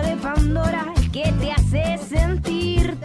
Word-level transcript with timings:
de 0.00 0.16
Pandora 0.16 0.86
que 1.12 1.30
te 1.32 1.52
hace 1.52 1.98
sentir 1.98 2.96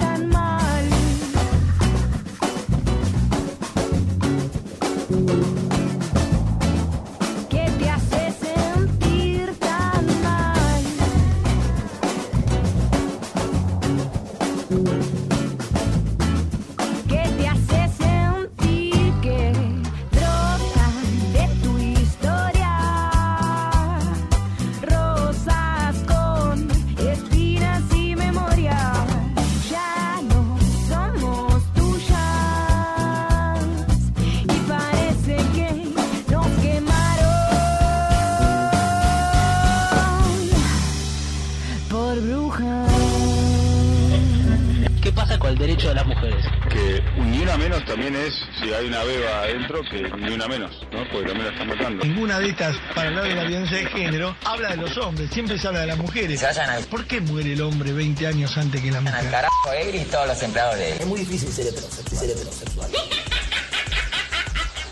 que 49.90 50.02
ni 50.18 50.32
una 50.34 50.48
menos, 50.48 50.72
¿no? 50.92 51.00
Porque 51.12 51.28
también 51.28 51.46
la 51.46 51.52
están 51.52 51.68
matando. 51.68 52.04
Ninguna 52.06 52.40
de 52.40 52.50
estas, 52.50 52.76
para 52.96 53.10
hablar 53.10 53.24
de 53.26 53.36
la 53.36 53.44
violencia 53.44 53.78
de 53.78 53.86
género, 53.88 54.36
habla 54.44 54.70
de 54.72 54.78
los 54.78 54.98
hombres, 54.98 55.30
siempre 55.32 55.58
se 55.58 55.68
habla 55.68 55.82
de 55.82 55.88
las 55.88 55.98
mujeres. 55.98 56.40
Se 56.40 56.46
vayan 56.46 56.70
al, 56.70 56.84
¿Por 56.86 57.06
qué 57.06 57.22
muere 57.22 57.54
el 57.54 57.62
hombre 57.62 57.92
20 57.94 58.28
años 58.28 58.58
antes 58.58 58.82
que 58.82 58.92
la 58.92 58.98
al 59.00 59.04
mujer? 59.04 59.30
carajo 59.32 59.72
él 59.80 59.96
y 59.96 60.04
todos 60.06 60.28
los 60.28 60.42
empleados 60.44 60.76
de 60.78 60.92
él. 60.92 60.98
Es 61.00 61.08
muy 61.08 61.20
difícil 61.20 61.50
ser 61.50 61.68
heterosexual. 61.68 62.20
Ser 62.20 62.30
heterosexual. 62.32 62.92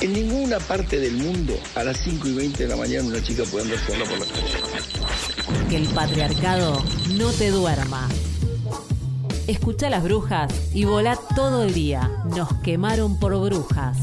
En 0.01 0.13
ninguna 0.13 0.59
parte 0.59 0.99
del 0.99 1.13
mundo 1.13 1.57
a 1.75 1.83
las 1.83 1.97
5 1.97 2.27
y 2.27 2.33
20 2.35 2.63
de 2.63 2.69
la 2.69 2.75
mañana 2.75 3.03
una 3.05 3.23
chica 3.23 3.43
puede 3.49 3.63
andar 3.65 3.79
sola 3.87 4.05
por 4.05 4.19
la 4.19 4.25
calle. 4.25 5.69
Que 5.69 5.77
el 5.77 5.87
patriarcado 5.89 6.83
no 7.15 7.31
te 7.31 7.49
duerma. 7.49 8.07
Escucha 9.47 9.89
las 9.89 10.03
brujas 10.03 10.51
y 10.73 10.85
volá 10.85 11.17
todo 11.35 11.63
el 11.63 11.73
día. 11.73 12.11
Nos 12.35 12.53
quemaron 12.61 13.19
por 13.19 13.35
brujas. 13.39 13.97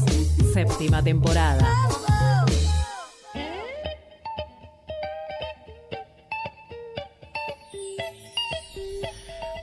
Séptima 0.53 1.03
temporada. 1.03 1.67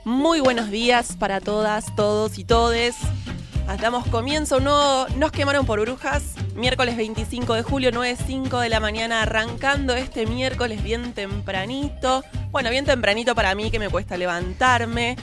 Muy 0.03 0.41
buenos 0.41 0.69
días 0.69 1.15
para 1.15 1.39
todas, 1.39 1.95
todos 1.95 2.37
y 2.37 2.43
todes. 2.43 2.97
Damos 3.79 4.05
comienzo, 4.07 4.59
no 4.59 5.07
nos 5.15 5.31
quemaron 5.31 5.65
por 5.65 5.79
brujas. 5.79 6.35
Miércoles 6.55 6.97
25 6.97 7.53
de 7.53 7.63
julio, 7.63 7.91
9.05 7.91 8.59
de 8.59 8.67
la 8.67 8.81
mañana, 8.81 9.21
arrancando 9.21 9.95
este 9.95 10.25
miércoles 10.25 10.83
bien 10.83 11.13
tempranito. 11.13 12.21
Bueno, 12.51 12.69
bien 12.69 12.83
tempranito 12.83 13.33
para 13.33 13.55
mí 13.55 13.71
que 13.71 13.79
me 13.79 13.87
cuesta 13.89 14.17
levantarme. 14.17 15.15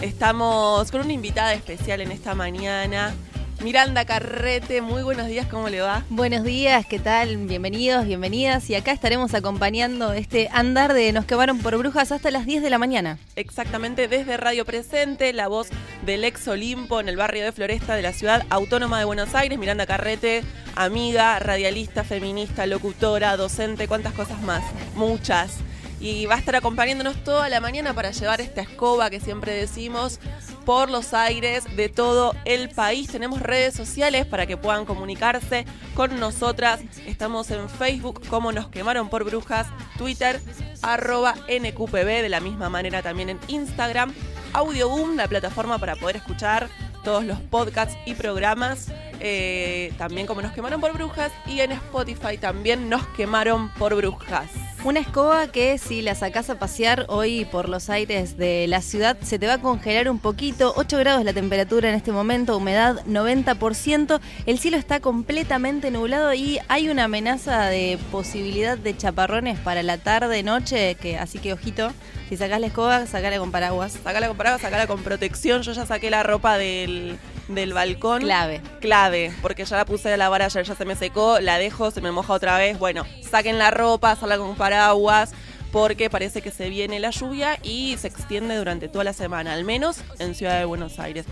Estamos 0.00 0.90
con 0.90 1.02
una 1.02 1.12
invitada 1.12 1.52
especial 1.52 2.00
en 2.00 2.10
esta 2.10 2.34
mañana. 2.34 3.14
Miranda 3.62 4.06
Carrete, 4.06 4.80
muy 4.80 5.02
buenos 5.02 5.26
días, 5.26 5.46
¿cómo 5.46 5.68
le 5.68 5.82
va? 5.82 6.02
Buenos 6.08 6.44
días, 6.44 6.86
¿qué 6.86 6.98
tal? 6.98 7.36
Bienvenidos, 7.36 8.06
bienvenidas. 8.06 8.70
Y 8.70 8.74
acá 8.74 8.90
estaremos 8.90 9.34
acompañando 9.34 10.14
este 10.14 10.48
andar 10.50 10.94
de 10.94 11.12
Nos 11.12 11.26
quemaron 11.26 11.58
por 11.58 11.76
brujas 11.76 12.10
hasta 12.10 12.30
las 12.30 12.46
10 12.46 12.62
de 12.62 12.70
la 12.70 12.78
mañana. 12.78 13.18
Exactamente 13.36 14.08
desde 14.08 14.38
Radio 14.38 14.64
Presente, 14.64 15.34
la 15.34 15.48
voz 15.48 15.68
del 16.06 16.24
ex 16.24 16.48
Olimpo 16.48 17.00
en 17.00 17.10
el 17.10 17.18
barrio 17.18 17.44
de 17.44 17.52
Floresta 17.52 17.96
de 17.96 18.02
la 18.02 18.14
ciudad 18.14 18.46
autónoma 18.48 18.98
de 18.98 19.04
Buenos 19.04 19.34
Aires. 19.34 19.58
Miranda 19.58 19.84
Carrete, 19.84 20.42
amiga, 20.74 21.38
radialista, 21.38 22.02
feminista, 22.02 22.64
locutora, 22.64 23.36
docente, 23.36 23.88
cuántas 23.88 24.14
cosas 24.14 24.40
más. 24.40 24.62
Muchas. 24.94 25.58
Y 26.00 26.24
va 26.24 26.36
a 26.36 26.38
estar 26.38 26.56
acompañándonos 26.56 27.22
toda 27.24 27.50
la 27.50 27.60
mañana 27.60 27.92
para 27.92 28.10
llevar 28.10 28.40
esta 28.40 28.62
escoba 28.62 29.10
que 29.10 29.20
siempre 29.20 29.52
decimos 29.52 30.18
por 30.70 30.88
los 30.88 31.14
aires 31.14 31.64
de 31.74 31.88
todo 31.88 32.32
el 32.44 32.68
país. 32.68 33.08
Tenemos 33.08 33.42
redes 33.42 33.74
sociales 33.74 34.24
para 34.24 34.46
que 34.46 34.56
puedan 34.56 34.84
comunicarse 34.84 35.66
con 35.96 36.20
nosotras. 36.20 36.78
Estamos 37.06 37.50
en 37.50 37.68
Facebook 37.68 38.22
como 38.28 38.52
Nos 38.52 38.68
Quemaron 38.68 39.08
por 39.08 39.24
Brujas, 39.24 39.66
Twitter, 39.98 40.40
arroba 40.80 41.34
NQPB, 41.48 42.22
de 42.22 42.28
la 42.28 42.38
misma 42.38 42.68
manera 42.68 43.02
también 43.02 43.30
en 43.30 43.40
Instagram. 43.48 44.14
Audioboom, 44.52 45.16
la 45.16 45.26
plataforma 45.26 45.76
para 45.80 45.96
poder 45.96 46.14
escuchar 46.14 46.68
todos 47.02 47.24
los 47.24 47.40
podcasts 47.40 47.98
y 48.06 48.14
programas. 48.14 48.92
eh, 49.18 49.92
también 49.98 50.28
como 50.28 50.40
Nos 50.40 50.52
Quemaron 50.52 50.80
por 50.80 50.92
Brujas. 50.92 51.32
Y 51.48 51.62
en 51.62 51.72
Spotify 51.72 52.38
también 52.38 52.88
Nos 52.88 53.04
Quemaron 53.08 53.70
por 53.70 53.96
Brujas. 53.96 54.69
Una 54.82 55.00
escoba 55.00 55.46
que 55.48 55.76
si 55.76 56.00
la 56.00 56.14
sacás 56.14 56.48
a 56.48 56.58
pasear 56.58 57.04
hoy 57.08 57.44
por 57.44 57.68
los 57.68 57.90
aires 57.90 58.38
de 58.38 58.66
la 58.66 58.80
ciudad 58.80 59.18
se 59.20 59.38
te 59.38 59.46
va 59.46 59.54
a 59.54 59.58
congelar 59.60 60.08
un 60.08 60.18
poquito. 60.18 60.72
8 60.74 60.96
grados 60.96 61.22
la 61.22 61.34
temperatura 61.34 61.90
en 61.90 61.94
este 61.94 62.12
momento, 62.12 62.56
humedad 62.56 63.04
90%. 63.04 64.20
El 64.46 64.58
cielo 64.58 64.78
está 64.78 65.00
completamente 65.00 65.90
nublado 65.90 66.32
y 66.32 66.60
hay 66.68 66.88
una 66.88 67.04
amenaza 67.04 67.66
de 67.66 67.98
posibilidad 68.10 68.78
de 68.78 68.96
chaparrones 68.96 69.58
para 69.58 69.82
la 69.82 69.98
tarde, 69.98 70.42
noche. 70.42 70.94
Que, 70.94 71.18
así 71.18 71.40
que 71.40 71.52
ojito, 71.52 71.92
si 72.30 72.38
sacás 72.38 72.58
la 72.58 72.68
escoba, 72.68 73.04
sacala 73.04 73.38
con 73.38 73.50
paraguas. 73.50 73.98
Sacala 74.02 74.28
con 74.28 74.38
paraguas, 74.38 74.62
sacala 74.62 74.86
con 74.86 75.02
protección. 75.02 75.60
Yo 75.60 75.72
ya 75.72 75.84
saqué 75.84 76.08
la 76.08 76.22
ropa 76.22 76.56
del, 76.56 77.18
del 77.54 77.72
balcón. 77.72 78.22
Clave. 78.22 78.60
Clave, 78.80 79.32
porque 79.42 79.64
ya 79.64 79.76
la 79.76 79.84
puse 79.84 80.12
a 80.12 80.16
lavar 80.16 80.42
ayer, 80.42 80.64
ya 80.64 80.74
se 80.74 80.84
me 80.84 80.96
secó, 80.96 81.40
la 81.40 81.58
dejo, 81.58 81.90
se 81.90 82.00
me 82.00 82.12
moja 82.12 82.32
otra 82.32 82.58
vez. 82.58 82.78
Bueno, 82.78 83.04
saquen 83.28 83.58
la 83.58 83.70
ropa, 83.70 84.16
salgan 84.16 84.40
con 84.40 84.56
paraguas, 84.56 85.32
porque 85.72 86.10
parece 86.10 86.42
que 86.42 86.50
se 86.50 86.68
viene 86.68 87.00
la 87.00 87.10
lluvia 87.10 87.58
y 87.62 87.96
se 87.98 88.08
extiende 88.08 88.56
durante 88.56 88.88
toda 88.88 89.04
la 89.04 89.12
semana, 89.12 89.52
al 89.52 89.64
menos 89.64 89.98
en 90.18 90.34
Ciudad 90.34 90.58
de 90.58 90.64
Buenos 90.64 90.98
Aires. 90.98 91.26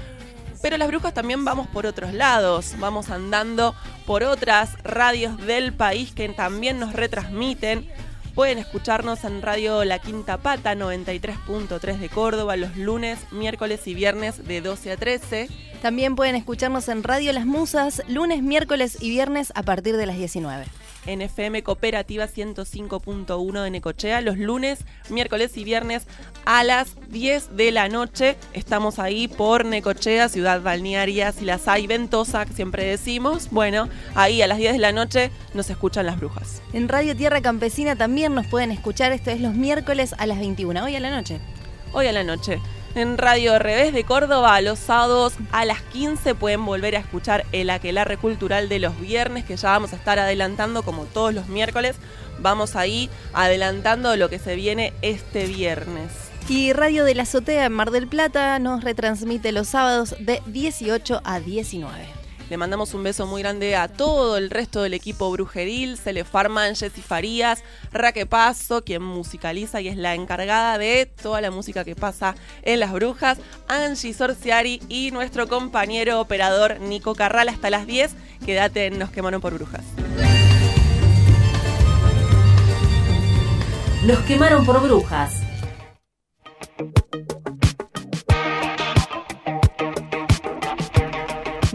Pero 0.60 0.76
las 0.76 0.88
brujas 0.88 1.14
también 1.14 1.44
vamos 1.44 1.68
por 1.68 1.86
otros 1.86 2.12
lados, 2.12 2.74
vamos 2.78 3.10
andando 3.10 3.74
por 4.06 4.24
otras 4.24 4.70
radios 4.82 5.36
del 5.46 5.72
país 5.72 6.12
que 6.12 6.28
también 6.30 6.80
nos 6.80 6.92
retransmiten. 6.92 7.88
Pueden 8.38 8.58
escucharnos 8.58 9.24
en 9.24 9.42
Radio 9.42 9.84
La 9.84 9.98
Quinta 9.98 10.36
Pata 10.38 10.76
93.3 10.76 11.98
de 11.98 12.08
Córdoba 12.08 12.54
los 12.54 12.76
lunes, 12.76 13.18
miércoles 13.32 13.84
y 13.88 13.94
viernes 13.94 14.46
de 14.46 14.60
12 14.60 14.92
a 14.92 14.96
13. 14.96 15.48
También 15.82 16.14
pueden 16.14 16.36
escucharnos 16.36 16.88
en 16.88 17.02
Radio 17.02 17.32
Las 17.32 17.46
Musas 17.46 18.00
lunes, 18.06 18.44
miércoles 18.44 18.96
y 19.00 19.10
viernes 19.10 19.50
a 19.56 19.64
partir 19.64 19.96
de 19.96 20.06
las 20.06 20.18
19. 20.18 20.66
En 21.08 21.22
FM 21.22 21.62
Cooperativa 21.62 22.26
105.1 22.26 23.62
de 23.62 23.70
Necochea 23.70 24.20
los 24.20 24.36
lunes, 24.36 24.80
miércoles 25.08 25.56
y 25.56 25.64
viernes 25.64 26.06
a 26.44 26.64
las 26.64 26.96
10 27.10 27.56
de 27.56 27.72
la 27.72 27.88
noche. 27.88 28.36
Estamos 28.52 28.98
ahí 28.98 29.26
por 29.26 29.64
Necochea, 29.64 30.28
ciudad 30.28 30.60
balnearia, 30.60 31.32
si 31.32 31.44
las 31.44 31.66
hay, 31.66 31.86
ventosa, 31.86 32.44
que 32.44 32.52
siempre 32.52 32.84
decimos. 32.84 33.48
Bueno, 33.50 33.88
ahí 34.14 34.42
a 34.42 34.46
las 34.46 34.58
10 34.58 34.74
de 34.74 34.78
la 34.78 34.92
noche 34.92 35.30
nos 35.54 35.70
escuchan 35.70 36.06
las 36.06 36.18
brujas. 36.18 36.62
En 36.72 36.88
Radio 36.88 37.16
Tierra 37.16 37.40
Campesina 37.40 37.96
también 37.96 38.34
nos 38.34 38.46
pueden 38.46 38.70
escuchar, 38.70 39.12
esto 39.12 39.30
es 39.30 39.40
los 39.40 39.54
miércoles 39.54 40.14
a 40.18 40.26
las 40.26 40.38
21, 40.38 40.84
hoy 40.84 40.96
a 40.96 41.00
la 41.00 41.10
noche. 41.10 41.40
Hoy 41.92 42.06
a 42.06 42.12
la 42.12 42.22
noche. 42.22 42.60
En 42.98 43.16
Radio 43.16 43.60
Revés 43.60 43.92
de 43.92 44.02
Córdoba, 44.02 44.60
los 44.60 44.76
sábados 44.76 45.34
a 45.52 45.64
las 45.64 45.82
15 45.82 46.34
pueden 46.34 46.64
volver 46.64 46.96
a 46.96 46.98
escuchar 46.98 47.46
el 47.52 47.70
aquelarre 47.70 48.16
cultural 48.16 48.68
de 48.68 48.80
los 48.80 49.00
viernes, 49.00 49.44
que 49.44 49.56
ya 49.56 49.70
vamos 49.70 49.92
a 49.92 49.96
estar 49.96 50.18
adelantando 50.18 50.82
como 50.82 51.04
todos 51.04 51.32
los 51.32 51.46
miércoles. 51.46 51.94
Vamos 52.40 52.74
ahí 52.74 53.08
adelantando 53.34 54.16
lo 54.16 54.28
que 54.28 54.40
se 54.40 54.56
viene 54.56 54.92
este 55.00 55.46
viernes. 55.46 56.10
Y 56.48 56.72
Radio 56.72 57.04
de 57.04 57.14
la 57.14 57.22
Azotea 57.22 57.66
en 57.66 57.72
Mar 57.72 57.92
del 57.92 58.08
Plata 58.08 58.58
nos 58.58 58.82
retransmite 58.82 59.52
los 59.52 59.68
sábados 59.68 60.16
de 60.18 60.42
18 60.46 61.20
a 61.22 61.38
19. 61.38 62.17
Le 62.50 62.56
mandamos 62.56 62.94
un 62.94 63.02
beso 63.02 63.26
muy 63.26 63.42
grande 63.42 63.76
a 63.76 63.88
todo 63.88 64.38
el 64.38 64.48
resto 64.48 64.82
del 64.82 64.94
equipo 64.94 65.30
brujeril, 65.30 65.98
Cele 65.98 66.24
Farman, 66.24 66.74
Jessy 66.74 67.02
Farías, 67.02 67.62
Raque 67.92 68.24
Paso, 68.24 68.82
quien 68.84 69.02
musicaliza 69.02 69.80
y 69.82 69.88
es 69.88 69.96
la 69.96 70.14
encargada 70.14 70.78
de 70.78 71.06
toda 71.06 71.42
la 71.42 71.50
música 71.50 71.84
que 71.84 71.94
pasa 71.94 72.34
en 72.62 72.80
Las 72.80 72.92
Brujas, 72.92 73.38
Angie 73.68 74.14
Sorciari 74.14 74.80
y 74.88 75.10
nuestro 75.10 75.46
compañero 75.46 76.20
operador 76.20 76.80
Nico 76.80 77.14
Carral 77.14 77.48
hasta 77.50 77.68
las 77.68 77.86
10. 77.86 78.14
Quédate 78.46 78.86
en 78.86 78.98
Nos 78.98 79.10
Quemaron 79.10 79.42
por 79.42 79.52
Brujas. 79.52 79.84
Los 84.06 84.20
quemaron 84.20 84.64
por 84.64 84.80
brujas. 84.80 85.42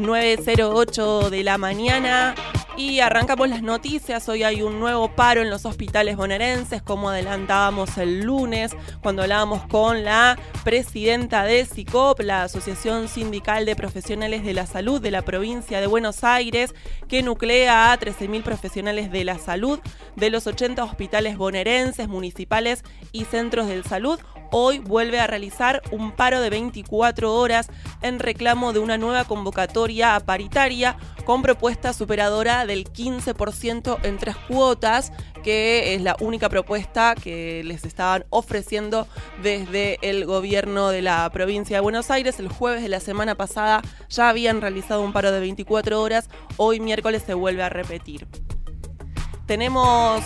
...9.08 0.04 1.30
de 1.30 1.44
la 1.44 1.58
mañana... 1.58 2.36
Y 2.76 3.02
arrancamos 3.02 3.50
las 3.50 3.62
noticias. 3.62 4.28
Hoy 4.30 4.42
hay 4.42 4.64
un 4.64 4.80
nuevo 4.80 5.14
paro 5.14 5.44
en 5.44 5.52
los 5.52 5.64
hospitales 5.64 6.18
bonaerenses, 6.18 6.82
como 6.82 7.10
adelantábamos 7.10 8.00
el 8.00 8.22
lunes, 8.22 8.76
cuando 9.04 9.22
hablábamos 9.22 9.68
con 9.68 10.04
la 10.04 10.40
presidenta 10.64 11.44
de 11.44 11.66
SICOP, 11.66 12.22
la 12.22 12.44
Asociación 12.44 13.10
Sindical 13.10 13.66
de 13.66 13.76
Profesionales 13.76 14.44
de 14.44 14.56
la 14.56 14.66
Salud 14.66 15.00
de 15.00 15.12
la 15.12 15.22
provincia 15.22 15.82
de 15.82 15.88
Buenos 15.88 16.24
Aires, 16.24 16.74
que 17.08 17.22
nuclea 17.22 17.92
a 17.92 18.00
13.000 18.00 18.42
profesionales 18.42 19.12
de 19.12 19.24
la 19.24 19.38
salud 19.38 19.80
de 20.16 20.32
los 20.32 20.48
80 20.48 20.84
hospitales 20.84 21.38
bonaerenses, 21.38 22.08
municipales 22.08 22.84
y 23.12 23.26
centros 23.26 23.68
de 23.68 23.84
salud. 23.84 24.20
Hoy 24.56 24.78
vuelve 24.78 25.20
a 25.20 25.26
realizar 25.26 25.82
un 25.90 26.12
paro 26.12 26.40
de 26.40 26.52
24 26.52 27.34
horas 27.34 27.70
en 28.04 28.20
reclamo 28.20 28.72
de 28.72 28.78
una 28.78 29.00
nueva 29.00 29.26
convocatoria 29.26 30.20
paritaria 30.20 30.96
con 31.26 31.42
propuesta 31.42 31.92
superadora 31.92 32.68
del 32.68 32.86
15% 32.86 33.98
en 34.04 34.18
tres 34.20 34.36
cuotas, 34.48 35.12
que 35.44 35.96
es 35.96 36.04
la 36.04 36.16
única 36.20 36.50
propuesta 36.50 37.16
que 37.16 37.64
les 37.64 37.84
estaban 37.84 38.26
ofreciendo 38.30 39.08
desde 39.42 39.98
el 40.04 40.24
gobierno 40.26 40.90
de 40.90 41.02
la 41.02 41.28
provincia 41.32 41.78
de 41.78 41.82
Buenos 41.82 42.12
Aires. 42.12 42.40
El 42.40 42.48
jueves 42.48 42.84
de 42.84 42.90
la 42.90 43.00
semana 43.00 43.34
pasada 43.34 43.82
ya 44.08 44.30
habían 44.30 44.62
realizado 44.62 45.02
un 45.02 45.14
paro 45.14 45.32
de 45.32 45.40
24 45.40 46.00
horas, 46.00 46.30
hoy 46.58 46.80
miércoles 46.80 47.24
se 47.26 47.34
vuelve 47.34 47.64
a 47.64 47.70
repetir. 47.70 48.28
Tenemos 49.48 50.24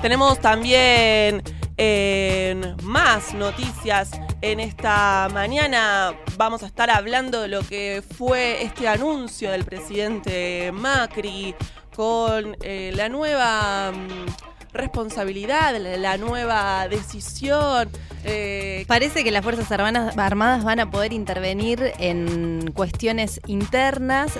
tenemos 0.00 0.40
también 0.40 1.42
en 1.76 2.76
más 2.82 3.34
noticias 3.34 4.10
en 4.40 4.60
esta 4.60 5.28
mañana. 5.32 6.14
Vamos 6.36 6.62
a 6.62 6.66
estar 6.66 6.90
hablando 6.90 7.42
de 7.42 7.48
lo 7.48 7.62
que 7.62 8.02
fue 8.16 8.62
este 8.62 8.88
anuncio 8.88 9.50
del 9.50 9.64
presidente 9.64 10.70
Macri 10.72 11.54
con 11.94 12.56
eh, 12.62 12.92
la 12.94 13.08
nueva 13.08 13.92
mm, 13.92 14.72
responsabilidad, 14.72 15.76
la, 15.78 16.16
nueva 16.16 16.88
decisión. 16.88 17.88
eh, 18.24 18.84
Parece 18.88 19.24
que 19.24 19.30
las 19.30 19.44
Fuerzas 19.44 19.70
Armadas 19.70 20.64
van 20.64 20.80
a 20.80 20.90
poder 20.90 21.12
intervenir 21.12 21.92
en 21.98 22.70
cuestiones 22.74 23.40
internas. 23.46 24.32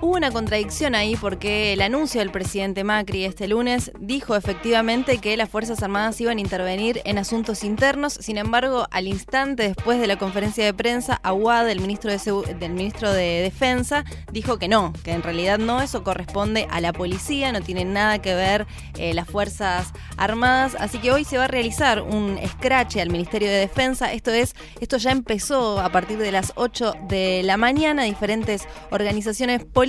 Hubo 0.00 0.14
una 0.14 0.30
contradicción 0.30 0.94
ahí 0.94 1.16
porque 1.16 1.72
el 1.72 1.82
anuncio 1.82 2.20
del 2.20 2.30
presidente 2.30 2.84
Macri 2.84 3.24
este 3.24 3.48
lunes 3.48 3.90
dijo 3.98 4.36
efectivamente 4.36 5.18
que 5.18 5.36
las 5.36 5.48
Fuerzas 5.48 5.82
Armadas 5.82 6.20
iban 6.20 6.38
a 6.38 6.40
intervenir 6.40 7.00
en 7.04 7.18
asuntos 7.18 7.64
internos. 7.64 8.12
Sin 8.12 8.38
embargo, 8.38 8.86
al 8.92 9.08
instante 9.08 9.64
después 9.64 9.98
de 9.98 10.06
la 10.06 10.16
conferencia 10.16 10.64
de 10.64 10.72
prensa, 10.72 11.18
Aguad, 11.24 11.68
el 11.68 11.80
ministro 11.80 12.12
de, 12.12 12.54
del 12.54 12.74
ministro 12.74 13.12
de 13.12 13.40
Defensa, 13.42 14.04
dijo 14.30 14.56
que 14.56 14.68
no, 14.68 14.92
que 15.02 15.10
en 15.10 15.22
realidad 15.24 15.58
no, 15.58 15.80
eso 15.80 16.04
corresponde 16.04 16.68
a 16.70 16.80
la 16.80 16.92
policía, 16.92 17.50
no 17.50 17.60
tiene 17.60 17.84
nada 17.84 18.22
que 18.22 18.36
ver 18.36 18.68
eh, 18.98 19.14
las 19.14 19.26
Fuerzas 19.26 19.92
Armadas. 20.16 20.76
Así 20.78 20.98
que 20.98 21.10
hoy 21.10 21.24
se 21.24 21.38
va 21.38 21.44
a 21.44 21.48
realizar 21.48 22.02
un 22.02 22.38
escrache 22.38 23.00
al 23.00 23.10
Ministerio 23.10 23.48
de 23.48 23.56
Defensa. 23.56 24.12
Esto 24.12 24.30
es, 24.30 24.54
esto 24.80 24.96
ya 24.96 25.10
empezó 25.10 25.80
a 25.80 25.90
partir 25.90 26.18
de 26.18 26.30
las 26.30 26.52
8 26.54 26.94
de 27.08 27.42
la 27.42 27.56
mañana. 27.56 28.04
Diferentes 28.04 28.62
organizaciones 28.92 29.64
políticas 29.64 29.87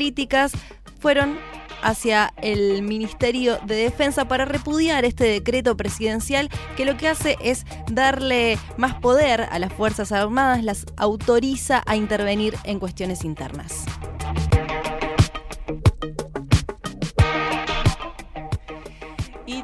fueron 1.00 1.38
hacia 1.82 2.34
el 2.42 2.82
Ministerio 2.82 3.58
de 3.66 3.76
Defensa 3.76 4.28
para 4.28 4.46
repudiar 4.46 5.06
este 5.06 5.26
decreto 5.26 5.78
presidencial 5.78 6.50
que 6.76 6.86
lo 6.86 6.98
que 6.98 7.08
hace 7.08 7.38
es 7.42 7.66
darle 7.92 8.58
más 8.78 8.96
poder 8.96 9.48
a 9.50 9.60
las 9.60 9.72
Fuerzas 9.74 10.12
Armadas, 10.12 10.64
las 10.64 10.86
autoriza 10.98 11.84
a 11.86 11.96
intervenir 11.96 12.56
en 12.64 12.80
cuestiones 12.80 13.24
internas. 13.24 13.86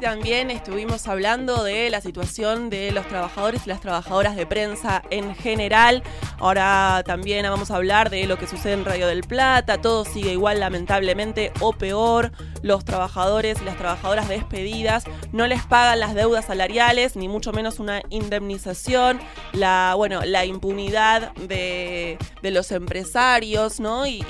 También 0.00 0.50
estuvimos 0.50 1.08
hablando 1.08 1.64
de 1.64 1.90
la 1.90 2.00
situación 2.00 2.70
de 2.70 2.92
los 2.92 3.06
trabajadores 3.08 3.66
y 3.66 3.68
las 3.68 3.80
trabajadoras 3.80 4.36
de 4.36 4.46
prensa 4.46 5.02
en 5.10 5.34
general. 5.34 6.02
Ahora 6.38 7.02
también 7.04 7.44
vamos 7.44 7.70
a 7.70 7.76
hablar 7.76 8.10
de 8.10 8.26
lo 8.26 8.38
que 8.38 8.46
sucede 8.46 8.74
en 8.74 8.84
Radio 8.84 9.06
del 9.06 9.22
Plata. 9.22 9.80
Todo 9.80 10.04
sigue 10.04 10.32
igual 10.32 10.60
lamentablemente 10.60 11.52
o 11.60 11.72
peor. 11.72 12.32
Los 12.62 12.84
trabajadores 12.84 13.60
y 13.62 13.64
las 13.64 13.78
trabajadoras 13.78 14.28
despedidas 14.28 15.04
no 15.32 15.46
les 15.46 15.62
pagan 15.64 16.00
las 16.00 16.14
deudas 16.14 16.46
salariales, 16.46 17.16
ni 17.16 17.28
mucho 17.28 17.52
menos 17.52 17.78
una 17.78 18.02
indemnización. 18.10 19.20
La, 19.52 19.94
bueno, 19.96 20.22
la 20.24 20.44
impunidad 20.44 21.32
de, 21.34 22.18
de 22.42 22.50
los 22.50 22.70
empresarios, 22.72 23.80
¿no? 23.80 24.06
y 24.06 24.20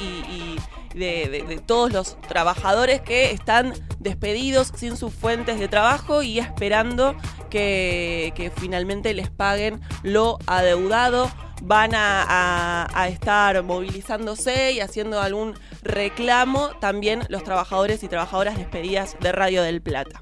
de, 0.96 1.60
todos 1.66 1.92
los 1.92 2.20
trabajadores 2.22 3.00
que 3.00 3.30
están 3.30 3.72
despedidos 3.98 4.72
sin 4.76 4.96
sus 4.96 5.12
fuentes 5.12 5.58
de 5.58 5.68
trabajo 5.68 6.22
y 6.22 6.38
esperando 6.38 7.14
que, 7.50 8.52
finalmente 8.56 9.14
les 9.14 9.30
paguen 9.30 9.80
lo 10.02 10.38
adeudado. 10.46 11.30
Van 11.62 11.94
a- 11.94 12.86
a 12.92 13.08
estar 13.08 13.62
movilizándose 13.62 14.72
y 14.72 14.80
haciendo 14.80 15.20
algún 15.22 15.54
reclamo 15.82 16.68
también 16.80 17.22
los 17.28 17.42
trabajadores 17.44 18.02
y 18.02 18.08
trabajadoras 18.08 18.58
despedidas 18.58 19.16
de 19.20 19.32
Radio 19.32 19.62
del 19.62 19.80
Plata. 19.80 20.20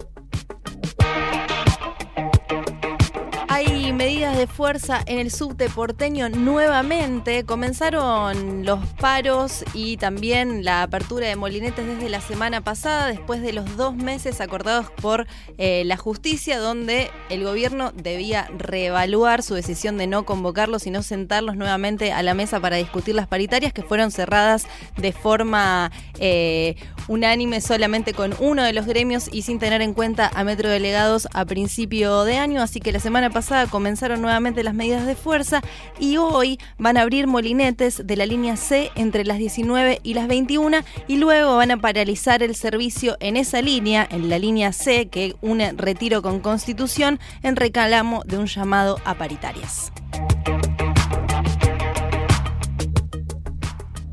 Medidas 3.97 4.37
de 4.37 4.49
fuerza 4.49 5.01
en 5.07 5.21
el 5.21 5.31
subte 5.31 5.71
porteño 5.71 6.29
nuevamente. 6.29 7.45
Comenzaron 7.45 8.65
los 8.65 8.85
paros 8.95 9.65
y 9.73 9.99
también 9.99 10.65
la 10.65 10.83
apertura 10.83 11.29
de 11.29 11.37
molinetes 11.37 11.87
desde 11.87 12.09
la 12.09 12.21
semana 12.21 12.61
pasada, 12.61 13.07
después 13.07 13.41
de 13.41 13.53
los 13.53 13.77
dos 13.77 13.95
meses 13.95 14.41
acordados 14.41 14.91
por 14.91 15.29
eh, 15.59 15.85
la 15.87 15.97
justicia, 15.97 16.59
donde 16.59 17.13
el 17.31 17.45
gobierno 17.45 17.93
debía 17.93 18.51
reevaluar 18.59 19.45
su 19.45 19.55
decisión 19.55 19.97
de 19.97 20.09
no 20.09 20.25
convocarlos 20.25 20.89
y 20.89 20.91
no 20.91 21.05
sentarlos 21.05 21.55
nuevamente 21.55 22.13
a 22.13 22.23
la 22.25 22.35
mesa 22.35 22.59
para 22.59 22.77
discutir 22.77 23.15
las 23.15 23.29
paritarias 23.29 23.73
que 23.73 23.83
fueron 23.83 24.11
cerradas 24.11 24.67
de 24.97 25.13
forma 25.13 25.93
eh, 26.19 26.75
unánime 27.07 27.61
solamente 27.61 28.13
con 28.13 28.35
uno 28.41 28.65
de 28.65 28.73
los 28.73 28.87
gremios 28.87 29.29
y 29.31 29.43
sin 29.43 29.61
tener 29.61 29.83
en 29.83 29.95
cuenta 29.95 30.31
a 30.35 30.43
Metro 30.43 30.69
Delegados 30.69 31.29
a 31.33 31.45
principio 31.45 32.25
de 32.25 32.39
año. 32.39 32.61
Así 32.61 32.81
que 32.81 32.91
la 32.91 33.01
semana 33.01 33.31
pasada 33.31 33.67
comenzaron 33.85 34.23
nuevamente 34.23 34.63
las 34.63 34.73
medidas 34.73 35.05
de 35.05 35.15
fuerza 35.15 35.61
y 35.99 36.17
hoy 36.17 36.59
van 36.79 36.97
a 36.97 37.03
abrir 37.03 37.27
molinetes 37.27 38.07
de 38.07 38.17
la 38.17 38.25
línea 38.25 38.57
C 38.57 38.91
entre 38.95 39.27
las 39.27 39.37
19 39.37 40.01
y 40.03 40.15
las 40.15 40.27
21 40.27 40.79
y 41.07 41.19
luego 41.19 41.59
van 41.59 41.71
a 41.71 41.77
paralizar 41.77 42.43
el 42.43 42.55
servicio 42.55 43.19
en 43.21 43.37
esa 43.37 43.61
línea, 43.61 44.09
en 44.11 44.31
la 44.31 44.39
línea 44.39 44.73
C 44.73 45.09
que 45.09 45.37
une 45.43 45.75
retiro 45.77 46.23
con 46.23 46.41
constitución, 46.41 47.21
en 47.43 47.57
reclamo 47.57 48.23
de 48.25 48.39
un 48.39 48.47
llamado 48.47 48.99
a 49.05 49.19
paritarias. 49.19 49.93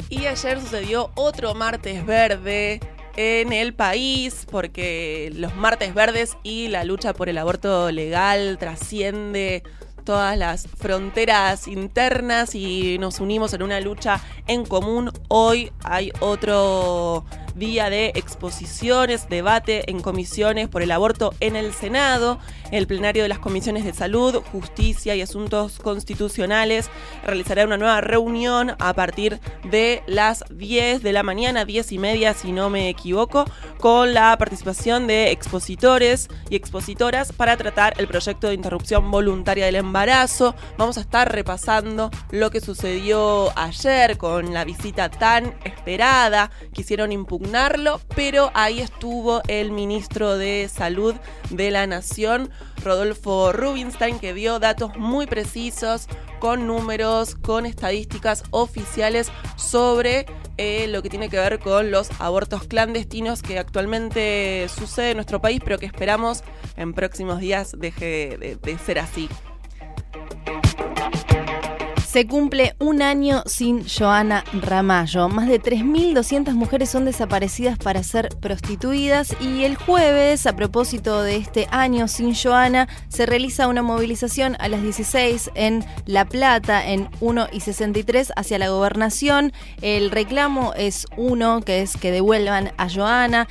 Y 0.10 0.26
ayer 0.26 0.60
sucedió 0.60 1.12
otro 1.16 1.56
martes 1.56 2.06
verde 2.06 2.82
en 3.16 3.54
el 3.54 3.74
país, 3.74 4.46
porque 4.50 5.32
los 5.36 5.56
martes 5.56 5.94
verdes 5.94 6.38
y 6.44 6.68
la 6.68 6.84
lucha 6.84 7.14
por 7.14 7.30
el 7.30 7.38
aborto 7.38 7.92
legal 7.92 8.58
trasciende 8.60 9.64
todas 10.04 10.38
las 10.38 10.68
fronteras 10.68 11.68
internas 11.68 12.56
y 12.56 12.98
nos 13.00 13.20
unimos 13.20 13.54
en 13.54 13.64
una 13.64 13.80
lucha 13.80 14.22
en 14.48 14.66
común. 14.66 15.12
Hoy 15.28 15.72
hay 15.84 16.12
otro 16.20 17.26
día 17.56 17.90
de 17.90 18.12
exposiciones, 18.16 19.28
debate 19.30 19.90
en 19.92 20.02
comisiones 20.02 20.68
por 20.70 20.82
el 20.82 20.92
aborto 20.92 21.34
en 21.40 21.56
el 21.56 21.74
Senado. 21.74 22.40
El 22.72 22.88
plenario 22.88 23.24
de 23.24 23.30
las 23.30 23.40
comisiones 23.40 23.84
de 23.84 23.94
salud, 23.94 24.42
justicia 24.52 25.16
y 25.16 25.22
asuntos 25.22 25.80
constitucionales 25.80 26.90
realizará 27.26 27.66
una 27.66 27.78
nueva 27.78 28.02
reunión 28.02 28.76
a 28.80 28.94
partir 28.94 29.40
de 29.70 30.04
las 30.08 30.46
10 30.50 31.04
de 31.04 31.14
la 31.14 31.24
mañana, 31.24 31.66
10 31.66 31.92
y 31.92 31.98
media 31.98 32.34
si 32.34 32.52
no 32.52 32.70
me 32.70 32.90
equivoco, 32.90 33.46
con 33.82 34.14
la 34.14 34.38
participación 34.38 35.08
de 35.08 35.32
expositores 35.32 36.30
y 36.50 36.56
expositoras 36.56 37.34
para 37.34 37.58
tratar 37.58 37.96
el 37.98 38.08
proyecto 38.08 38.48
de 38.48 38.54
interrupción 38.54 39.10
voluntaria 39.10 39.66
del 39.66 39.76
embarazo. 39.76 40.56
Vamos 40.78 40.98
a 40.98 41.02
estar 41.02 41.32
repasando 41.32 42.12
lo 42.30 42.52
que 42.52 42.62
sucedió 42.62 43.52
ayer 43.58 44.18
con 44.20 44.54
la 44.54 44.66
visita 44.66 45.10
tan 45.10 45.56
esperada. 45.66 46.52
Quisieron 46.74 47.12
impugnarlo, 47.12 48.00
pero 48.16 48.52
ahí 48.54 48.82
estuvo 48.82 49.42
el 49.48 49.72
ministro 49.72 50.38
de 50.38 50.70
Salud 50.72 51.16
de 51.50 51.72
la 51.72 51.88
Nación, 51.88 52.52
Rodolfo 52.84 53.52
Rubinstein, 53.52 54.20
que 54.20 54.36
dio 54.36 54.60
datos 54.60 54.96
muy 54.96 55.26
precisos, 55.26 56.08
con 56.42 56.68
números, 56.68 57.36
con 57.36 57.66
estadísticas 57.66 58.44
oficiales 58.50 59.32
sobre 59.56 60.26
eh, 60.58 60.88
lo 60.88 61.02
que 61.04 61.10
tiene 61.10 61.30
que 61.30 61.38
ver 61.38 61.60
con 61.60 61.92
los 61.92 62.10
abortos 62.20 62.64
clandestinos 62.64 63.44
que 63.44 63.60
actualmente 63.60 64.68
sucede 64.68 65.12
en 65.12 65.18
nuestro 65.18 65.40
país, 65.40 65.62
pero 65.64 65.78
que 65.78 65.86
esperamos 65.86 66.44
en 66.76 66.94
próximos 66.94 67.40
días 67.40 67.76
deje 67.78 68.38
de, 68.38 68.58
de 68.62 68.78
ser 68.80 69.00
así. 69.00 69.30
Se 72.12 72.28
cumple 72.28 72.76
un 72.78 73.02
año 73.02 73.42
sin 73.46 73.88
Joana 73.88 74.44
Ramallo. 74.52 75.30
Más 75.30 75.48
de 75.48 75.62
3.200 75.62 76.52
mujeres 76.56 76.90
son 76.90 77.06
desaparecidas 77.06 77.78
para 77.78 78.04
ser 78.04 78.28
prostituidas 78.42 79.34
y 79.40 79.64
el 79.64 79.78
jueves, 79.78 80.46
a 80.46 80.54
propósito 80.54 81.22
de 81.22 81.38
este 81.38 81.70
año 81.72 82.10
sin 82.10 82.36
Joana, 82.36 82.90
se 83.08 83.26
realiza 83.26 83.70
una 83.70 83.82
movilización 83.82 84.58
a 84.60 84.68
las 84.68 84.82
16 84.82 85.52
en 85.56 85.86
La 86.06 86.26
Plata, 86.26 86.86
en 86.86 87.08
1 87.22 87.48
y 87.54 87.62
63, 87.62 88.34
hacia 88.36 88.60
la 88.60 88.68
gobernación. 88.68 89.54
El 89.82 90.12
reclamo 90.12 90.74
es 90.76 91.08
uno, 91.16 91.62
que 91.62 91.82
es 91.82 91.96
que 91.96 92.12
devuelvan 92.12 92.74
a 92.76 92.90
Joana, 92.90 93.48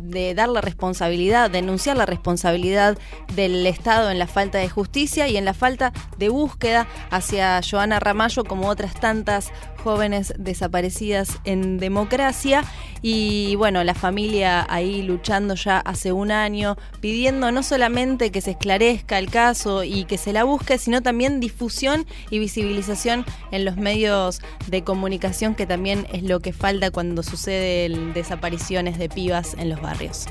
de 0.00 0.34
dar 0.34 0.48
la 0.48 0.60
responsabilidad, 0.60 1.50
denunciar 1.50 1.96
la 1.96 2.06
responsabilidad 2.06 2.98
del 3.34 3.66
Estado 3.66 4.10
en 4.10 4.18
la 4.18 4.26
falta 4.26 4.58
de 4.58 4.68
justicia 4.68 5.28
y 5.28 5.36
en 5.36 5.44
la 5.44 5.54
falta 5.54 5.92
de 6.18 6.28
búsqueda 6.28 6.86
hacia 7.10 7.60
Joana 7.68 8.00
Ramallo 8.00 8.44
como 8.44 8.68
otras 8.68 8.94
tantas 8.94 9.52
jóvenes 9.82 10.32
desaparecidas 10.38 11.38
en 11.44 11.78
democracia. 11.78 12.64
Y 13.04 13.56
bueno, 13.56 13.82
la 13.82 13.94
familia 13.94 14.64
ahí 14.68 15.02
luchando 15.02 15.54
ya 15.56 15.78
hace 15.78 16.12
un 16.12 16.30
año, 16.30 16.76
pidiendo 17.00 17.50
no 17.50 17.64
solamente 17.64 18.30
que 18.30 18.40
se 18.40 18.52
esclarezca 18.52 19.18
el 19.18 19.28
caso 19.28 19.82
y 19.82 20.04
que 20.04 20.18
se 20.18 20.32
la 20.32 20.44
busque, 20.44 20.78
sino 20.78 21.02
también 21.02 21.40
difusión 21.40 22.06
y 22.30 22.38
visibilización 22.38 23.24
en 23.50 23.64
los 23.64 23.76
medios 23.76 24.40
de 24.68 24.84
comunicación, 24.84 25.56
que 25.56 25.66
también 25.66 26.06
es 26.12 26.22
lo 26.22 26.38
que 26.38 26.52
falta 26.52 26.92
cuando 26.92 27.24
suceden 27.24 28.12
desapariciones 28.12 28.98
de 28.98 29.08
pibas 29.08 29.54
en 29.54 29.68
los 29.68 29.81
barrios. 29.82 30.26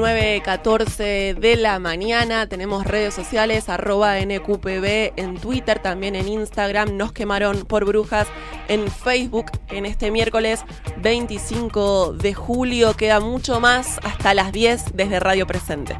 9.14 0.00 1.34
de 1.34 1.56
la 1.56 1.78
mañana. 1.78 2.48
Tenemos 2.48 2.86
redes 2.86 3.12
sociales, 3.12 3.68
arroba 3.68 4.18
NQPB 4.18 5.12
en 5.16 5.36
Twitter, 5.38 5.78
también 5.78 6.16
en 6.16 6.26
Instagram. 6.26 6.96
Nos 6.96 7.12
quemaron 7.12 7.66
por 7.66 7.84
brujas 7.84 8.26
en 8.68 8.88
Facebook 8.90 9.50
en 9.68 9.84
este 9.84 10.10
miércoles 10.10 10.64
25 11.02 12.14
de 12.14 12.32
julio. 12.32 12.94
Queda 12.94 13.20
mucho 13.20 13.60
más 13.60 13.98
hasta 14.02 14.32
las 14.32 14.52
10 14.52 14.96
desde 14.96 15.20
Radio 15.20 15.46
Presente. 15.46 15.98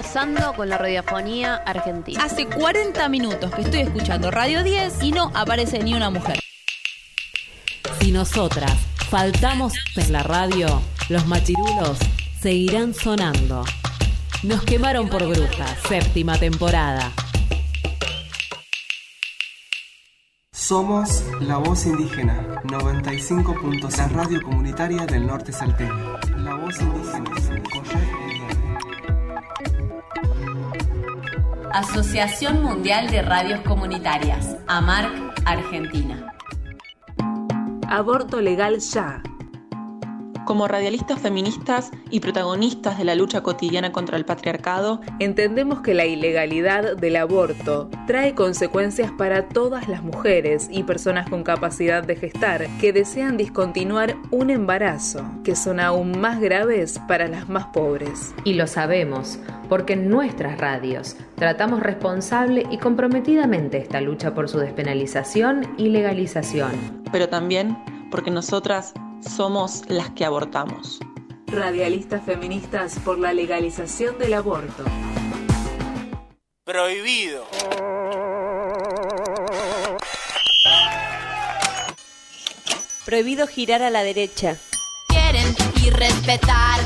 Pasando 0.00 0.54
con 0.54 0.70
la 0.70 0.78
radiofonía 0.78 1.56
argentina? 1.56 2.24
Hace 2.24 2.46
40 2.46 3.06
minutos 3.10 3.54
que 3.54 3.60
estoy 3.60 3.80
escuchando 3.80 4.30
Radio 4.30 4.62
10 4.62 5.02
y 5.02 5.12
no 5.12 5.30
aparece 5.34 5.80
ni 5.80 5.92
una 5.92 6.08
mujer. 6.08 6.38
Si 8.00 8.10
nosotras 8.10 8.72
faltamos 9.10 9.74
en 9.96 10.10
la 10.10 10.22
radio, 10.22 10.80
los 11.10 11.26
machirulos 11.26 11.98
seguirán 12.40 12.94
sonando. 12.94 13.62
Nos 14.42 14.62
quemaron 14.62 15.10
por 15.10 15.26
brujas, 15.26 15.76
séptima 15.86 16.38
temporada. 16.38 17.12
Somos 20.50 21.24
La 21.40 21.58
Voz 21.58 21.84
Indígena, 21.84 22.62
95 22.64 23.54
puntos, 23.54 23.98
la 23.98 24.08
radio 24.08 24.40
comunitaria 24.40 25.04
del 25.04 25.26
norte 25.26 25.52
salteño. 25.52 26.16
La 26.38 26.54
Voz 26.54 26.80
Indígena, 26.80 27.30
Asociación 31.72 32.64
Mundial 32.64 33.10
de 33.10 33.22
Radios 33.22 33.60
Comunitarias, 33.60 34.56
AMARC, 34.66 35.12
Argentina. 35.44 36.34
Aborto 37.88 38.40
legal 38.40 38.80
ya. 38.80 39.22
Como 40.50 40.66
radialistas 40.66 41.20
feministas 41.20 41.92
y 42.10 42.18
protagonistas 42.18 42.98
de 42.98 43.04
la 43.04 43.14
lucha 43.14 43.40
cotidiana 43.40 43.92
contra 43.92 44.16
el 44.16 44.24
patriarcado, 44.24 45.00
entendemos 45.20 45.80
que 45.80 45.94
la 45.94 46.06
ilegalidad 46.06 46.96
del 46.96 47.14
aborto 47.14 47.88
trae 48.08 48.34
consecuencias 48.34 49.12
para 49.12 49.46
todas 49.46 49.86
las 49.86 50.02
mujeres 50.02 50.66
y 50.68 50.82
personas 50.82 51.30
con 51.30 51.44
capacidad 51.44 52.02
de 52.02 52.16
gestar 52.16 52.66
que 52.80 52.92
desean 52.92 53.36
discontinuar 53.36 54.16
un 54.32 54.50
embarazo, 54.50 55.24
que 55.44 55.54
son 55.54 55.78
aún 55.78 56.20
más 56.20 56.40
graves 56.40 57.00
para 57.06 57.28
las 57.28 57.48
más 57.48 57.66
pobres. 57.66 58.34
Y 58.42 58.54
lo 58.54 58.66
sabemos, 58.66 59.38
porque 59.68 59.92
en 59.92 60.08
nuestras 60.08 60.58
radios 60.58 61.14
tratamos 61.36 61.78
responsable 61.80 62.66
y 62.72 62.78
comprometidamente 62.78 63.78
esta 63.78 64.00
lucha 64.00 64.34
por 64.34 64.48
su 64.48 64.58
despenalización 64.58 65.76
y 65.78 65.90
legalización. 65.90 66.72
Pero 67.12 67.28
también 67.28 67.78
porque 68.10 68.32
nosotras 68.32 68.94
somos 69.22 69.82
las 69.88 70.10
que 70.10 70.24
abortamos. 70.24 71.00
Radialistas 71.46 72.24
feministas 72.24 72.98
por 73.04 73.18
la 73.18 73.32
legalización 73.32 74.18
del 74.18 74.34
aborto. 74.34 74.84
Prohibido. 76.64 77.44
Prohibido 83.04 83.46
girar 83.48 83.82
a 83.82 83.90
la 83.90 84.04
derecha. 84.04 84.56
Quieren 85.08 85.54
y 85.82 85.90
respetar, 85.90 86.80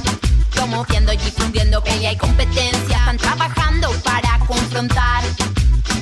promoviendo 0.51 1.13
y 1.13 1.19
difundiendo 1.19 1.83
que 1.83 1.91
hay 1.91 2.17
competencia. 2.17 2.97
Están 2.97 3.19
trabajando 3.19 3.91
para 4.03 4.39
confrontar. 4.47 5.54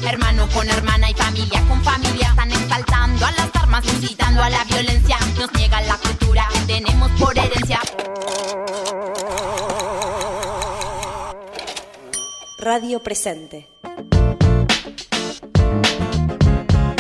Hermano 0.05 0.49
con 0.53 0.69
hermana 0.69 1.11
y 1.11 1.15
familia 1.15 1.63
con 1.69 1.83
familia 1.83 2.29
están 2.29 2.51
exaltando 2.51 3.27
a 3.27 3.31
las 3.33 3.51
armas, 3.55 3.85
incitando 3.87 4.43
a 4.43 4.51
la 4.51 4.65
violencia. 4.65 5.17
Nos 5.39 5.53
niegan 5.55 5.87
la 5.87 5.97
cultura 5.97 6.49
que 6.53 6.61
tenemos 6.75 7.11
por 7.21 7.39
herencia. 7.39 7.81
Radio 12.59 13.03
Presente. 13.03 13.69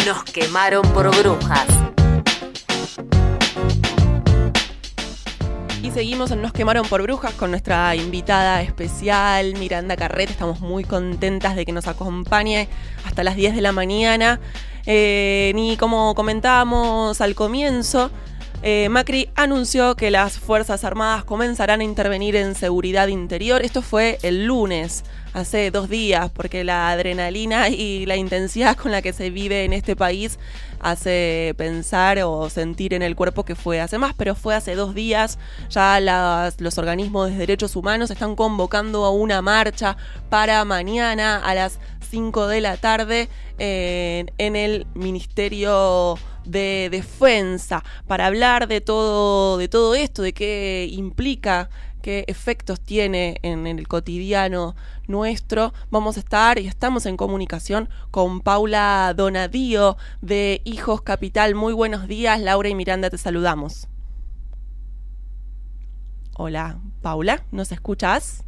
Nos 0.06 0.24
quemaron 0.24 0.82
por 0.92 1.16
brujas. 1.16 1.81
Y 5.82 5.90
seguimos 5.90 6.30
en 6.30 6.40
Nos 6.40 6.52
quemaron 6.52 6.86
por 6.86 7.02
brujas 7.02 7.34
con 7.34 7.50
nuestra 7.50 7.96
invitada 7.96 8.62
especial, 8.62 9.54
Miranda 9.58 9.96
Carrete. 9.96 10.30
Estamos 10.30 10.60
muy 10.60 10.84
contentas 10.84 11.56
de 11.56 11.66
que 11.66 11.72
nos 11.72 11.88
acompañe 11.88 12.68
hasta 13.04 13.24
las 13.24 13.34
10 13.34 13.56
de 13.56 13.62
la 13.62 13.72
mañana. 13.72 14.38
Eh, 14.86 15.52
y 15.56 15.76
como 15.78 16.14
comentábamos 16.14 17.20
al 17.20 17.34
comienzo, 17.34 18.12
eh, 18.62 18.88
Macri 18.88 19.28
anunció 19.34 19.96
que 19.96 20.10
las 20.10 20.38
Fuerzas 20.38 20.84
Armadas 20.84 21.24
comenzarán 21.24 21.80
a 21.80 21.84
intervenir 21.84 22.36
en 22.36 22.54
seguridad 22.54 23.08
interior. 23.08 23.62
Esto 23.62 23.82
fue 23.82 24.18
el 24.22 24.46
lunes, 24.46 25.04
hace 25.32 25.70
dos 25.70 25.88
días, 25.88 26.30
porque 26.30 26.62
la 26.62 26.90
adrenalina 26.90 27.68
y 27.68 28.06
la 28.06 28.16
intensidad 28.16 28.76
con 28.76 28.92
la 28.92 29.02
que 29.02 29.12
se 29.12 29.30
vive 29.30 29.64
en 29.64 29.72
este 29.72 29.96
país 29.96 30.38
hace 30.80 31.54
pensar 31.56 32.18
o 32.22 32.48
sentir 32.50 32.94
en 32.94 33.02
el 33.02 33.16
cuerpo 33.16 33.44
que 33.44 33.54
fue 33.54 33.80
hace 33.80 33.98
más, 33.98 34.14
pero 34.16 34.34
fue 34.34 34.54
hace 34.54 34.74
dos 34.74 34.94
días. 34.94 35.38
Ya 35.68 35.98
los 36.00 36.78
organismos 36.78 37.30
de 37.30 37.36
derechos 37.36 37.76
humanos 37.76 38.10
están 38.10 38.36
convocando 38.36 39.04
a 39.04 39.10
una 39.10 39.42
marcha 39.42 39.96
para 40.28 40.64
mañana 40.64 41.38
a 41.38 41.54
las 41.54 41.78
5 42.10 42.46
de 42.46 42.60
la 42.60 42.76
tarde 42.76 43.28
en, 43.58 44.30
en 44.38 44.54
el 44.54 44.86
Ministerio 44.94 46.18
de 46.44 46.88
Defensa 46.90 47.84
para 48.06 48.26
hablar 48.26 48.68
de 48.68 48.80
todo, 48.80 49.58
de 49.58 49.68
todo 49.68 49.94
esto, 49.94 50.22
de 50.22 50.32
qué 50.32 50.88
implica 50.90 51.68
qué 52.02 52.24
efectos 52.26 52.80
tiene 52.80 53.38
en, 53.42 53.66
el 53.66 53.88
cotidiano 53.88 54.74
nuestro. 55.06 55.72
Vamos 55.90 56.16
a 56.16 56.20
estar 56.20 56.58
y 56.58 56.66
estamos 56.66 57.06
en 57.06 57.16
comunicación 57.16 57.88
con 58.10 58.40
Paula 58.40 59.14
Donadío 59.16 59.96
de 60.20 60.60
Hijos 60.64 61.00
Capital. 61.00 61.54
Muy 61.54 61.72
buenos 61.72 62.08
días, 62.08 62.40
Laura 62.40 62.68
y 62.68 62.74
Miranda, 62.74 63.08
te 63.08 63.18
saludamos. 63.18 63.88
Hola, 66.34 66.80
Paula, 67.00 67.44
¿nos 67.52 67.72
escuchas? 67.72 68.44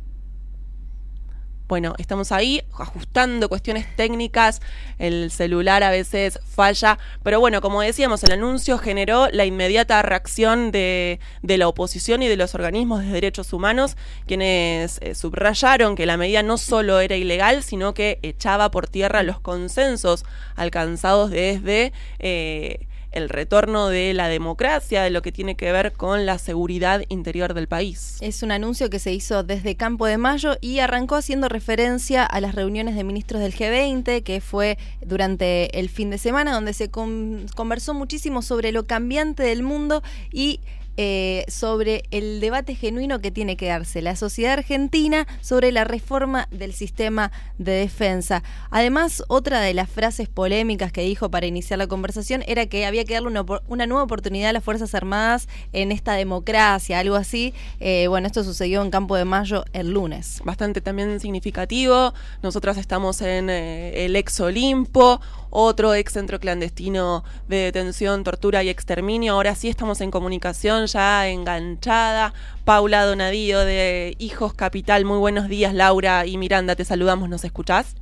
Bueno, 1.66 1.94
estamos 1.97 2.30
ahí 2.30 2.61
ajustando 2.78 3.49
cuestiones 3.49 3.87
técnicas, 3.97 4.61
el 4.99 5.30
celular 5.30 5.83
a 5.83 5.90
veces 5.90 6.38
falla, 6.44 6.99
pero 7.23 7.40
bueno, 7.40 7.62
como 7.62 7.80
decíamos, 7.80 8.23
el 8.23 8.33
anuncio 8.33 8.76
generó 8.76 9.28
la 9.30 9.47
inmediata 9.47 10.02
reacción 10.02 10.71
de, 10.71 11.21
de 11.42 11.56
la 11.56 11.66
oposición 11.66 12.23
y 12.23 12.28
de 12.28 12.37
los 12.37 12.54
organismos 12.54 13.00
de 13.00 13.09
derechos 13.09 13.54
humanos, 13.54 13.97
quienes 14.26 14.99
eh, 15.00 15.14
subrayaron 15.14 15.97
que 15.97 16.04
la 16.04 16.18
medida 16.18 16.42
no 16.42 16.59
solo 16.59 17.00
era 17.00 17.16
ilegal, 17.16 17.62
sino 17.62 17.94
que 17.94 18.18
echaba 18.21 18.71
por 18.71 18.87
tierra 18.87 19.23
los 19.23 19.40
consensos 19.40 20.26
alcanzados 20.56 21.30
desde... 21.30 21.94
eh, 22.18 22.87
el 23.14 23.28
retorno 23.28 23.88
de 23.88 24.12
la 24.12 24.28
democracia, 24.28 25.02
de 25.02 25.11
lo 25.11 25.23
que 25.23 25.33
tiene 25.33 25.56
que 25.56 25.73
ver 25.73 25.92
con 25.92 26.26
la 26.26 26.38
seguridad 26.38 27.02
interior 27.09 27.54
del 27.54 27.68
país. 27.68 28.18
Es 28.21 28.42
un 28.42 28.52
anuncio 28.52 28.90
que 28.90 28.99
se 28.99 29.12
hizo 29.12 29.42
desde 29.42 29.76
Campo 29.76 30.06
de 30.06 30.18
Mayo 30.18 30.56
y 30.61 30.80
arrancó 30.80 31.14
haciendo 31.16 31.49
referencia 31.49 32.25
a 32.25 32.40
las 32.40 32.54
reuniones 32.54 32.94
de 32.97 33.04
ministros 33.04 33.40
del 33.40 33.54
G20, 33.54 34.23
que 34.23 34.40
fue 34.40 34.76
durante 35.04 35.78
el 35.78 35.88
fin 35.88 36.11
de 36.11 36.18
semana, 36.18 36.52
donde 36.52 36.75
se 36.75 36.90
con- 36.90 37.47
conversó 37.54 37.94
muchísimo 37.94 38.42
sobre 38.42 38.73
lo 38.73 38.87
cambiante 38.87 39.42
del 39.42 39.62
mundo 39.62 40.02
y 40.33 40.61
eh, 40.97 41.45
sobre 41.49 42.05
el 42.11 42.41
debate 42.41 42.75
genuino 42.75 43.21
que 43.21 43.31
tiene 43.31 43.57
que 43.57 43.67
darse 43.67 44.03
la 44.03 44.17
sociedad 44.17 44.53
argentina 44.53 45.27
sobre 45.41 45.73
la 45.73 45.85
reforma 45.85 46.49
del 46.51 46.73
sistema 46.73 47.33
de 47.59 47.73
defensa. 47.73 48.43
Además, 48.71 49.25
otra 49.29 49.61
de 49.61 49.75
las 49.75 49.91
frases 49.91 50.29
polémicas 50.29 50.93
que 50.93 51.03
dijo 51.03 51.31
para 51.31 51.47
iniciar 51.47 51.79
la 51.79 51.87
conversación 51.87 52.45
era 52.47 52.67
que 52.67 52.87
había 52.87 53.05
que 53.05 53.15
darle 53.15 53.29
una, 53.67 53.87
nueva 53.87 54.03
oportunidad 54.03 54.51
a 54.51 54.53
las 54.53 54.65
Fuerzas 54.65 54.95
Armadas 54.95 55.49
en 55.73 55.93
esta 55.93 56.15
democracia, 56.15 56.99
algo 56.99 57.17
así. 57.17 57.55
Eh, 57.81 58.07
bueno, 58.09 58.27
esto 58.27 58.45
sucedió 58.45 58.83
en 58.83 58.91
Campo 58.91 59.17
de 59.17 59.25
Mayo 59.25 59.65
el 59.73 59.91
lunes. 59.91 60.41
bastante 60.45 60.81
también 60.81 61.21
significativo. 61.21 62.15
Nosotras 62.43 62.77
estamos 62.77 63.21
en 63.21 63.51
eh, 63.51 64.05
el 64.05 64.17
ex 64.17 64.39
Olimpo, 64.41 65.21
otro 65.54 65.94
ex 65.94 66.12
centro 66.12 66.40
clandestino 66.40 67.25
de 67.49 67.56
detención, 67.58 68.25
tortura 68.25 68.62
y 68.64 68.68
exterminio. 68.68 69.34
Ahora 69.34 69.54
sí 69.54 69.68
estamos 69.68 70.00
en 70.00 70.11
comunicación 70.11 70.87
ya 70.87 71.28
enganchada. 71.28 72.34
Paula 72.64 73.04
Donadío 73.06 73.61
de 73.61 74.16
Hijos 74.18 74.52
Capital. 74.52 75.04
Muy 75.04 75.18
buenos 75.18 75.49
días, 75.49 75.73
Laura 75.73 76.26
y 76.26 76.37
Miranda. 76.37 76.75
Te 76.75 76.84
saludamos, 76.84 77.28
¿nos 77.28 77.44
escuchás? 77.44 77.94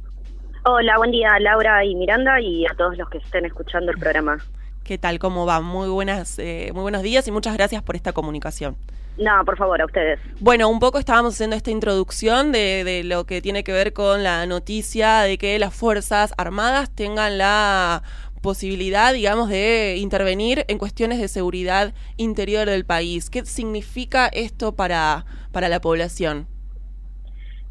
Hola, 0.65 0.97
buen 0.97 1.11
día 1.11 1.39
Laura 1.41 1.85
y 1.85 1.95
Miranda 1.95 2.41
y 2.41 2.65
a 2.67 2.75
todos 2.75 2.97
los 2.97 3.11
que 3.11 3.19
estén 3.19 3.45
escuchando 3.45 3.91
el 3.91 3.99
programa. 3.99 4.39
¿Qué 4.85 4.97
tal? 4.97 5.19
¿Cómo 5.19 5.45
va? 5.45 5.61
Muy 5.61 5.89
buenas, 5.89 6.39
eh, 6.39 6.71
muy 6.73 6.83
buenos 6.83 7.03
días 7.03 7.27
y 7.29 7.33
muchas 7.33 7.55
gracias 7.55 7.83
por 7.83 7.97
esta 7.97 8.13
comunicación. 8.13 8.77
No, 9.19 9.45
por 9.45 9.59
favor, 9.59 9.81
a 9.81 9.87
ustedes. 9.87 10.19
Bueno, 10.41 10.69
un 10.69 10.81
poco 10.81 10.99
estábamos 10.99 11.35
haciendo 11.35 11.55
esta 11.57 11.71
introducción 11.71 12.51
de, 12.51 12.83
de 12.85 13.05
lo 13.05 13.25
que 13.25 13.43
tiene 13.43 13.63
que 13.63 13.73
ver 13.73 13.93
con 13.93 14.23
la 14.23 14.47
noticia 14.47 15.21
de 15.21 15.39
que 15.39 15.59
las 15.59 15.75
Fuerzas 15.75 16.33
Armadas 16.39 16.91
tengan 16.95 17.39
la 17.39 18.03
posibilidad, 18.43 19.15
digamos, 19.15 19.49
de 19.49 19.97
intervenir 19.99 20.65
en 20.69 20.79
cuestiones 20.79 21.21
de 21.21 21.29
seguridad 21.29 21.95
interior 22.17 22.69
del 22.69 22.85
país. 22.85 23.31
¿Qué 23.31 23.47
significa 23.47 24.27
esto 24.27 24.75
para, 24.75 25.25
para 25.53 25.69
la 25.69 25.81
población? 25.81 26.49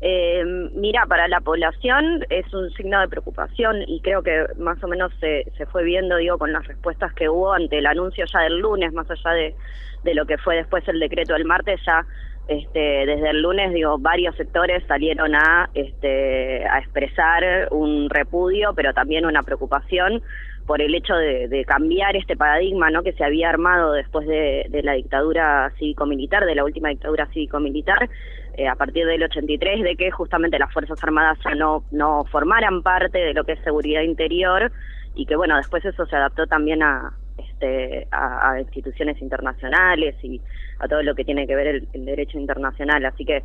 Eh, 0.03 0.43
mira, 0.73 1.05
para 1.05 1.27
la 1.27 1.41
población 1.41 2.25
es 2.29 2.51
un 2.53 2.71
signo 2.71 2.99
de 2.99 3.07
preocupación 3.07 3.83
y 3.87 4.01
creo 4.01 4.23
que 4.23 4.47
más 4.57 4.83
o 4.83 4.87
menos 4.87 5.13
se, 5.19 5.45
se 5.55 5.67
fue 5.67 5.83
viendo, 5.83 6.17
digo, 6.17 6.39
con 6.39 6.51
las 6.51 6.65
respuestas 6.65 7.13
que 7.13 7.29
hubo 7.29 7.53
ante 7.53 7.77
el 7.77 7.85
anuncio 7.85 8.25
ya 8.25 8.39
del 8.39 8.57
lunes, 8.57 8.93
más 8.93 9.09
allá 9.11 9.31
de, 9.31 9.55
de 10.03 10.15
lo 10.15 10.25
que 10.25 10.39
fue 10.39 10.55
después 10.55 10.87
el 10.87 10.99
decreto 10.99 11.33
del 11.33 11.45
martes, 11.45 11.79
ya 11.85 12.03
este, 12.47 12.79
desde 12.79 13.29
el 13.29 13.41
lunes, 13.41 13.71
digo, 13.73 13.97
varios 13.99 14.35
sectores 14.35 14.83
salieron 14.87 15.35
a, 15.35 15.69
este, 15.73 16.65
a 16.65 16.79
expresar 16.79 17.67
un 17.71 18.09
repudio, 18.09 18.73
pero 18.75 18.93
también 18.93 19.25
una 19.25 19.43
preocupación 19.43 20.23
por 20.65 20.81
el 20.81 20.93
hecho 20.95 21.15
de, 21.15 21.47
de 21.47 21.63
cambiar 21.65 22.15
este 22.15 22.35
paradigma 22.35 22.89
¿no? 22.89 23.03
que 23.03 23.13
se 23.13 23.23
había 23.23 23.49
armado 23.49 23.93
después 23.93 24.27
de, 24.27 24.65
de 24.69 24.83
la 24.83 24.93
dictadura 24.93 25.71
cívico-militar, 25.77 26.45
de 26.45 26.55
la 26.55 26.63
última 26.63 26.89
dictadura 26.89 27.27
cívico-militar, 27.27 28.09
eh, 28.57 28.67
a 28.67 28.75
partir 28.75 29.05
del 29.05 29.23
83, 29.23 29.83
de 29.83 29.95
que 29.95 30.11
justamente 30.11 30.59
las 30.59 30.73
Fuerzas 30.73 31.01
Armadas 31.03 31.37
ya 31.43 31.55
no, 31.55 31.83
no 31.91 32.25
formaran 32.25 32.83
parte 32.83 33.17
de 33.17 33.33
lo 33.33 33.43
que 33.43 33.53
es 33.53 33.63
seguridad 33.63 34.01
interior 34.01 34.71
y 35.15 35.25
que 35.25 35.35
bueno, 35.35 35.57
después 35.57 35.83
eso 35.85 36.05
se 36.05 36.15
adaptó 36.15 36.47
también 36.47 36.83
a, 36.83 37.13
este, 37.37 38.07
a, 38.11 38.59
instituciones 38.59 39.21
internacionales 39.21 40.15
y 40.23 40.41
a 40.79 40.87
todo 40.87 41.03
lo 41.03 41.15
que 41.15 41.23
tiene 41.23 41.47
que 41.47 41.55
ver 41.55 41.67
el, 41.67 41.87
el 41.93 42.05
derecho 42.05 42.37
internacional. 42.37 43.05
Así 43.05 43.25
que 43.25 43.43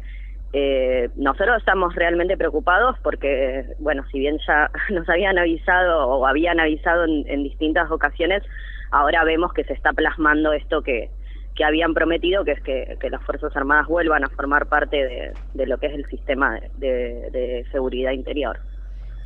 eh, 0.53 1.11
nosotros 1.17 1.59
estamos 1.59 1.95
realmente 1.95 2.37
preocupados 2.37 2.97
porque, 3.03 3.67
bueno, 3.79 4.05
si 4.11 4.19
bien 4.19 4.39
ya 4.47 4.71
nos 4.91 5.09
habían 5.09 5.39
avisado 5.39 6.09
o 6.09 6.27
habían 6.27 6.61
avisado 6.61 7.05
en, 7.05 7.25
en 7.29 7.43
distintas 7.43 7.91
ocasiones, 7.91 8.43
ahora 8.91 9.25
vemos 9.25 9.53
que 9.53 9.65
se 9.65 9.73
está 9.73 9.93
plasmando 9.93 10.53
esto 10.53 10.83
que, 10.83 11.11
que 11.57 11.65
habían 11.65 11.95
prometido, 11.95 12.45
que 12.45 12.53
es 12.53 12.63
que, 12.63 12.97
que 13.01 13.11
las 13.11 13.23
Fuerzas 13.25 13.57
Armadas 13.57 13.87
vuelvan 13.87 14.25
a 14.25 14.29
formar 14.29 14.67
parte 14.67 14.97
de, 14.97 15.33
de 15.55 15.67
lo 15.67 15.79
que 15.79 15.87
es 15.87 15.95
el 15.95 16.07
sistema 16.07 16.61
de, 16.79 17.31
de 17.31 17.67
seguridad 17.73 18.13
interior. 18.13 18.59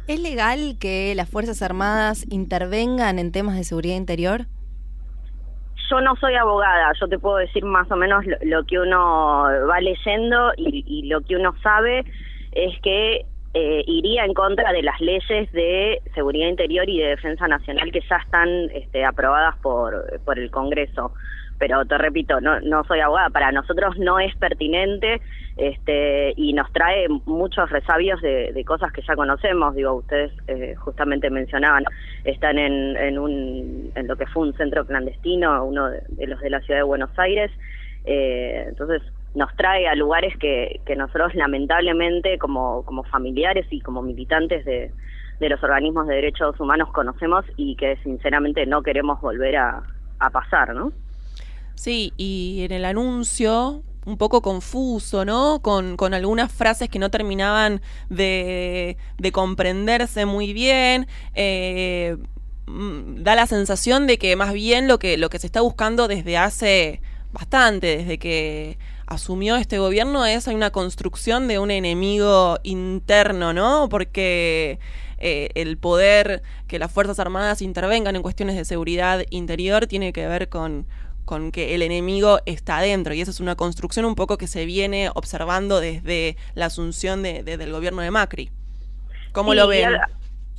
¿Es 0.06 0.20
legal 0.20 0.76
que 0.80 1.14
las 1.14 1.28
Fuerzas 1.28 1.62
Armadas 1.62 2.26
intervengan 2.30 3.18
en 3.18 3.32
temas 3.32 3.56
de 3.56 3.64
seguridad 3.64 3.96
interior? 3.96 4.46
yo 5.90 6.00
no 6.00 6.14
soy 6.16 6.34
abogada, 6.36 6.92
yo 7.00 7.08
te 7.08 7.18
puedo 7.18 7.38
decir 7.38 7.64
más 7.64 7.90
o 7.90 7.96
menos 7.96 8.24
lo, 8.24 8.36
lo 8.42 8.64
que 8.64 8.78
uno 8.78 9.44
va 9.68 9.80
leyendo 9.80 10.52
y, 10.56 10.84
y, 10.86 11.08
lo 11.08 11.20
que 11.20 11.34
uno 11.34 11.52
sabe 11.62 12.04
es 12.52 12.80
que 12.80 13.26
eh, 13.54 13.82
iría 13.86 14.24
en 14.24 14.34
contra 14.34 14.72
de 14.72 14.82
las 14.82 15.00
leyes 15.00 15.50
de 15.52 16.00
seguridad 16.14 16.48
interior 16.48 16.88
y 16.88 16.98
de 17.00 17.08
defensa 17.08 17.48
nacional 17.48 17.90
que 17.90 18.00
ya 18.08 18.16
están 18.18 18.48
este, 18.72 19.04
aprobadas 19.04 19.56
por, 19.56 20.20
por 20.24 20.38
el 20.38 20.50
Congreso. 20.50 21.12
Pero 21.60 21.84
te 21.84 21.98
repito, 21.98 22.40
no, 22.40 22.58
no 22.60 22.84
soy 22.84 23.00
abogada, 23.00 23.28
para 23.28 23.52
nosotros 23.52 23.98
no 23.98 24.18
es 24.18 24.34
pertinente 24.36 25.20
este, 25.58 26.32
y 26.34 26.54
nos 26.54 26.72
trae 26.72 27.06
muchos 27.26 27.68
resabios 27.68 28.18
de, 28.22 28.50
de 28.54 28.64
cosas 28.64 28.90
que 28.92 29.02
ya 29.02 29.14
conocemos. 29.14 29.74
Digo, 29.74 29.92
ustedes 29.96 30.32
eh, 30.48 30.74
justamente 30.76 31.28
mencionaban, 31.28 31.84
están 32.24 32.56
en, 32.58 33.18
un, 33.18 33.92
en 33.94 34.08
lo 34.08 34.16
que 34.16 34.26
fue 34.26 34.44
un 34.44 34.54
centro 34.54 34.86
clandestino, 34.86 35.62
uno 35.66 35.90
de, 35.90 36.26
los 36.26 36.40
de 36.40 36.48
la 36.48 36.60
ciudad 36.60 36.80
de 36.80 36.84
Buenos 36.84 37.10
Aires. 37.18 37.50
Eh, 38.06 38.64
entonces, 38.68 39.02
nos 39.34 39.54
trae 39.56 39.86
a 39.86 39.94
lugares 39.94 40.34
que, 40.38 40.80
que 40.86 40.96
nosotros 40.96 41.34
lamentablemente 41.34 42.38
como, 42.38 42.86
como 42.86 43.04
familiares 43.04 43.66
y 43.68 43.82
como 43.82 44.00
militantes 44.00 44.64
de, 44.64 44.90
los 45.40 45.62
organismos 45.62 46.06
de 46.06 46.14
derechos 46.14 46.58
humanos 46.58 46.90
conocemos 46.90 47.44
y 47.58 47.76
que 47.76 47.96
sinceramente 48.02 48.64
no 48.64 48.82
queremos 48.82 49.20
volver 49.20 49.56
a 49.58 49.82
pasar, 50.32 50.74
¿no? 50.74 50.90
Sí, 51.80 52.12
y 52.18 52.58
en 52.60 52.72
el 52.72 52.84
anuncio 52.84 53.82
un 54.04 54.18
poco 54.18 54.42
confuso, 54.42 55.24
¿no? 55.24 55.62
Con, 55.62 55.96
algunas 56.12 56.52
frases 56.52 56.90
que 56.90 56.98
no 56.98 57.10
terminaban 57.10 57.80
de, 58.10 58.98
de 59.16 59.32
comprenderse 59.32 60.26
muy 60.26 60.52
bien. 60.52 61.06
Eh, 61.34 62.18
da 62.66 63.34
la 63.34 63.46
sensación 63.46 64.06
de 64.06 64.18
que 64.18 64.36
más 64.36 64.52
bien 64.52 64.88
lo 64.88 64.98
que, 64.98 65.16
lo 65.16 65.30
que 65.30 65.38
se 65.38 65.46
está 65.46 65.62
buscando 65.62 66.06
desde 66.06 66.36
hace 66.36 67.00
bastante, 67.32 67.96
desde 67.96 68.18
que 68.18 68.76
asumió 69.06 69.56
este 69.56 69.78
gobierno, 69.78 70.26
es 70.26 70.48
una 70.48 70.68
construcción 70.68 71.48
de 71.48 71.60
un 71.60 71.70
enemigo 71.70 72.58
interno, 72.62 73.54
¿no? 73.54 73.88
Porque 73.88 74.78
eh, 75.16 75.48
el 75.54 75.78
poder 75.78 76.42
que 76.66 76.78
las 76.78 76.92
Fuerzas 76.92 77.18
Armadas 77.20 77.62
intervengan 77.62 78.16
en 78.16 78.22
cuestiones 78.22 78.56
de 78.56 78.66
seguridad 78.66 79.24
interior 79.30 79.86
tiene 79.86 80.12
que 80.12 80.26
ver 80.26 80.50
con, 80.50 80.86
con 81.30 81.52
que 81.52 81.76
el 81.76 81.82
enemigo 81.82 82.40
está 82.44 82.78
adentro 82.78 83.14
y 83.14 83.20
esa 83.20 83.30
es 83.30 83.38
una 83.38 83.54
construcción 83.54 84.04
un 84.04 84.16
poco 84.16 84.36
que 84.36 84.48
se 84.48 84.66
viene 84.66 85.10
observando 85.14 85.78
desde 85.78 86.34
la 86.56 86.66
asunción 86.66 87.22
de, 87.22 87.44
de, 87.44 87.56
del 87.56 87.70
gobierno 87.70 88.02
de 88.02 88.10
Macri. 88.10 88.50
¿Cómo 89.30 89.52
sí, 89.52 89.58
lo 89.58 89.68
ven? 89.68 89.90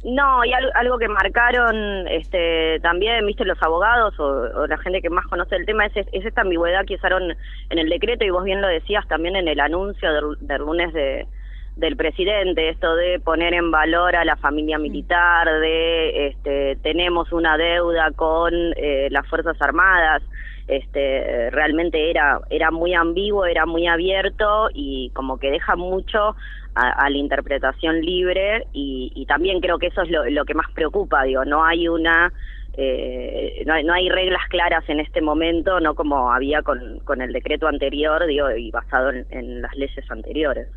No, 0.05 0.45
y 0.45 0.53
algo 0.53 0.97
que 0.97 1.09
marcaron 1.09 2.07
este, 2.07 2.79
también, 2.79 3.25
viste, 3.25 3.43
los 3.43 3.61
abogados 3.61 4.17
o, 4.17 4.23
o, 4.23 4.65
la 4.65 4.77
gente 4.77 5.01
que 5.01 5.09
más 5.09 5.27
conoce 5.27 5.57
el 5.57 5.65
tema 5.65 5.87
es, 5.87 6.07
es 6.13 6.25
esta 6.25 6.39
ambigüedad 6.39 6.85
que 6.85 6.95
usaron 6.95 7.35
en 7.69 7.77
el 7.77 7.89
decreto 7.89 8.23
y 8.23 8.29
vos 8.29 8.45
bien 8.45 8.61
lo 8.61 8.69
decías 8.69 9.05
también 9.09 9.35
en 9.35 9.49
el 9.49 9.59
anuncio 9.59 10.13
del, 10.13 10.47
del 10.47 10.61
lunes 10.61 10.93
de, 10.93 11.27
del 11.75 11.97
presidente, 11.97 12.69
esto 12.69 12.95
de 12.95 13.19
poner 13.19 13.53
en 13.53 13.71
valor 13.71 14.15
a 14.15 14.23
la 14.23 14.37
familia 14.37 14.77
militar, 14.77 15.47
de 15.59 16.27
este, 16.27 16.77
tenemos 16.77 17.31
una 17.33 17.57
deuda 17.57 18.11
con 18.15 18.53
eh, 18.53 19.09
las 19.11 19.27
Fuerzas 19.27 19.61
Armadas, 19.61 20.23
este, 20.71 21.49
realmente 21.49 22.09
era, 22.09 22.39
era 22.49 22.71
muy 22.71 22.93
ambiguo, 22.93 23.45
era 23.45 23.65
muy 23.65 23.87
abierto 23.87 24.69
y 24.73 25.11
como 25.13 25.37
que 25.37 25.51
deja 25.51 25.75
mucho 25.75 26.35
a, 26.75 27.09
la 27.09 27.17
interpretación 27.17 27.99
libre 27.99 28.67
y, 28.71 29.25
también 29.27 29.59
creo 29.59 29.77
que 29.79 29.87
eso 29.87 30.01
es 30.01 30.09
lo, 30.09 30.45
que 30.45 30.53
más 30.53 30.71
preocupa, 30.73 31.23
digo, 31.23 31.45
no 31.45 31.63
hay 31.63 31.87
una... 31.87 32.31
Eh, 32.77 33.63
no, 33.65 33.73
hay, 33.73 33.83
no 33.83 33.93
hay 33.93 34.07
reglas 34.07 34.47
claras 34.47 34.87
en 34.87 35.01
este 35.01 35.19
momento, 35.19 35.81
no 35.81 35.93
como 35.93 36.31
había 36.31 36.61
con, 36.61 36.99
con 36.99 37.21
el 37.21 37.33
decreto 37.33 37.67
anterior, 37.67 38.25
digo, 38.25 38.49
y 38.51 38.71
basado 38.71 39.09
en 39.09 39.61
las 39.61 39.75
leyes 39.75 40.09
anteriores. 40.09 40.69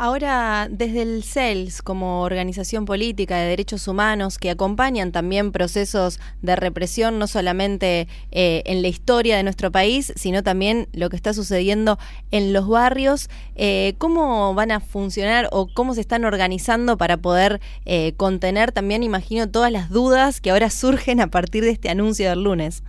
Ahora, 0.00 0.68
desde 0.70 1.02
el 1.02 1.24
CELS, 1.24 1.82
como 1.82 2.22
organización 2.22 2.84
política 2.84 3.36
de 3.36 3.48
derechos 3.48 3.88
humanos, 3.88 4.38
que 4.38 4.48
acompañan 4.48 5.10
también 5.10 5.50
procesos 5.50 6.20
de 6.40 6.54
represión, 6.54 7.18
no 7.18 7.26
solamente 7.26 8.06
eh, 8.30 8.62
en 8.66 8.80
la 8.80 8.86
historia 8.86 9.36
de 9.36 9.42
nuestro 9.42 9.72
país, 9.72 10.12
sino 10.14 10.44
también 10.44 10.86
lo 10.92 11.10
que 11.10 11.16
está 11.16 11.34
sucediendo 11.34 11.98
en 12.30 12.52
los 12.52 12.68
barrios, 12.68 13.28
eh, 13.56 13.94
¿cómo 13.98 14.54
van 14.54 14.70
a 14.70 14.78
funcionar 14.78 15.48
o 15.50 15.66
cómo 15.74 15.94
se 15.94 16.00
están 16.00 16.24
organizando 16.24 16.96
para 16.96 17.16
poder 17.16 17.58
eh, 17.84 18.12
contener 18.16 18.70
también, 18.70 19.02
imagino, 19.02 19.50
todas 19.50 19.72
las 19.72 19.90
dudas 19.90 20.40
que 20.40 20.52
ahora 20.52 20.70
surgen 20.70 21.20
a 21.20 21.26
partir 21.26 21.64
de 21.64 21.70
este 21.70 21.90
anuncio 21.90 22.28
del 22.28 22.44
lunes? 22.44 22.84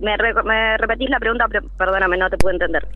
Me, 0.00 0.16
re 0.16 0.32
me, 0.44 0.76
repetís 0.76 1.10
la 1.10 1.18
pregunta, 1.18 1.46
perdóname, 1.76 2.18
no 2.18 2.30
te 2.30 2.36
puedo 2.36 2.52
entender. 2.52 2.86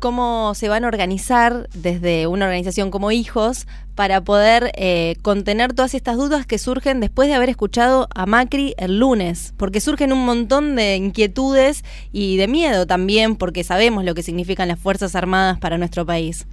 Cómo 0.00 0.54
se 0.54 0.68
van 0.68 0.84
a 0.84 0.88
organizar 0.88 1.68
desde 1.74 2.26
una 2.26 2.46
organización 2.46 2.90
como 2.90 3.12
Hijos 3.12 3.66
para 3.94 4.22
poder 4.22 4.72
eh, 4.74 5.16
contener 5.22 5.74
todas 5.74 5.94
estas 5.94 6.16
dudas 6.16 6.46
que 6.46 6.58
surgen 6.58 7.00
después 7.00 7.28
de 7.28 7.34
haber 7.34 7.50
escuchado 7.50 8.08
a 8.14 8.26
Macri 8.26 8.74
el 8.78 8.98
lunes, 8.98 9.54
porque 9.56 9.80
surgen 9.80 10.12
un 10.12 10.24
montón 10.24 10.74
de 10.74 10.96
inquietudes 10.96 11.84
y 12.10 12.36
de 12.38 12.48
miedo 12.48 12.86
también, 12.86 13.36
porque 13.36 13.62
sabemos 13.62 14.04
lo 14.04 14.14
que 14.14 14.22
significan 14.22 14.68
las 14.68 14.80
Fuerzas 14.80 15.14
Armadas 15.14 15.58
para 15.58 15.78
nuestro 15.78 16.06
país. 16.06 16.46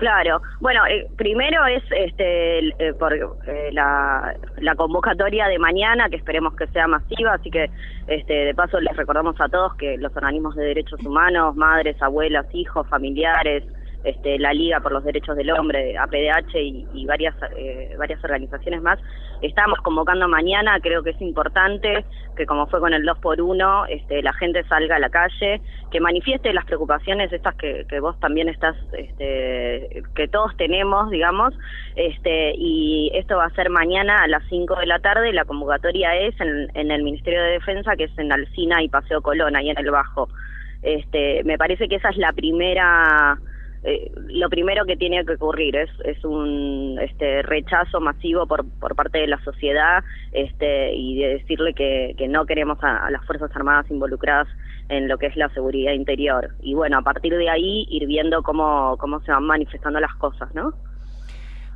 Claro, 0.00 0.40
bueno, 0.60 0.80
eh, 0.86 1.08
primero 1.18 1.66
es 1.66 1.82
este 1.90 2.68
eh, 2.68 2.94
por 2.98 3.12
eh, 3.12 3.68
la, 3.70 4.34
la 4.56 4.74
convocatoria 4.74 5.46
de 5.46 5.58
mañana, 5.58 6.08
que 6.08 6.16
esperemos 6.16 6.56
que 6.56 6.66
sea 6.68 6.86
masiva, 6.86 7.34
así 7.34 7.50
que 7.50 7.70
este, 8.06 8.32
de 8.32 8.54
paso 8.54 8.80
les 8.80 8.96
recordamos 8.96 9.38
a 9.38 9.50
todos 9.50 9.74
que 9.74 9.98
los 9.98 10.16
organismos 10.16 10.56
de 10.56 10.64
derechos 10.64 11.04
humanos, 11.04 11.54
madres, 11.54 12.00
abuelas, 12.00 12.46
hijos, 12.54 12.88
familiares, 12.88 13.62
este, 14.04 14.38
la 14.38 14.52
Liga 14.52 14.80
por 14.80 14.92
los 14.92 15.04
Derechos 15.04 15.36
del 15.36 15.50
Hombre, 15.50 15.96
APDH 15.98 16.54
y, 16.54 16.86
y 16.94 17.06
varias 17.06 17.34
eh, 17.56 17.94
varias 17.98 18.22
organizaciones 18.24 18.82
más. 18.82 18.98
Estamos 19.42 19.78
convocando 19.80 20.28
mañana, 20.28 20.78
creo 20.80 21.02
que 21.02 21.10
es 21.10 21.20
importante 21.20 22.04
que 22.36 22.46
como 22.46 22.66
fue 22.66 22.80
con 22.80 22.94
el 22.94 23.04
2 23.04 23.18
por 23.18 23.40
1 23.40 23.86
este, 23.86 24.22
la 24.22 24.32
gente 24.32 24.64
salga 24.64 24.96
a 24.96 24.98
la 24.98 25.10
calle, 25.10 25.60
que 25.90 26.00
manifieste 26.00 26.52
las 26.52 26.64
preocupaciones 26.64 27.32
estas 27.32 27.54
que, 27.56 27.84
que 27.88 28.00
vos 28.00 28.18
también 28.20 28.48
estás, 28.48 28.76
este, 28.92 30.02
que 30.14 30.28
todos 30.28 30.56
tenemos, 30.56 31.10
digamos, 31.10 31.54
este, 31.96 32.54
y 32.56 33.10
esto 33.14 33.36
va 33.36 33.46
a 33.46 33.54
ser 33.54 33.70
mañana 33.70 34.16
a 34.22 34.28
las 34.28 34.42
5 34.48 34.76
de 34.76 34.86
la 34.86 34.98
tarde, 35.00 35.32
la 35.32 35.44
convocatoria 35.44 36.14
es 36.16 36.38
en, 36.40 36.68
en 36.74 36.90
el 36.90 37.02
Ministerio 37.02 37.42
de 37.42 37.52
Defensa, 37.52 37.96
que 37.96 38.04
es 38.04 38.18
en 38.18 38.32
Alcina 38.32 38.82
y 38.82 38.88
Paseo 38.88 39.20
Colón, 39.20 39.56
ahí 39.56 39.70
en 39.70 39.78
el 39.78 39.90
Bajo. 39.90 40.28
Este, 40.82 41.44
me 41.44 41.58
parece 41.58 41.88
que 41.88 41.96
esa 41.96 42.08
es 42.08 42.16
la 42.16 42.32
primera 42.32 43.38
eh, 43.82 44.10
lo 44.28 44.50
primero 44.50 44.84
que 44.84 44.96
tiene 44.96 45.24
que 45.24 45.34
ocurrir 45.34 45.74
es, 45.76 45.90
es 46.04 46.22
un 46.24 46.98
este, 47.00 47.42
rechazo 47.42 48.00
masivo 48.00 48.46
por, 48.46 48.64
por 48.78 48.94
parte 48.94 49.18
de 49.18 49.26
la 49.26 49.42
sociedad 49.42 50.04
este, 50.32 50.94
y 50.94 51.18
de 51.18 51.28
decirle 51.38 51.72
que, 51.72 52.14
que 52.18 52.28
no 52.28 52.44
queremos 52.44 52.78
a, 52.82 53.10
las 53.10 53.24
Fuerzas 53.24 53.50
Armadas 53.54 53.90
involucradas 53.90 54.48
en 54.88 55.08
lo 55.08 55.18
que 55.18 55.26
es 55.26 55.36
la 55.36 55.48
seguridad 55.50 55.92
interior. 55.92 56.50
Y 56.60 56.74
bueno, 56.74 56.98
a 56.98 57.02
partir 57.02 57.34
de 57.36 57.48
ahí 57.48 57.86
ir 57.90 58.06
viendo 58.06 58.42
cómo 58.42 58.98
se 59.24 59.32
van 59.32 59.44
manifestando 59.44 60.00
las 60.00 60.14
cosas, 60.16 60.54
¿no? 60.54 60.74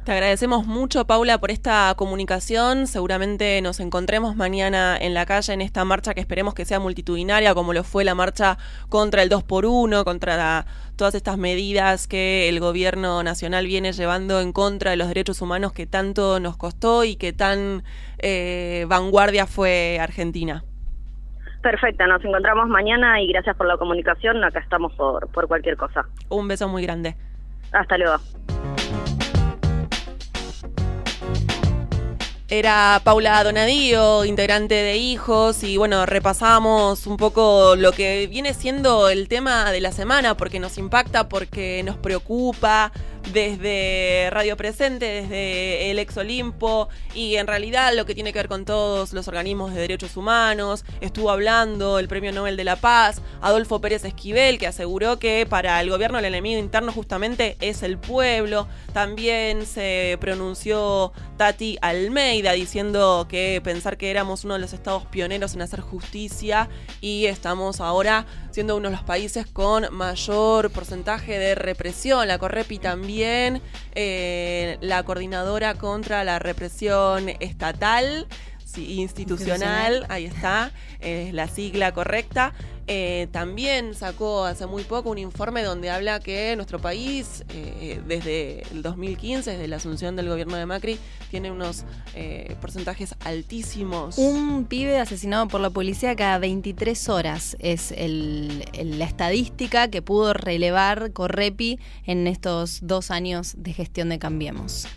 Te 0.04 0.12
agradecemos 0.12 0.66
mucho, 0.66 1.06
Paula, 1.06 1.38
por 1.38 1.50
esta 1.50 1.94
comunicación. 1.96 2.86
Seguramente 2.86 3.62
nos 3.62 3.80
encontremos 3.80 4.36
mañana 4.36 4.98
en 5.00 5.14
la 5.14 5.24
calle 5.24 5.54
en 5.54 5.62
esta 5.62 5.82
marcha 5.86 6.12
que 6.12 6.20
esperemos 6.20 6.52
que 6.52 6.66
sea 6.66 6.78
multitudinaria, 6.78 7.54
como 7.54 7.72
lo 7.72 7.84
fue 7.84 8.04
la 8.04 8.14
marcha 8.14 8.58
contra 8.90 9.22
el 9.22 9.30
2 9.30 9.44
por 9.44 9.64
1 9.64 10.04
contra 10.04 10.36
la, 10.36 10.66
todas 10.96 11.14
estas 11.14 11.38
medidas 11.38 12.06
que 12.06 12.50
el 12.50 12.60
gobierno 12.60 13.22
nacional 13.22 13.64
viene 13.64 13.92
llevando 13.92 14.42
en 14.42 14.52
contra 14.52 14.90
de 14.90 14.98
los 14.98 15.08
derechos 15.08 15.40
humanos 15.40 15.72
que 15.72 15.86
tanto 15.86 16.38
nos 16.38 16.58
costó 16.58 17.04
y 17.04 17.16
que 17.16 17.32
tan 17.32 17.82
eh, 18.18 18.84
vanguardia 18.86 19.46
fue 19.46 19.98
Argentina. 19.98 20.64
Perfecto, 21.62 22.06
nos 22.06 22.22
encontramos 22.22 22.68
mañana 22.68 23.22
y 23.22 23.28
gracias 23.28 23.56
por 23.56 23.66
la 23.66 23.78
comunicación. 23.78 24.44
Acá 24.44 24.58
estamos 24.58 24.92
por, 24.92 25.28
por 25.28 25.48
cualquier 25.48 25.78
cosa. 25.78 26.04
Un 26.28 26.46
beso 26.46 26.68
muy 26.68 26.82
grande. 26.82 27.16
Hasta 27.72 27.96
luego. 27.96 28.18
Era 32.48 33.00
Paula 33.02 33.42
Donadío, 33.42 34.26
integrante 34.26 34.74
de 34.74 34.98
Hijos, 34.98 35.62
y 35.64 35.78
bueno, 35.78 36.04
repasamos 36.04 37.06
un 37.06 37.16
poco 37.16 37.74
lo 37.74 37.92
que 37.92 38.26
viene 38.26 38.52
siendo 38.52 39.08
el 39.08 39.28
tema 39.28 39.72
de 39.72 39.80
la 39.80 39.92
semana, 39.92 40.36
porque 40.36 40.60
nos 40.60 40.76
impacta, 40.76 41.26
porque 41.26 41.82
nos 41.84 41.96
preocupa 41.96 42.92
desde 43.32 44.28
Radio 44.30 44.56
Presente, 44.56 45.06
desde 45.06 45.90
el 45.90 45.98
Ex 45.98 46.16
Olimpo, 46.16 46.88
y 47.14 47.36
en 47.36 47.46
realidad 47.46 47.92
lo 47.94 48.06
que 48.06 48.14
tiene 48.14 48.32
que 48.32 48.38
ver 48.38 48.48
con 48.48 48.64
todos 48.64 49.12
los 49.12 49.28
organismos 49.28 49.74
de 49.74 49.80
derechos 49.80 50.16
humanos. 50.16 50.84
Estuvo 51.00 51.30
hablando 51.30 51.98
el 51.98 52.08
Premio 52.08 52.32
Nobel 52.32 52.56
de 52.56 52.64
la 52.64 52.76
Paz, 52.76 53.20
Adolfo 53.40 53.80
Pérez 53.80 54.04
Esquivel, 54.04 54.58
que 54.58 54.66
aseguró 54.66 55.18
que 55.18 55.46
para 55.48 55.80
el 55.80 55.90
gobierno 55.90 56.18
el 56.18 56.24
enemigo 56.24 56.58
interno 56.58 56.92
justamente 56.92 57.56
es 57.60 57.82
el 57.82 57.98
pueblo. 57.98 58.68
También 58.92 59.66
se 59.66 60.16
pronunció 60.20 61.12
Tati 61.36 61.78
Almeida 61.80 62.52
diciendo 62.52 63.26
que 63.28 63.60
pensar 63.64 63.96
que 63.96 64.10
éramos 64.10 64.44
uno 64.44 64.54
de 64.54 64.60
los 64.60 64.72
estados 64.72 65.06
pioneros 65.06 65.54
en 65.54 65.62
hacer 65.62 65.80
justicia 65.80 66.68
y 67.00 67.26
estamos 67.26 67.80
ahora 67.80 68.26
siendo 68.50 68.76
uno 68.76 68.88
de 68.88 68.96
los 68.96 69.04
países 69.04 69.46
con 69.46 69.92
mayor 69.92 70.70
porcentaje 70.70 71.38
de 71.38 71.54
represión. 71.54 72.28
La 72.28 72.38
Correpi 72.38 72.78
también, 72.78 73.13
eh, 73.16 74.78
la 74.80 75.02
coordinadora 75.02 75.74
contra 75.74 76.24
la 76.24 76.38
represión 76.38 77.28
estatal. 77.40 78.26
Sí, 78.74 79.00
institucional, 79.00 80.04
ahí 80.08 80.24
está, 80.24 80.72
es 81.00 81.32
la 81.32 81.46
sigla 81.46 81.92
correcta. 81.92 82.52
Eh, 82.86 83.28
también 83.30 83.94
sacó 83.94 84.44
hace 84.44 84.66
muy 84.66 84.82
poco 84.82 85.10
un 85.10 85.18
informe 85.18 85.62
donde 85.62 85.90
habla 85.90 86.20
que 86.20 86.54
nuestro 86.56 86.80
país, 86.80 87.44
eh, 87.50 88.00
desde 88.06 88.62
el 88.72 88.82
2015, 88.82 89.52
desde 89.52 89.68
la 89.68 89.76
asunción 89.76 90.16
del 90.16 90.28
gobierno 90.28 90.56
de 90.56 90.66
Macri, 90.66 90.98
tiene 91.30 91.50
unos 91.50 91.84
eh, 92.14 92.56
porcentajes 92.60 93.14
altísimos. 93.24 94.18
Un 94.18 94.66
pibe 94.66 94.98
asesinado 94.98 95.48
por 95.48 95.60
la 95.60 95.70
policía 95.70 96.14
cada 96.14 96.38
23 96.38 97.08
horas 97.08 97.56
es 97.60 97.90
el, 97.92 98.64
el, 98.74 98.98
la 98.98 99.06
estadística 99.06 99.88
que 99.88 100.02
pudo 100.02 100.34
relevar 100.34 101.12
Correpi 101.12 101.78
en 102.04 102.26
estos 102.26 102.80
dos 102.82 103.10
años 103.10 103.54
de 103.56 103.72
gestión 103.72 104.10
de 104.10 104.18
Cambiemos. 104.18 104.88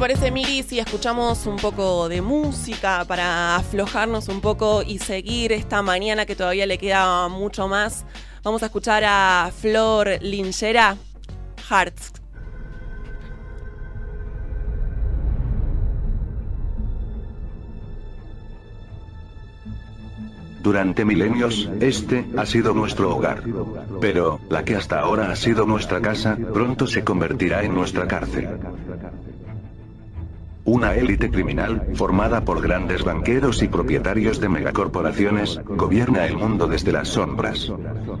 Te 0.00 0.14
parece, 0.14 0.30
Miri, 0.30 0.62
si 0.62 0.78
escuchamos 0.78 1.44
un 1.44 1.56
poco 1.56 2.08
de 2.08 2.22
música 2.22 3.04
para 3.06 3.56
aflojarnos 3.56 4.28
un 4.28 4.40
poco 4.40 4.82
y 4.82 4.98
seguir 4.98 5.52
esta 5.52 5.82
mañana 5.82 6.24
que 6.24 6.34
todavía 6.34 6.64
le 6.64 6.78
queda 6.78 7.28
mucho 7.28 7.68
más? 7.68 8.06
Vamos 8.42 8.62
a 8.62 8.66
escuchar 8.66 9.04
a 9.04 9.50
Flor 9.54 10.08
Linchera, 10.22 10.96
Hearts. 11.68 12.12
Durante 20.62 21.04
milenios, 21.04 21.68
este 21.80 22.24
ha 22.38 22.46
sido 22.46 22.72
nuestro 22.72 23.14
hogar. 23.14 23.42
Pero, 24.00 24.40
la 24.48 24.64
que 24.64 24.76
hasta 24.76 25.00
ahora 25.00 25.30
ha 25.30 25.36
sido 25.36 25.66
nuestra 25.66 26.00
casa, 26.00 26.38
pronto 26.54 26.86
se 26.86 27.04
convertirá 27.04 27.62
en 27.62 27.74
nuestra 27.74 28.08
cárcel. 28.08 28.48
Una 30.70 30.94
élite 30.94 31.32
criminal, 31.32 31.88
formada 31.94 32.44
por 32.44 32.62
grandes 32.62 33.02
banqueros 33.02 33.60
y 33.64 33.66
propietarios 33.66 34.38
de 34.38 34.48
megacorporaciones, 34.48 35.58
gobierna 35.64 36.26
el 36.26 36.36
mundo 36.36 36.68
desde 36.68 36.92
las 36.92 37.08
sombras. 37.08 37.72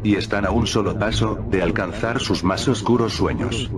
Y 0.02 0.16
están 0.16 0.44
a 0.44 0.50
un 0.50 0.66
solo 0.66 0.98
paso 0.98 1.38
de 1.48 1.62
alcanzar 1.62 2.18
sus 2.18 2.42
más 2.42 2.66
oscuros 2.66 3.12
sueños. 3.12 3.70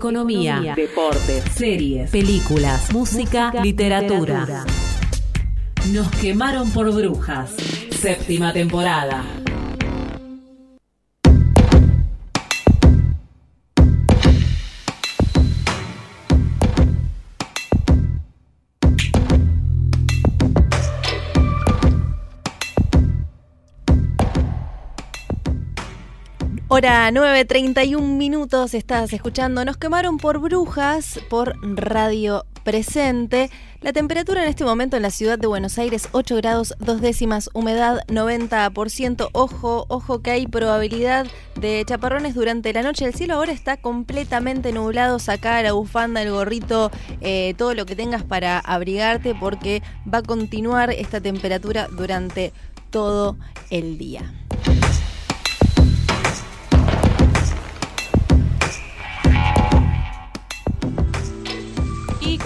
Economía. 0.00 0.72
Deportes. 0.74 1.44
Series. 1.54 2.10
Películas. 2.10 2.90
Música. 2.90 3.52
Literatura. 3.62 4.64
Nos 5.92 6.10
quemaron 6.12 6.70
por 6.70 6.90
brujas. 6.90 7.54
Séptima 7.90 8.50
temporada. 8.50 9.22
Hora 26.80 27.10
9.31 27.10 28.00
minutos, 28.00 28.72
estás 28.72 29.12
escuchando. 29.12 29.66
Nos 29.66 29.76
quemaron 29.76 30.16
por 30.16 30.38
brujas 30.38 31.20
por 31.28 31.54
Radio 31.62 32.46
Presente. 32.64 33.50
La 33.82 33.92
temperatura 33.92 34.42
en 34.42 34.48
este 34.48 34.64
momento 34.64 34.96
en 34.96 35.02
la 35.02 35.10
ciudad 35.10 35.38
de 35.38 35.46
Buenos 35.46 35.76
Aires, 35.76 36.08
8 36.12 36.36
grados, 36.36 36.72
dos 36.78 37.02
décimas, 37.02 37.50
humedad 37.52 38.02
90%. 38.06 39.28
Ojo, 39.34 39.84
ojo 39.88 40.22
que 40.22 40.30
hay 40.30 40.46
probabilidad 40.46 41.26
de 41.54 41.84
chaparrones 41.86 42.34
durante 42.34 42.72
la 42.72 42.80
noche. 42.80 43.04
El 43.04 43.14
cielo 43.14 43.34
ahora 43.34 43.52
está 43.52 43.76
completamente 43.76 44.72
nublado. 44.72 45.18
Saca 45.18 45.62
la 45.62 45.72
bufanda, 45.72 46.22
el 46.22 46.30
gorrito, 46.30 46.90
eh, 47.20 47.52
todo 47.58 47.74
lo 47.74 47.84
que 47.84 47.94
tengas 47.94 48.22
para 48.22 48.58
abrigarte 48.58 49.34
porque 49.34 49.82
va 50.10 50.18
a 50.18 50.22
continuar 50.22 50.88
esta 50.92 51.20
temperatura 51.20 51.88
durante 51.88 52.54
todo 52.88 53.36
el 53.68 53.98
día. 53.98 54.32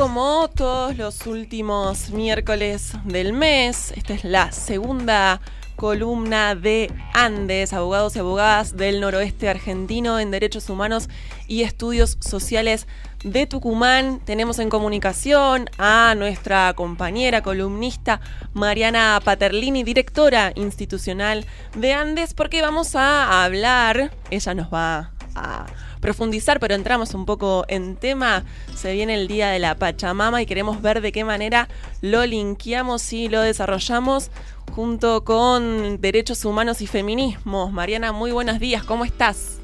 Como 0.04 0.50
todos 0.54 0.98
los 0.98 1.26
últimos 1.26 2.10
miércoles 2.10 2.92
del 3.06 3.32
mes, 3.32 3.90
esta 3.96 4.12
es 4.12 4.22
la 4.22 4.52
segunda 4.52 5.40
columna 5.76 6.54
de 6.54 6.92
Andes, 7.14 7.72
abogados 7.72 8.14
y 8.14 8.18
abogadas 8.18 8.76
del 8.76 9.00
noroeste 9.00 9.48
argentino 9.48 10.20
en 10.20 10.30
derechos 10.30 10.68
humanos 10.68 11.08
y 11.48 11.62
estudios 11.62 12.18
sociales 12.20 12.86
de 13.24 13.46
Tucumán. 13.46 14.20
Tenemos 14.22 14.58
en 14.58 14.68
comunicación 14.68 15.70
a 15.78 16.14
nuestra 16.18 16.74
compañera 16.74 17.40
columnista 17.40 18.20
Mariana 18.52 19.18
Paterlini, 19.24 19.84
directora 19.84 20.52
institucional 20.54 21.46
de 21.76 21.94
Andes, 21.94 22.34
porque 22.34 22.60
vamos 22.60 22.94
a 22.94 23.42
hablar, 23.42 24.12
ella 24.30 24.52
nos 24.52 24.70
va 24.70 25.12
a 25.34 25.64
profundizar, 26.04 26.60
pero 26.60 26.74
entramos 26.74 27.14
un 27.14 27.24
poco 27.24 27.64
en 27.66 27.96
tema. 27.96 28.44
Se 28.74 28.92
viene 28.92 29.14
el 29.14 29.26
Día 29.26 29.48
de 29.48 29.58
la 29.58 29.74
Pachamama 29.74 30.42
y 30.42 30.46
queremos 30.46 30.82
ver 30.82 31.00
de 31.00 31.12
qué 31.12 31.24
manera 31.24 31.66
lo 32.02 32.26
linkeamos 32.26 33.10
y 33.14 33.30
lo 33.30 33.40
desarrollamos 33.40 34.30
junto 34.74 35.24
con 35.24 36.02
Derechos 36.02 36.44
Humanos 36.44 36.82
y 36.82 36.86
Feminismos. 36.86 37.72
Mariana, 37.72 38.12
muy 38.12 38.32
buenos 38.32 38.60
días, 38.60 38.84
¿cómo 38.84 39.06
estás? 39.06 39.62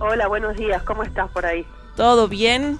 Hola, 0.00 0.26
buenos 0.26 0.56
días, 0.56 0.82
¿cómo 0.82 1.04
estás 1.04 1.30
por 1.30 1.46
ahí? 1.46 1.64
¿Todo 1.94 2.26
bien? 2.26 2.76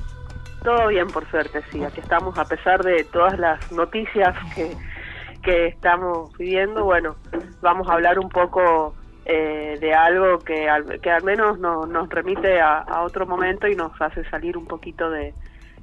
Todo 0.64 0.88
bien, 0.88 1.06
por 1.06 1.30
suerte, 1.30 1.62
sí. 1.70 1.84
Aquí 1.84 2.00
estamos, 2.00 2.36
a 2.36 2.46
pesar 2.46 2.82
de 2.82 3.04
todas 3.04 3.38
las 3.38 3.70
noticias 3.70 4.34
que, 4.56 4.76
que 5.44 5.68
estamos 5.68 6.36
viviendo. 6.36 6.84
Bueno, 6.84 7.14
vamos 7.60 7.88
a 7.88 7.92
hablar 7.92 8.18
un 8.18 8.28
poco 8.28 8.92
eh, 9.30 9.76
de 9.78 9.92
algo 9.92 10.38
que 10.38 10.70
al, 10.70 11.02
que 11.02 11.10
al 11.10 11.22
menos 11.22 11.58
no, 11.58 11.84
nos 11.84 12.08
remite 12.08 12.62
a, 12.62 13.02
otro 13.02 13.26
momento 13.26 13.68
y 13.68 13.76
nos 13.76 13.92
hace 14.00 14.24
salir 14.30 14.56
un 14.56 14.64
poquito 14.64 15.10
de, 15.10 15.34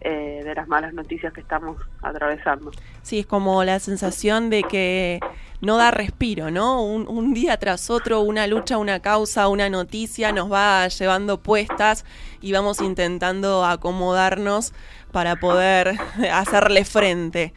eh, 0.02 0.42
de 0.44 0.56
las 0.56 0.68
malas 0.68 0.96
noticias 0.96 1.32
que 1.32 1.42
estamos 1.42 1.78
atravesando. 2.02 2.72
Sí, 3.04 3.20
es 3.20 3.28
como 3.28 3.64
la 3.64 3.78
sensación 3.78 4.50
de 4.50 4.64
que 4.64 5.20
no 5.62 5.78
da 5.78 5.92
respiro, 5.92 6.50
¿no? 6.50 6.84
Un, 6.84 7.08
un, 7.08 7.36
día 7.36 7.58
tras 7.58 7.92
otro, 7.92 8.22
una 8.22 8.48
lucha, 8.48 8.80
una 8.80 9.00
causa, 9.00 9.48
una 9.48 9.70
noticia 9.70 10.32
nos 10.32 10.52
va 10.52 10.88
llevando 10.88 11.40
puestas 11.40 12.04
y 12.42 12.52
vamos 12.52 12.82
intentando 12.82 13.64
acomodarnos 13.64 14.74
para 15.12 15.36
poder 15.36 15.98
hacerle 16.34 16.84
frente. 16.84 17.54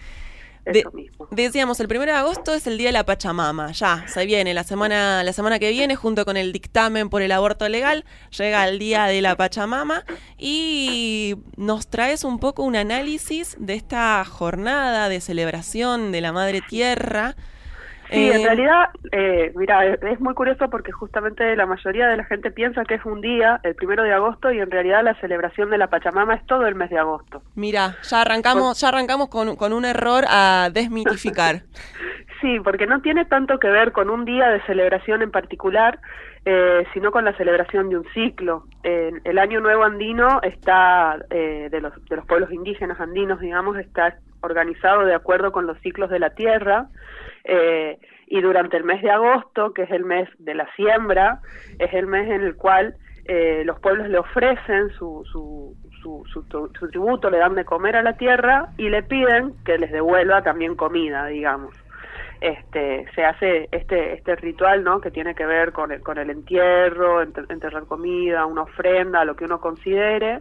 De, 0.73 0.85
decíamos, 1.31 1.81
el 1.81 1.87
1 1.87 2.07
de 2.07 2.13
agosto 2.13 2.53
es 2.53 2.67
el 2.67 2.77
día 2.79 2.89
de 2.89 2.93
la 2.93 3.07
Pachamama, 3.07 3.73
ya, 3.73 4.05
se 4.07 4.27
viene, 4.27 4.53
la 4.55 4.65
semana, 4.65 5.25
la 5.25 5.33
semana 5.33 5.59
que 5.59 5.71
viene, 5.71 5.97
junto 5.97 6.25
con 6.25 6.37
el 6.37 6.53
dictamen 6.53 7.09
por 7.09 7.23
el 7.23 7.33
aborto 7.33 7.69
legal, 7.69 8.05
llega 8.37 8.69
el 8.69 8.79
día 8.79 9.05
de 9.07 9.23
la 9.23 9.37
Pachamama 9.37 10.05
y 10.37 11.37
nos 11.57 11.89
traes 11.89 12.25
un 12.25 12.39
poco 12.39 12.63
un 12.63 12.77
análisis 12.77 13.57
de 13.59 13.75
esta 13.75 14.25
jornada 14.25 15.09
de 15.09 15.21
celebración 15.21 16.13
de 16.13 16.21
la 16.21 16.33
Madre 16.33 16.61
Tierra. 16.61 17.35
Sí, 18.11 18.31
en 18.31 18.41
Eh, 18.41 18.45
realidad, 18.45 18.89
eh, 19.13 19.53
mira, 19.57 19.85
es 19.87 20.03
es 20.03 20.21
muy 20.21 20.35
curioso 20.35 20.69
porque 20.71 20.93
justamente 20.93 21.55
la 21.57 21.67
mayoría 21.67 22.09
de 22.09 22.17
la 22.17 22.25
gente 22.25 22.51
piensa 22.51 22.85
que 22.85 22.95
es 22.95 23.05
un 23.05 23.21
día, 23.21 23.61
el 23.63 23.75
primero 23.75 24.03
de 24.03 24.13
agosto, 24.13 24.51
y 24.53 24.59
en 24.61 24.71
realidad 24.71 25.05
la 25.05 25.15
celebración 25.21 25.71
de 25.71 25.79
la 25.79 25.89
Pachamama 25.89 26.35
es 26.35 26.47
todo 26.47 26.67
el 26.67 26.75
mes 26.75 26.91
de 26.91 26.99
agosto. 26.99 27.43
Mira, 27.55 27.97
ya 28.03 28.23
arrancamos, 28.23 28.81
ya 28.81 28.89
arrancamos 28.89 29.29
con, 29.29 29.57
con 29.57 29.73
un 29.73 29.85
error 29.85 30.25
a 30.29 30.71
desmitificar. 30.73 31.63
Sí, 32.41 32.61
porque 32.63 32.87
no 32.87 33.01
tiene 33.01 33.25
tanto 33.25 33.59
que 33.59 33.69
ver 33.69 33.91
con 33.91 34.11
un 34.11 34.25
día 34.25 34.49
de 34.49 34.63
celebración 34.63 35.23
en 35.23 35.33
particular, 35.33 35.99
eh, 36.45 36.85
sino 36.95 37.11
con 37.11 37.25
la 37.25 37.37
celebración 37.37 37.89
de 37.89 37.99
un 37.99 38.05
ciclo. 38.15 38.65
Eh, 38.85 39.11
el 39.25 39.39
Año 39.39 39.61
Nuevo 39.61 39.83
Andino 39.83 40.41
está, 40.43 41.19
eh, 41.31 41.67
de, 41.69 41.81
los, 41.81 41.93
de 42.09 42.15
los 42.15 42.25
pueblos 42.27 42.53
indígenas 42.53 43.01
andinos, 43.01 43.41
digamos, 43.41 43.77
está 43.77 44.19
organizado 44.41 45.05
de 45.05 45.15
acuerdo 45.17 45.51
con 45.51 45.67
los 45.67 45.79
ciclos 45.81 46.11
de 46.11 46.21
la 46.21 46.31
tierra. 46.31 46.87
Eh, 47.49 47.99
y 48.27 48.41
durante 48.41 48.77
el 48.77 48.85
mes 48.85 49.03
de 49.03 49.11
agosto, 49.11 49.73
que 49.73 49.83
es 49.83 49.91
el 49.91 50.05
mes 50.05 50.29
de 50.39 50.55
la 50.55 50.69
siembra, 50.77 51.41
es 51.79 51.93
el 51.95 52.07
mes 52.07 52.29
en 52.29 52.43
el 52.43 52.55
cual 52.57 52.95
eh, 53.25 53.63
los 53.65 53.81
pueblos 53.81 54.09
le 54.09 54.19
ofrecen 54.19 54.91
su, 54.91 55.25
su, 55.33 55.75
su, 56.03 56.25
su, 56.33 56.89
tributo, 56.91 57.31
le 57.31 57.39
dan 57.39 57.55
de 57.55 57.65
comer 57.65 57.97
a 57.97 58.03
la 58.03 58.15
tierra 58.17 58.69
y 58.77 58.89
le 58.89 59.03
piden 59.03 59.55
que 59.65 59.79
les 59.79 59.91
devuelva 59.91 60.43
también 60.43 60.77
comida, 60.77 61.27
digamos. 61.27 61.75
Este 62.41 63.05
se 63.15 63.25
hace 63.25 63.69
este 63.73 64.13
este 64.13 64.37
ritual 64.37 64.85
no 64.85 65.01
que 65.01 65.11
tiene 65.11 65.35
que 65.35 65.45
ver 65.45 65.73
con 65.73 65.91
el 65.91 66.01
con 66.03 66.19
el 66.19 66.31
entierro 66.31 67.21
enter- 67.21 67.51
enterrar 67.51 67.85
comida 67.87 68.47
una 68.47 68.63
ofrenda 68.63 69.25
lo 69.25 69.35
que 69.35 69.45
uno 69.45 69.61
considere 69.61 70.41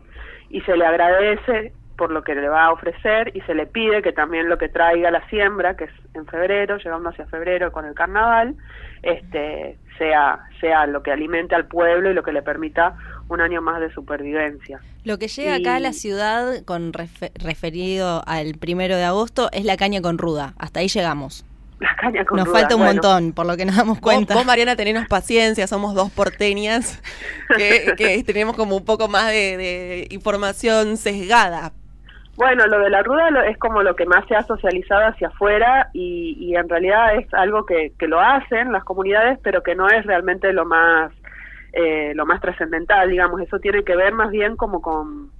y 0.49 0.61
se 0.61 0.77
le 0.77 0.85
agradece 0.85 1.73
por 1.97 2.11
lo 2.11 2.23
que 2.23 2.35
le 2.35 2.47
va 2.47 2.65
a 2.65 2.71
ofrecer 2.71 3.31
y 3.35 3.41
se 3.41 3.55
le 3.55 3.65
pide 3.65 4.01
que 4.03 4.13
también 4.13 4.49
lo 4.49 4.57
que 4.57 4.69
traiga 4.69 5.09
la 5.11 5.27
siembra 5.29 5.75
que 5.75 5.85
es 5.85 5.91
en 6.13 6.25
febrero 6.27 6.77
llegando 6.77 7.09
hacia 7.09 7.25
febrero 7.25 7.71
con 7.71 7.85
el 7.85 7.95
carnaval 7.95 8.55
este 9.03 9.77
sea 9.97 10.39
sea 10.59 10.85
lo 10.85 11.01
que 11.03 11.11
alimente 11.11 11.55
al 11.55 11.65
pueblo 11.67 12.11
y 12.11 12.13
lo 12.13 12.23
que 12.23 12.31
le 12.31 12.41
permita 12.41 12.95
un 13.29 13.41
año 13.41 13.61
más 13.61 13.79
de 13.79 13.91
supervivencia 13.93 14.79
Lo 15.03 15.17
que 15.17 15.27
llega 15.27 15.55
acá 15.55 15.75
a 15.75 15.79
la 15.79 15.93
ciudad 15.93 16.63
con 16.65 16.93
refe- 16.93 17.31
referido 17.35 18.23
al 18.27 18.55
primero 18.55 18.95
de 18.95 19.03
agosto 19.03 19.49
es 19.51 19.65
la 19.65 19.75
caña 19.77 20.01
con 20.01 20.17
ruda. 20.17 20.53
Hasta 20.57 20.79
ahí 20.81 20.87
llegamos. 20.87 21.45
la 21.79 21.95
caña 21.95 22.25
con 22.25 22.37
Nos 22.37 22.47
ruda, 22.47 22.59
falta 22.59 22.75
un 22.75 22.81
bueno. 22.81 22.93
montón, 23.01 23.33
por 23.33 23.45
lo 23.45 23.55
que 23.57 23.65
nos 23.65 23.75
damos 23.75 23.99
cuenta. 23.99 24.33
vos, 24.33 24.45
Mariana, 24.45 24.75
tenenos 24.75 25.07
paciencia, 25.07 25.67
somos 25.67 25.93
dos 25.93 26.09
porteñas 26.11 27.01
que, 27.57 27.93
que 27.97 28.23
tenemos 28.23 28.55
como 28.55 28.75
un 28.77 28.85
poco 28.85 29.07
más 29.09 29.27
de, 29.27 29.57
de 29.57 30.07
información 30.11 30.97
sesgada. 30.97 31.71
Bueno, 32.37 32.67
lo 32.67 32.79
de 32.79 32.91
la 32.91 33.01
ruda 33.01 33.29
es 33.47 33.57
como 33.57 33.81
lo 33.81 33.95
que 33.95 34.05
más 34.05 34.23
se 34.27 34.35
ha 34.35 34.43
socializado 34.43 35.07
hacia 35.07 35.29
afuera 35.29 35.89
y, 35.91 36.37
y 36.39 36.55
en 36.55 36.69
realidad 36.69 37.15
es 37.15 37.33
algo 37.33 37.65
que, 37.65 37.93
que 37.97 38.07
lo 38.07 38.19
hacen 38.19 38.71
las 38.71 38.83
comunidades, 38.83 39.39
pero 39.41 39.63
que 39.63 39.73
no 39.73 39.89
es 39.89 40.05
realmente 40.05 40.53
lo 40.53 40.63
más 40.63 41.11
eh, 41.73 42.13
lo 42.13 42.27
más 42.27 42.39
trascendental, 42.39 43.09
digamos. 43.09 43.41
Eso 43.41 43.57
tiene 43.57 43.83
que 43.83 43.95
ver 43.95 44.13
más 44.13 44.29
bien 44.29 44.55
como 44.55 44.83
con, 44.83 45.31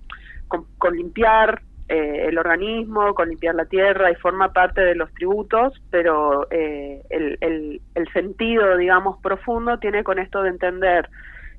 con, 0.48 0.96
limpiar 0.96 1.62
eh, 1.88 2.26
el 2.30 2.40
organismo, 2.40 3.14
con 3.14 3.30
limpiar 3.30 3.54
la 3.54 3.66
tierra 3.66 4.10
y 4.10 4.16
forma 4.16 4.52
parte 4.52 4.82
de 4.82 4.96
los 4.96 5.14
tributos, 5.14 5.80
pero 5.92 6.48
eh, 6.50 7.04
el, 7.12 7.38
el, 7.42 7.80
el 7.94 8.12
sentido, 8.12 8.76
digamos, 8.76 9.22
profundo 9.22 9.78
tiene 9.78 10.04
con 10.04 10.18
esto 10.18 10.42
de 10.42 10.50
entender 10.50 11.10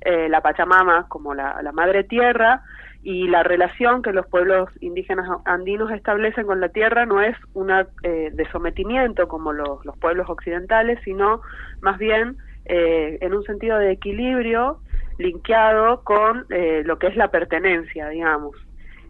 eh, 0.01 0.27
la 0.27 0.41
Pachamama 0.41 1.07
como 1.07 1.33
la 1.33 1.71
madre 1.71 2.03
tierra 2.03 2.61
y 3.01 3.27
la 3.27 3.43
relación 3.43 4.01
que 4.01 4.11
los 4.11 4.27
pueblos 4.27 4.69
indígenas 4.81 5.27
andinos 5.45 5.91
establecen 5.91 6.45
con 6.45 6.59
la 6.59 6.69
tierra 6.69 7.05
no 7.05 7.21
es 7.21 7.35
una 7.53 7.87
eh, 8.03 8.29
de 8.33 8.51
sometimiento 8.51 9.27
como 9.27 9.53
los, 9.53 9.85
los 9.85 9.97
pueblos 9.97 10.29
occidentales, 10.29 10.99
sino 11.05 11.41
más 11.81 11.97
bien 11.97 12.37
eh, 12.65 13.17
en 13.21 13.33
un 13.33 13.43
sentido 13.43 13.77
de 13.77 13.91
equilibrio 13.91 14.79
linkeado 15.17 16.03
con 16.03 16.45
eh, 16.49 16.83
lo 16.85 16.99
que 16.99 17.07
es 17.07 17.15
la 17.15 17.29
pertenencia, 17.29 18.09
digamos. 18.09 18.55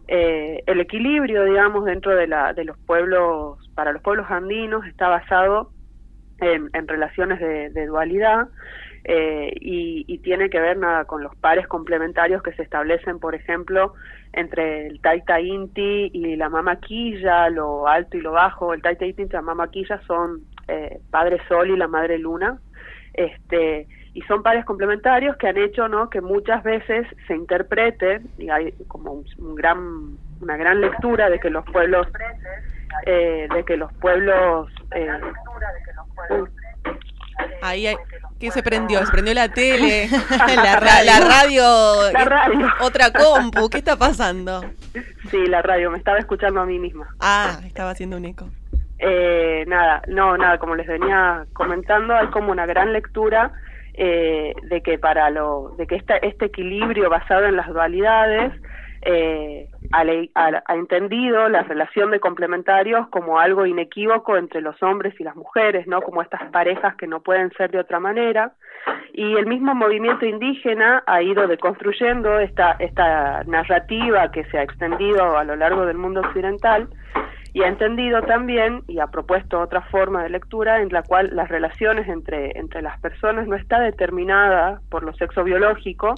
Eh, 0.08 0.62
el 0.66 0.80
equilibrio, 0.80 1.44
digamos, 1.44 1.84
dentro 1.84 2.14
de, 2.14 2.26
la, 2.26 2.52
de 2.52 2.64
los 2.64 2.76
pueblos, 2.78 3.58
para 3.74 3.92
los 3.92 4.02
pueblos 4.02 4.26
andinos 4.30 4.84
está 4.86 5.08
basado 5.08 5.70
en, 6.38 6.68
en 6.72 6.88
relaciones 6.88 7.38
de, 7.38 7.70
de 7.70 7.86
dualidad 7.86 8.48
eh, 9.04 9.52
y, 9.60 10.18
tiene 10.18 10.50
que 10.50 10.60
ver 10.60 10.76
nada 10.76 11.06
con 11.06 11.22
los 11.22 11.34
pares 11.36 11.66
complementarios 11.66 12.42
que 12.42 12.52
se 12.52 12.62
establecen, 12.62 13.18
por 13.18 13.34
ejemplo, 13.34 13.94
entre 14.32 14.86
el 14.86 15.00
Taita 15.00 15.40
Inti 15.40 16.10
y 16.12 16.36
la 16.36 16.50
Mamaquilla, 16.50 17.48
lo 17.48 17.88
alto 17.88 18.18
y 18.18 18.20
lo 18.20 18.32
bajo. 18.32 18.74
El 18.74 18.82
Taita 18.82 19.06
Inti 19.06 19.22
y 19.22 19.28
la 19.28 19.40
Mamaquilla 19.40 20.00
son 20.06 20.42
eh, 20.68 21.00
Padre 21.10 21.40
Sol 21.48 21.70
y 21.70 21.76
la 21.76 21.88
Madre 21.88 22.18
Luna. 22.18 22.58
Este, 23.14 23.88
y 24.12 24.20
son 24.22 24.42
pares 24.42 24.64
complementarios 24.64 25.36
que 25.36 25.48
han 25.48 25.56
hecho 25.56 25.88
¿no? 25.88 26.10
que 26.10 26.20
muchas 26.20 26.62
veces 26.62 27.06
se 27.26 27.34
interprete, 27.34 28.20
y 28.38 28.50
hay 28.50 28.72
como 28.88 29.24
un, 29.38 29.54
gran, 29.54 30.18
una 30.40 30.56
gran 30.56 30.80
lectura 30.80 31.30
de 31.30 31.38
que 31.38 31.48
los 31.48 31.64
pueblos, 31.66 32.06
eh, 33.06 33.48
de 33.52 33.64
que 33.64 33.76
los 33.76 33.92
pueblos, 33.94 34.70
eh, 34.94 35.08
Ahí, 37.62 37.86
¿qué 38.40 38.50
se 38.50 38.62
prendió? 38.62 39.04
Se 39.04 39.12
prendió 39.12 39.34
la 39.34 39.48
tele, 39.48 40.08
La 40.56 40.76
radio. 40.80 41.04
la 41.04 41.20
radio, 41.20 42.12
La 42.12 42.24
radio. 42.24 42.66
otra 42.80 43.12
compu, 43.12 43.68
¿qué 43.68 43.78
está 43.78 43.96
pasando? 43.96 44.64
sí, 45.30 45.46
la 45.46 45.62
radio, 45.62 45.90
me 45.90 45.98
estaba 45.98 46.18
escuchando 46.18 46.60
a 46.60 46.66
mí 46.66 46.78
misma. 46.78 47.06
Ah, 47.20 47.60
estaba 47.64 47.90
haciendo 47.90 48.16
un 48.16 48.24
eco. 48.24 48.48
Eh, 48.98 49.64
nada, 49.68 50.02
no, 50.08 50.36
nada, 50.36 50.58
como 50.58 50.74
les 50.74 50.86
venía 50.86 51.46
comentando, 51.52 52.14
hay 52.14 52.26
como 52.28 52.50
una 52.52 52.66
gran 52.66 52.92
lectura 52.92 53.52
eh, 53.94 54.54
de 54.68 54.82
que 54.82 54.98
para 54.98 55.30
lo, 55.30 55.74
de 55.78 55.86
que 55.86 55.96
esta, 55.96 56.16
este 56.16 56.46
equilibrio 56.46 57.08
basado 57.08 57.46
en 57.46 57.56
las 57.56 57.68
dualidades 57.68 58.52
eh, 59.02 59.69
ha, 59.92 60.02
ha- 60.34 60.62
ha 60.66 60.74
entendido 60.74 61.48
la 61.48 61.62
relación 61.62 62.10
de 62.10 62.20
complementarios 62.20 63.08
como 63.08 63.38
algo 63.38 63.66
inequívoco 63.66 64.36
entre 64.36 64.60
los 64.60 64.80
hombres 64.82 65.14
y 65.20 65.24
las 65.24 65.36
mujeres, 65.36 65.86
¿no? 65.86 66.00
Como 66.02 66.22
estas 66.22 66.42
parejas 66.50 66.94
que 66.96 67.06
no 67.06 67.20
pueden 67.20 67.50
ser 67.52 67.70
de 67.70 67.78
otra 67.80 68.00
manera. 68.00 68.52
Y 69.12 69.36
el 69.36 69.46
mismo 69.46 69.74
movimiento 69.74 70.24
indígena 70.24 71.02
ha 71.06 71.20
ido 71.22 71.46
deconstruyendo 71.46 72.38
esta, 72.38 72.76
esta 72.78 73.42
narrativa 73.44 74.30
que 74.30 74.44
se 74.44 74.58
ha 74.58 74.62
extendido 74.62 75.36
a 75.36 75.44
lo 75.44 75.56
largo 75.56 75.84
del 75.86 75.98
mundo 75.98 76.20
occidental 76.20 76.88
y 77.52 77.62
ha 77.64 77.68
entendido 77.68 78.22
también 78.22 78.82
y 78.86 79.00
ha 79.00 79.08
propuesto 79.08 79.58
otra 79.60 79.80
forma 79.82 80.22
de 80.22 80.30
lectura 80.30 80.80
en 80.82 80.88
la 80.90 81.02
cual 81.02 81.30
las 81.32 81.48
relaciones 81.48 82.08
entre, 82.08 82.56
entre 82.56 82.80
las 82.80 82.98
personas 83.00 83.48
no 83.48 83.56
está 83.56 83.80
determinada 83.80 84.80
por 84.88 85.02
lo 85.02 85.12
sexo 85.14 85.42
biológico, 85.42 86.14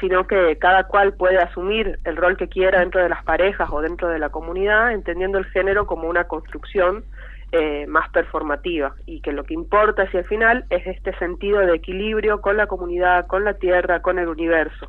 sino 0.00 0.26
que 0.26 0.56
cada 0.58 0.84
cual 0.84 1.14
puede 1.14 1.38
asumir 1.38 1.98
el 2.04 2.16
rol 2.16 2.36
que 2.36 2.48
quiera 2.48 2.80
dentro 2.80 3.02
de 3.02 3.08
las 3.08 3.24
parejas 3.24 3.68
o 3.72 3.80
dentro 3.80 4.08
de 4.08 4.18
la 4.18 4.30
comunidad, 4.30 4.92
entendiendo 4.92 5.38
el 5.38 5.46
género 5.46 5.86
como 5.86 6.08
una 6.08 6.24
construcción 6.24 7.04
eh, 7.52 7.86
más 7.86 8.10
performativa 8.10 8.94
y 9.06 9.20
que 9.20 9.32
lo 9.32 9.44
que 9.44 9.54
importa 9.54 10.02
hacia 10.02 10.20
el 10.20 10.26
final 10.26 10.64
es 10.70 10.86
este 10.86 11.16
sentido 11.18 11.60
de 11.60 11.74
equilibrio 11.74 12.40
con 12.40 12.56
la 12.56 12.66
comunidad, 12.66 13.26
con 13.26 13.44
la 13.44 13.54
tierra, 13.54 14.02
con 14.02 14.18
el 14.18 14.28
universo. 14.28 14.88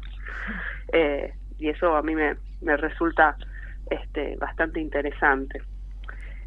Eh, 0.91 1.33
y 1.57 1.69
eso 1.69 1.95
a 1.95 2.01
mí 2.01 2.15
me, 2.15 2.35
me 2.61 2.77
resulta 2.77 3.35
este, 3.89 4.35
bastante 4.37 4.79
interesante. 4.79 5.61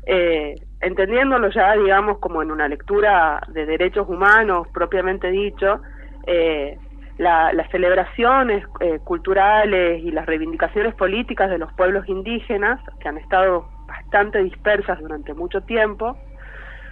Eh, 0.05 0.57
entendiéndolo 0.81 1.51
ya, 1.51 1.75
digamos, 1.75 2.19
como 2.19 2.43
en 2.43 2.51
una 2.51 2.69
lectura 2.69 3.41
de 3.49 3.67
derechos 3.67 4.09
humanos 4.09 4.67
propiamente 4.73 5.31
dicho, 5.31 5.81
eh, 6.27 6.77
la- 7.23 7.53
las 7.53 7.71
celebraciones 7.71 8.65
eh, 8.81 8.99
culturales 9.05 10.03
y 10.03 10.11
las 10.11 10.27
reivindicaciones 10.27 10.95
políticas 10.95 11.51
de 11.51 11.59
los 11.59 11.73
pueblos 11.75 12.09
indígenas, 12.09 12.81
que 13.01 13.09
han 13.09 13.19
estado 13.19 13.67
bastante 13.87 14.43
dispersas 14.43 14.99
durante 15.01 15.35
mucho 15.35 15.63
tiempo, 15.63 16.17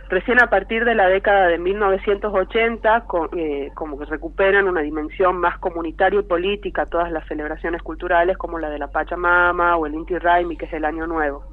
recién 0.09 0.43
a 0.43 0.49
partir 0.51 0.85
de 0.85 0.95
la 0.95 1.09
década 1.09 1.47
de 1.49 1.59
1980, 1.59 3.03
co- 3.07 3.29
eh, 3.37 3.71
como 3.75 3.99
que 3.99 4.05
recuperan 4.07 4.69
una 4.69 4.83
dimensión 4.83 5.37
más 5.39 5.59
comunitaria 5.59 6.21
y 6.21 6.25
política 6.25 6.87
todas 6.87 7.11
las 7.13 7.27
celebraciones 7.27 7.83
culturales, 7.83 8.37
como 8.37 8.59
la 8.59 8.71
de 8.71 8.79
la 8.79 8.89
Pachamama 8.89 9.77
o 9.77 9.87
el 9.87 9.95
Inti 9.95 10.19
Raymi, 10.19 10.57
que 10.57 10.67
es 10.67 10.73
el 10.73 10.85
Año 10.85 11.07
Nuevo 11.07 11.45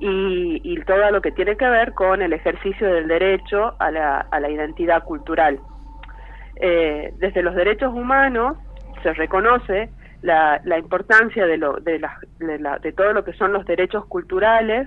y, 0.00 0.60
y 0.64 0.82
todo 0.84 1.10
lo 1.10 1.20
que 1.20 1.32
tiene 1.32 1.56
que 1.56 1.68
ver 1.68 1.92
con 1.94 2.22
el 2.22 2.32
ejercicio 2.32 2.86
del 2.92 3.08
derecho 3.08 3.76
a 3.78 3.90
la, 3.90 4.26
a 4.30 4.40
la 4.40 4.50
identidad 4.50 5.04
cultural. 5.04 5.60
Eh, 6.60 7.12
desde 7.18 7.42
los 7.42 7.54
derechos 7.54 7.92
humanos 7.92 8.56
se 9.02 9.12
reconoce 9.14 9.88
la, 10.22 10.60
la 10.64 10.78
importancia 10.78 11.46
de, 11.46 11.56
lo, 11.56 11.74
de, 11.80 11.98
la- 11.98 12.18
de 12.38 12.58
la- 12.58 12.78
de 12.78 12.92
todo 12.92 13.12
lo 13.14 13.24
que 13.24 13.32
son 13.32 13.52
los 13.52 13.64
derechos 13.64 14.04
culturales 14.06 14.86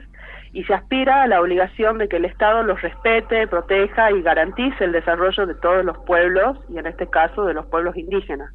y 0.52 0.64
se 0.66 0.74
aspira 0.76 1.24
a 1.24 1.28
la 1.28 1.42
obligación 1.42 1.98
de 1.98 2.08
que 2.08 2.18
el 2.18 2.26
Estado 2.26 2.62
los 2.62 2.80
respete, 2.82 3.48
proteja 3.48 4.12
y 4.12 4.22
garantice 4.22 4.84
el 4.84 4.92
desarrollo 4.92 5.48
de 5.48 5.56
todos 5.56 5.84
los 5.84 5.98
pueblos 6.06 6.58
y 6.70 6.78
en 6.78 6.86
este 6.86 7.08
caso 7.10 7.46
de 7.46 7.56
los 7.56 7.66
pueblos 7.68 7.98
indígenas. 7.98 8.52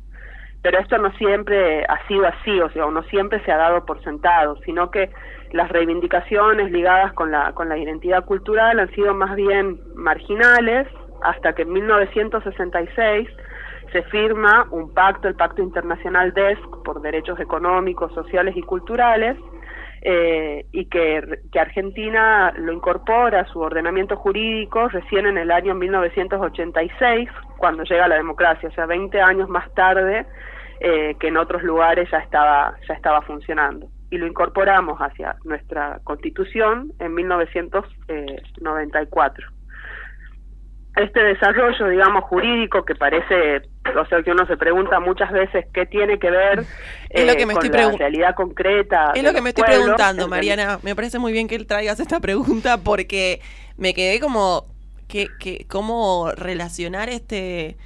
pero 0.63 0.79
esto 0.81 0.99
no 0.99 1.13
siempre 1.13 1.85
ha 1.85 2.05
sido 2.09 2.27
así, 2.27 2.61
o 2.61 2.69
sea, 2.71 2.87
no 2.91 3.03
siempre 3.05 3.41
se 3.45 3.53
ha 3.53 3.57
dado 3.57 3.85
por 3.87 4.03
sentado, 4.03 4.57
sino 4.65 4.91
que 4.91 5.09
las 5.53 5.69
reivindicaciones 5.71 6.71
ligadas 6.73 7.13
con 7.15 7.31
la, 7.31 7.53
con 7.53 7.69
la 7.69 7.79
identidad 7.79 8.25
cultural 8.25 8.79
han 8.81 8.91
sido 8.91 9.15
más 9.15 9.35
bien 9.37 9.79
marginales, 9.95 10.89
hasta 11.23 11.55
que 11.55 11.63
en 11.63 11.73
1966 11.73 13.29
se 13.93 14.03
firma 14.05 14.67
un 14.71 14.93
pacto, 14.93 15.29
el 15.29 15.35
Pacto 15.35 15.63
Internacional 15.63 16.35
DESC, 16.35 16.83
por 16.85 17.01
derechos 17.01 17.41
económicos, 17.41 18.13
sociales 18.13 18.55
y 18.57 18.63
culturales, 18.63 19.37
eh, 20.03 20.67
y 20.71 20.85
que, 20.87 21.41
que, 21.51 21.59
Argentina 21.59 22.53
lo 22.57 22.73
incorpora 22.73 23.41
a 23.41 23.47
su 23.47 23.59
ordenamiento 23.59 24.15
jurídico 24.17 24.87
recién 24.89 25.27
en 25.27 25.39
el 25.39 25.51
año 25.51 25.75
1986, 25.75 27.29
cuando 27.57 27.83
llega 27.83 28.07
la 28.07 28.15
democracia, 28.15 28.69
o 28.69 28.73
sea, 28.73 28.87
20 28.87 29.21
años 29.21 29.49
más 29.49 29.75
tarde 29.75 30.25
eh, 30.81 31.17
que 31.19 31.27
en 31.29 31.37
otros 31.37 31.65
lugares 31.65 32.09
ya 32.13 32.19
estaba, 32.19 32.77
ya 32.87 32.95
estaba 32.95 33.23
funcionando. 33.23 33.89
Y 34.11 34.19
lo 34.19 34.27
incorporamos 34.27 35.01
hacia 35.01 35.35
nuestra 35.45 35.99
constitución 36.05 36.93
en 37.01 37.15
1994 37.15 39.58
este 40.99 41.23
desarrollo, 41.23 41.89
digamos, 41.89 42.25
jurídico 42.25 42.85
que 42.85 42.95
parece, 42.95 43.63
o 43.97 44.05
sea, 44.07 44.23
que 44.23 44.31
uno 44.31 44.47
se 44.47 44.57
pregunta 44.57 45.01
muchas 45.01 45.33
veces 45.33 45.67
qué 45.73 45.87
tiene 45.87 46.19
que 46.19 46.31
ver 46.31 46.65
es 47.11 47.27
lo 47.27 47.37
que 47.37 47.47
me 47.47 47.53
eh, 47.53 47.57
con 47.57 47.65
estoy 47.67 47.81
la 47.81 47.93
realidad 47.93 48.35
concreta. 48.35 49.13
Es 49.15 49.23
lo 49.23 49.33
que 49.33 49.41
me 49.41 49.51
estoy 49.51 49.65
pueblos, 49.65 49.85
preguntando, 49.85 50.25
en 50.25 50.31
Mariana. 50.31 50.79
Me 50.83 50.95
parece 50.95 51.19
muy 51.19 51.33
bien 51.33 51.49
que 51.49 51.59
traigas 51.61 52.01
esta 52.01 52.21
pregunta 52.29 52.79
porque 52.79 53.41
me 53.77 53.95
quedé 53.95 54.21
como 54.21 54.67
que, 55.07 55.29
que 55.39 55.67
cómo 55.69 56.33
relacionar 56.37 57.09
este 57.09 57.77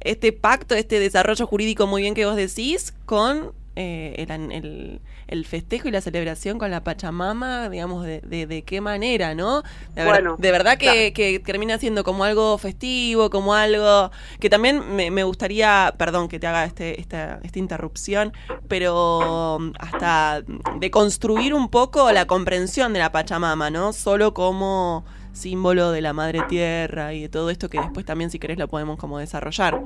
este 0.00 0.32
pacto, 0.32 0.74
este 0.74 0.98
desarrollo 0.98 1.46
jurídico 1.46 1.86
muy 1.86 2.02
bien 2.02 2.14
que 2.14 2.26
vos 2.26 2.36
decís 2.36 2.92
con 3.04 3.52
eh, 3.76 4.14
el, 4.18 4.52
el, 4.52 5.00
el 5.28 5.44
festejo 5.44 5.86
y 5.86 5.90
la 5.92 6.00
celebración 6.00 6.58
con 6.58 6.70
la 6.70 6.82
Pachamama, 6.82 7.68
digamos, 7.68 8.04
de, 8.04 8.20
de, 8.22 8.46
de 8.46 8.62
qué 8.62 8.80
manera, 8.80 9.34
¿no? 9.34 9.62
De, 9.94 10.02
ver- 10.02 10.06
Bueno, 10.06 10.36
de 10.38 10.50
verdad 10.50 10.78
que, 10.78 11.12
claro. 11.12 11.14
que 11.14 11.38
termina 11.44 11.78
siendo 11.78 12.02
como 12.02 12.24
algo 12.24 12.58
festivo, 12.58 13.30
como 13.30 13.54
algo 13.54 14.10
que 14.40 14.50
también 14.50 14.96
me, 14.96 15.10
me 15.10 15.22
gustaría, 15.24 15.94
perdón 15.96 16.28
que 16.28 16.38
te 16.40 16.46
haga 16.46 16.64
este, 16.64 17.00
esta, 17.00 17.38
esta 17.42 17.58
interrupción, 17.58 18.32
pero 18.66 19.58
hasta 19.78 20.42
de 20.80 20.90
construir 20.90 21.54
un 21.54 21.68
poco 21.68 22.10
la 22.12 22.26
comprensión 22.26 22.92
de 22.92 22.98
la 22.98 23.12
Pachamama, 23.12 23.70
¿no? 23.70 23.92
Solo 23.92 24.34
como 24.34 25.04
símbolo 25.32 25.90
de 25.90 26.00
la 26.00 26.14
madre 26.14 26.40
tierra 26.48 27.12
y 27.12 27.20
de 27.22 27.28
todo 27.28 27.50
esto 27.50 27.68
que 27.68 27.78
después 27.78 28.06
también 28.06 28.30
si 28.30 28.38
querés 28.38 28.56
lo 28.58 28.68
podemos 28.68 28.96
como 28.98 29.18
desarrollar. 29.18 29.78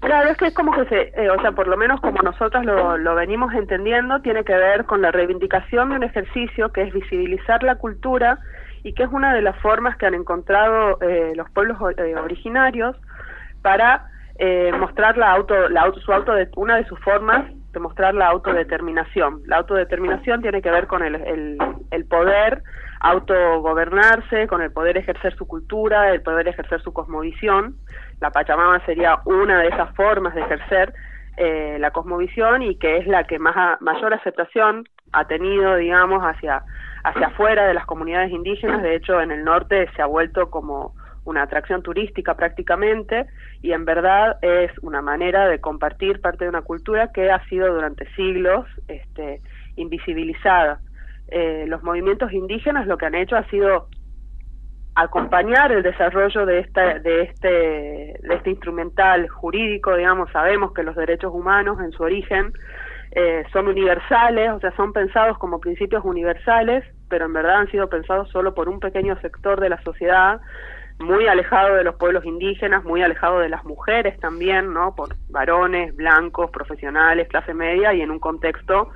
Claro, 0.00 0.28
es 0.28 0.36
que 0.36 0.46
es 0.46 0.54
como 0.54 0.72
que 0.72 0.84
se, 0.86 1.12
eh, 1.16 1.30
o 1.30 1.40
sea, 1.40 1.52
por 1.52 1.68
lo 1.68 1.76
menos 1.76 2.00
como 2.00 2.22
nosotros 2.22 2.64
lo, 2.64 3.14
venimos 3.14 3.52
entendiendo, 3.54 4.20
tiene 4.20 4.44
que 4.44 4.54
ver 4.54 4.84
con 4.84 5.02
la 5.02 5.10
reivindicación 5.10 5.90
de 5.90 5.96
un 5.96 6.02
ejercicio 6.02 6.70
que 6.70 6.82
es 6.82 6.92
visibilizar 6.92 7.62
la 7.62 7.76
cultura 7.76 8.38
y 8.82 8.92
que 8.92 9.04
es 9.04 9.08
una 9.10 9.34
de 9.34 9.42
las 9.42 9.56
formas 9.60 9.96
que 9.96 10.06
han 10.06 10.14
encontrado 10.14 11.00
eh, 11.00 11.32
los 11.34 11.50
pueblos 11.50 11.78
eh, 11.96 12.14
originarios 12.14 12.96
para 13.62 14.08
eh, 14.38 14.70
mostrar 14.78 15.16
la 15.16 15.32
auto, 15.32 15.68
la 15.70 15.82
auto, 15.82 15.98
su 16.00 16.12
auto 16.12 16.32
una 16.56 16.76
de 16.76 16.84
sus 16.84 17.00
formas 17.00 17.50
de 17.72 17.80
mostrar 17.80 18.14
la 18.14 18.28
autodeterminación. 18.28 19.42
La 19.46 19.56
autodeterminación 19.56 20.42
tiene 20.42 20.62
que 20.62 20.70
ver 20.70 20.86
con 20.86 21.02
el, 21.02 21.58
el 21.90 22.04
poder 22.04 22.62
autogobernarse, 23.00 24.46
con 24.46 24.62
el 24.62 24.72
poder 24.72 24.96
ejercer 24.96 25.34
su 25.36 25.46
cultura, 25.46 26.12
el 26.12 26.22
poder 26.22 26.48
ejercer 26.48 26.80
su 26.82 26.92
cosmovisión. 26.92 27.76
La 28.20 28.30
Pachamama 28.30 28.84
sería 28.86 29.20
una 29.24 29.60
de 29.60 29.68
esas 29.68 29.94
formas 29.94 30.34
de 30.34 30.40
ejercer 30.42 30.94
eh, 31.36 31.76
la 31.80 31.90
cosmovisión 31.90 32.62
y 32.62 32.76
que 32.76 32.96
es 32.98 33.06
la 33.06 33.24
que 33.24 33.38
más 33.38 33.80
mayor 33.80 34.14
aceptación 34.14 34.88
ha 35.12 35.26
tenido, 35.26 35.76
digamos, 35.76 36.22
hacia 36.22 36.64
hacia 37.06 37.28
afuera 37.28 37.68
de 37.68 37.74
las 37.74 37.86
comunidades 37.86 38.32
indígenas. 38.32 38.82
De 38.82 38.96
hecho, 38.96 39.20
en 39.20 39.30
el 39.30 39.44
norte 39.44 39.88
se 39.94 40.02
ha 40.02 40.06
vuelto 40.06 40.50
como 40.50 40.94
una 41.24 41.42
atracción 41.42 41.82
turística 41.82 42.34
prácticamente 42.34 43.26
y 43.62 43.72
en 43.72 43.84
verdad 43.84 44.38
es 44.42 44.72
una 44.82 45.02
manera 45.02 45.46
de 45.48 45.60
compartir 45.60 46.20
parte 46.20 46.44
de 46.44 46.50
una 46.50 46.62
cultura 46.62 47.12
que 47.12 47.30
ha 47.30 47.44
sido 47.48 47.72
durante 47.72 48.08
siglos 48.14 48.66
este, 48.88 49.40
invisibilizada. 49.76 50.80
Eh, 51.28 51.64
los 51.68 51.82
movimientos 51.82 52.32
indígenas 52.32 52.86
lo 52.86 52.98
que 52.98 53.06
han 53.06 53.14
hecho 53.14 53.36
ha 53.36 53.44
sido 53.50 53.88
acompañar 54.96 55.72
el 55.72 55.82
desarrollo 55.82 56.46
de 56.46 56.62
de 57.02 57.22
este 57.22 57.50
de 57.50 58.34
este 58.34 58.50
instrumental 58.50 59.28
jurídico 59.28 59.94
digamos 59.94 60.30
sabemos 60.32 60.72
que 60.72 60.82
los 60.82 60.96
derechos 60.96 61.32
humanos 61.34 61.78
en 61.80 61.92
su 61.92 62.02
origen 62.02 62.54
eh, 63.12 63.44
son 63.52 63.68
universales 63.68 64.50
o 64.52 64.58
sea 64.58 64.74
son 64.74 64.94
pensados 64.94 65.36
como 65.36 65.60
principios 65.60 66.02
universales 66.02 66.82
pero 67.10 67.26
en 67.26 67.34
verdad 67.34 67.56
han 67.56 67.70
sido 67.70 67.90
pensados 67.90 68.30
solo 68.30 68.54
por 68.54 68.70
un 68.70 68.80
pequeño 68.80 69.20
sector 69.20 69.60
de 69.60 69.68
la 69.68 69.82
sociedad 69.82 70.40
muy 70.98 71.26
alejado 71.26 71.74
de 71.74 71.84
los 71.84 71.96
pueblos 71.96 72.24
indígenas 72.24 72.82
muy 72.82 73.02
alejado 73.02 73.40
de 73.40 73.50
las 73.50 73.64
mujeres 73.66 74.18
también 74.18 74.72
no 74.72 74.94
por 74.94 75.14
varones 75.28 75.94
blancos 75.94 76.50
profesionales 76.50 77.28
clase 77.28 77.52
media 77.52 77.92
y 77.92 78.00
en 78.00 78.10
un 78.10 78.18
contexto 78.18 78.88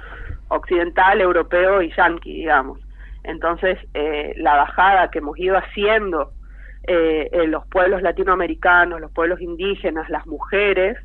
occidental 0.49 1.21
europeo 1.21 1.83
y 1.83 1.93
yanqui 1.93 2.33
digamos 2.33 2.81
entonces, 3.25 3.79
eh, 3.95 4.35
la 4.37 4.57
bajada 4.57 5.11
que 5.11 5.19
hemos 5.19 5.39
ido 5.39 5.57
haciendo 5.57 6.33
eh, 6.87 7.29
en 7.33 7.51
los 7.51 7.67
pueblos 7.67 8.03
latinoamericanos, 8.03 9.01
los 9.01 9.13
pueblos 9.13 9.41
indígenas, 9.41 10.09
las 10.09 10.27
mujeres, 10.27 10.97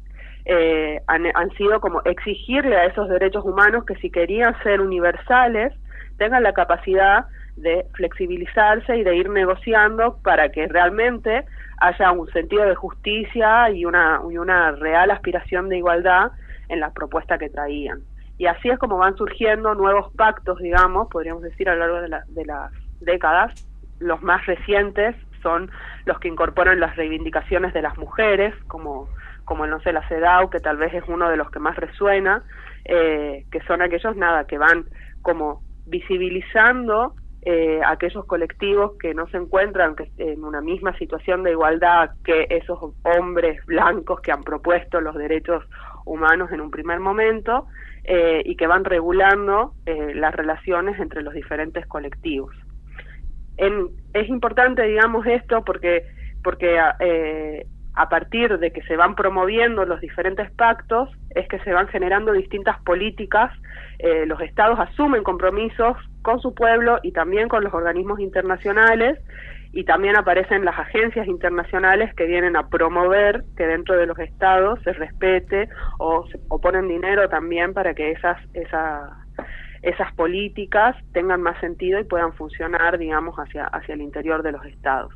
eh, 0.45 1.01
han, 1.07 1.25
han 1.33 1.51
sido 1.51 1.81
como 1.81 2.01
exigirle 2.05 2.77
a 2.77 2.85
esos 2.85 3.09
derechos 3.09 3.43
humanos 3.43 3.83
que 3.85 3.95
si 3.95 4.09
querían 4.09 4.55
ser 4.63 4.79
universales, 4.79 5.73
tengan 6.17 6.43
la 6.43 6.53
capacidad 6.53 7.25
de 7.57 7.85
flexibilizarse 7.93 8.97
y 8.97 9.03
de 9.03 9.15
ir 9.15 9.29
negociando 9.29 10.19
para 10.23 10.49
que 10.49 10.67
realmente 10.67 11.45
haya 11.79 12.11
un 12.11 12.31
sentido 12.31 12.63
de 12.63 12.75
justicia 12.75 13.69
y 13.69 13.85
una, 13.85 14.21
y 14.29 14.37
una 14.37 14.71
real 14.71 15.11
aspiración 15.11 15.69
de 15.69 15.77
igualdad 15.77 16.31
en 16.69 16.79
la 16.79 16.91
propuesta 16.91 17.37
que 17.37 17.49
traían 17.49 18.01
y 18.37 18.47
así 18.47 18.69
es 18.69 18.77
como 18.79 18.97
van 18.97 19.15
surgiendo 19.15 19.75
nuevos 19.75 20.11
pactos, 20.15 20.57
digamos, 20.59 21.07
podríamos 21.09 21.43
decir 21.43 21.69
a 21.69 21.73
lo 21.75 21.79
largo 21.79 22.01
de, 22.01 22.09
la- 22.09 22.23
de 22.27 22.45
las 22.45 22.71
décadas. 22.99 23.53
Los 23.99 24.21
más 24.23 24.45
recientes 24.45 25.15
son 25.41 25.71
los 26.05 26.19
que 26.19 26.27
incorporan 26.27 26.79
las 26.79 26.95
reivindicaciones 26.95 27.73
de 27.73 27.81
las 27.81 27.97
mujeres, 27.97 28.53
como, 28.67 29.09
como 29.45 29.65
no 29.67 29.79
sé, 29.81 29.93
la 29.93 30.07
CEDAW, 30.07 30.49
que 30.49 30.59
tal 30.59 30.77
vez 30.77 30.93
es 30.93 31.03
uno 31.07 31.29
de 31.29 31.37
los 31.37 31.49
que 31.51 31.59
más 31.59 31.75
resuena, 31.77 32.43
eh, 32.83 33.45
que 33.51 33.61
son 33.61 33.81
aquellos, 33.81 34.15
nada, 34.15 34.45
que 34.45 34.57
van 34.57 34.85
como 35.21 35.63
visibilizando 35.85 37.15
eh, 37.47 37.79
aquellos 37.85 38.25
colectivos 38.25 38.93
que 38.99 39.13
no 39.13 39.27
se 39.27 39.37
encuentran 39.37 39.95
que- 39.95 40.11
en 40.17 40.43
una 40.43 40.61
misma 40.61 40.97
situación 40.97 41.43
de 41.43 41.51
igualdad 41.51 42.09
que 42.23 42.47
esos 42.49 42.79
hombres 43.03 43.63
blancos 43.67 44.19
que 44.21 44.31
han 44.31 44.43
propuesto 44.43 44.99
los 44.99 45.15
derechos 45.15 45.63
humanos 46.05 46.51
en 46.51 46.61
un 46.61 46.71
primer 46.71 46.99
momento 46.99 47.67
eh, 48.07 48.41
y 48.45 48.55
que 48.55 48.67
van 48.67 48.85
regulando 48.85 49.73
eh, 49.85 50.13
las 50.15 50.33
relaciones 50.33 50.99
entre 50.99 51.21
los 51.23 51.33
diferentes 51.33 51.85
colectivos. 51.87 52.55
Es 53.57 54.29
importante, 54.29 54.83
digamos, 54.83 55.25
esto 55.25 55.63
porque, 55.63 56.05
porque 56.43 56.77
eh, 56.99 57.65
a 57.95 58.09
partir 58.09 58.59
de 58.59 58.71
que 58.71 58.81
se 58.83 58.97
van 58.97 59.15
promoviendo 59.15 59.85
los 59.85 60.01
diferentes 60.01 60.51
pactos, 60.51 61.09
es 61.29 61.47
que 61.47 61.59
se 61.59 61.71
van 61.71 61.87
generando 61.87 62.33
distintas 62.33 62.79
políticas, 62.81 63.51
eh, 63.99 64.25
los 64.25 64.41
estados 64.41 64.77
asumen 64.79 65.23
compromisos 65.23 65.95
con 66.21 66.41
su 66.41 66.53
pueblo 66.53 66.99
y 67.03 67.13
también 67.13 67.47
con 67.47 67.63
los 67.63 67.73
organismos 67.73 68.19
internacionales, 68.19 69.17
y 69.75 69.85
también 69.85 70.17
aparecen 70.17 70.65
las 70.65 70.79
agencias 70.79 71.27
internacionales 71.27 72.13
que 72.15 72.25
vienen 72.25 72.57
a 72.57 72.69
promover 72.69 73.45
que 73.57 73.67
dentro 73.67 73.97
de 73.97 74.07
los 74.07 74.19
estados 74.19 74.79
se 74.83 74.93
respete 74.93 75.69
o, 75.99 76.25
o 76.49 76.61
ponen 76.61 76.89
dinero 76.89 77.29
también 77.29 77.73
para 77.75 77.95
que 77.95 78.11
esas, 78.13 78.39
esas 78.53 79.11
esas 79.81 80.13
políticas 80.15 80.95
tengan 81.13 81.41
más 81.41 81.59
sentido 81.59 81.99
y 81.99 82.05
puedan 82.05 82.33
funcionar, 82.33 82.97
digamos, 82.97 83.35
hacia, 83.37 83.65
hacia 83.67 83.95
el 83.95 84.01
interior 84.01 84.43
de 84.43 84.53
los 84.53 84.65
estados. 84.65 85.13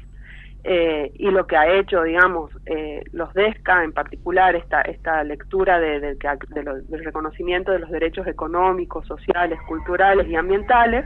Eh, 0.64 1.12
y 1.16 1.32
lo 1.32 1.48
que 1.48 1.58
ha 1.58 1.74
hecho, 1.74 2.04
digamos, 2.04 2.52
eh, 2.66 3.04
los 3.14 3.34
DESCA 3.34 3.84
en 3.84 3.94
particular, 3.94 4.56
esta, 4.56 4.82
esta 4.82 5.24
lectura 5.24 5.80
de, 5.80 6.00
de 6.02 6.18
de 6.50 6.64
lo- 6.64 6.82
del 6.82 7.06
reconocimiento 7.06 7.72
de 7.72 7.80
los 7.80 7.90
derechos 7.90 8.28
económicos, 8.28 9.08
sociales, 9.08 9.60
culturales 9.68 10.28
y 10.28 10.36
ambientales, 10.36 11.06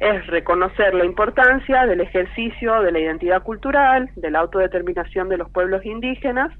es 0.00 0.26
reconocer 0.28 0.94
la 0.94 1.04
importancia 1.04 1.86
del 1.86 2.00
ejercicio 2.00 2.82
de 2.82 2.92
la 2.92 3.00
identidad 3.00 3.42
cultural, 3.42 4.10
de 4.16 4.30
la 4.30 4.40
autodeterminación 4.40 5.28
de 5.28 5.38
los 5.38 5.50
pueblos 5.50 5.84
indígenas 5.84 6.52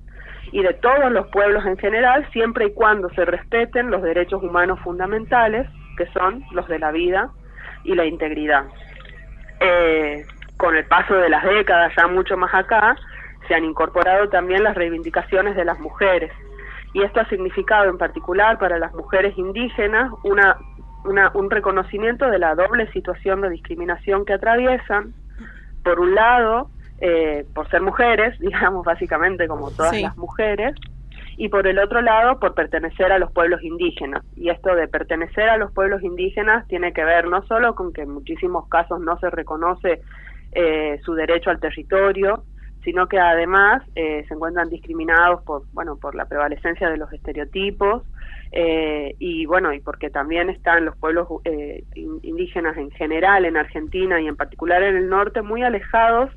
y 0.51 0.62
de 0.62 0.74
todos 0.74 1.12
los 1.12 1.28
pueblos 1.28 1.64
en 1.66 1.76
general, 1.76 2.26
siempre 2.32 2.66
y 2.66 2.72
cuando 2.72 3.11
se 3.11 3.24
respeten 3.24 3.91
los 3.91 4.03
derechos 4.03 4.43
humanos 4.43 4.80
fundamentales, 4.80 5.68
que 5.97 6.07
son 6.07 6.45
los 6.53 6.66
de 6.68 6.78
la 6.78 6.91
vida 6.91 7.30
y 7.84 7.95
la 7.95 8.07
integridad. 8.07 8.64
Eh, 9.61 10.24
con 10.57 10.76
el 10.76 10.84
paso 10.86 11.14
de 11.14 11.28
las 11.28 11.45
décadas, 11.45 11.93
ya 11.97 12.07
mucho 12.09 12.36
más 12.36 12.53
acá, 12.55 12.97
se 13.47 13.55
han 13.55 13.64
incorporado 13.64 14.28
también 14.28 14.64
las 14.64 14.74
reivindicaciones 14.74 15.57
de 15.57 15.64
las 15.64 15.78
mujeres. 15.78 16.32
y 16.95 17.03
esto 17.03 17.20
ha 17.20 17.28
significado 17.28 17.91
en 17.91 17.99
particular 17.99 18.59
para 18.59 18.78
las 18.78 18.95
mujeres 18.95 19.36
indígenas 19.36 20.11
una, 20.24 20.57
una, 21.05 21.30
un 21.34 21.51
reconocimiento 21.51 22.28
de 22.30 22.38
la 22.38 22.55
doble 22.55 22.90
situación 22.92 23.40
de 23.40 23.51
discriminación 23.51 24.24
que 24.24 24.34
atraviesan, 24.34 25.12
por 25.82 26.01
un 26.01 26.14
lado, 26.14 26.70
eh, 27.01 27.46
por 27.55 27.68
ser 27.70 27.82
mujeres, 27.82 28.38
digamos 28.40 28.84
básicamente 28.84 29.46
como 29.49 29.70
todas 29.70 29.92
Sí. 29.96 30.03
las 30.03 30.16
mujeres, 30.16 30.74
y 31.36 31.49
por 31.49 31.66
el 31.68 31.78
otro 31.78 32.01
lado 32.03 32.40
por 32.40 32.55
pertenecer 32.55 33.12
a 33.12 33.18
los 33.18 33.30
pueblos 33.30 33.62
indígenas. 33.62 34.24
Y 34.34 34.51
esto 34.51 34.74
de 34.74 34.88
pertenecer 34.88 35.49
a 35.49 35.57
los 35.57 35.72
pueblos 35.72 36.03
indígenas 36.03 36.66
tiene 36.66 36.92
que 36.92 37.05
ver 37.05 37.28
no 37.28 37.42
solo 37.46 37.76
con 37.76 37.92
que 37.92 38.03
en 38.03 38.11
muchísimos 38.11 38.68
casos 38.68 39.01
no 39.01 39.16
se 39.20 39.30
reconoce 39.30 40.01
eh, 40.53 40.99
su 41.05 41.14
derecho 41.14 41.51
al 41.51 41.61
territorio, 41.61 42.42
sino 42.82 43.07
que 43.07 43.20
además 43.20 43.82
eh, 43.94 44.24
se 44.26 44.34
encuentran 44.34 44.68
discriminados 44.68 45.42
por 45.44 45.62
bueno 45.72 45.96
por 45.96 46.14
la 46.16 46.24
prevalecencia 46.24 46.88
de 46.90 46.96
los 46.96 47.12
estereotipos 47.12 48.03
eh, 48.53 49.14
y 49.18 49.46
bueno 49.46 49.72
y 49.72 49.80
porque 49.80 50.11
también 50.11 50.51
están 50.51 50.84
los 50.84 50.96
pueblos 50.96 51.28
eh, 51.44 51.84
in- 51.94 52.20
indígenas 52.22 52.76
en 52.76 52.90
general 52.92 53.44
en 53.44 53.57
Argentina 53.57 54.20
y 54.20 54.26
en 54.28 54.36
particular 54.36 54.82
en 54.82 54.96
el 54.96 55.09
norte 55.09 55.42
muy 55.42 55.62
alejados 55.62 56.30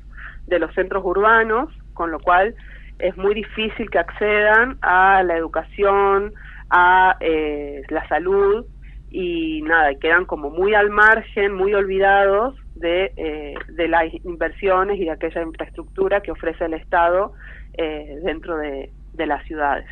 de 0.46 0.58
los 0.58 0.72
centros 0.74 1.04
urbanos 1.04 1.68
con 1.94 2.10
lo 2.10 2.20
cual 2.20 2.54
es 2.98 3.16
muy 3.16 3.34
difícil 3.34 3.90
que 3.90 3.98
accedan 3.98 4.78
a 4.82 5.22
la 5.22 5.36
educación 5.36 6.34
a 6.70 7.16
eh, 7.20 7.82
la 7.88 8.06
salud 8.08 8.66
y 9.10 9.62
nada, 9.62 9.94
quedan 9.96 10.24
como 10.24 10.50
muy 10.50 10.74
al 10.74 10.90
margen, 10.90 11.52
muy 11.54 11.74
olvidados 11.74 12.56
de, 12.74 13.12
eh, 13.16 13.54
de 13.68 13.88
las 13.88 14.04
inversiones 14.24 14.98
y 14.98 15.04
de 15.04 15.10
aquella 15.10 15.42
infraestructura 15.42 16.20
que 16.22 16.32
ofrece 16.32 16.64
el 16.64 16.74
Estado 16.74 17.34
eh, 17.74 18.18
dentro 18.22 18.56
de, 18.56 18.92
de 19.12 19.26
las 19.26 19.44
ciudades. 19.46 19.86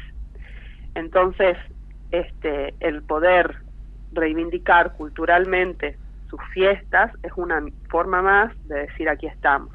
Entonces, 0.94 1.56
este, 2.10 2.74
el 2.80 3.02
poder 3.02 3.56
reivindicar 4.12 4.94
culturalmente 4.94 5.96
sus 6.28 6.40
fiestas 6.52 7.12
es 7.22 7.32
una 7.36 7.62
forma 7.88 8.22
más 8.22 8.68
de 8.68 8.86
decir 8.86 9.08
aquí 9.08 9.26
estamos. 9.26 9.70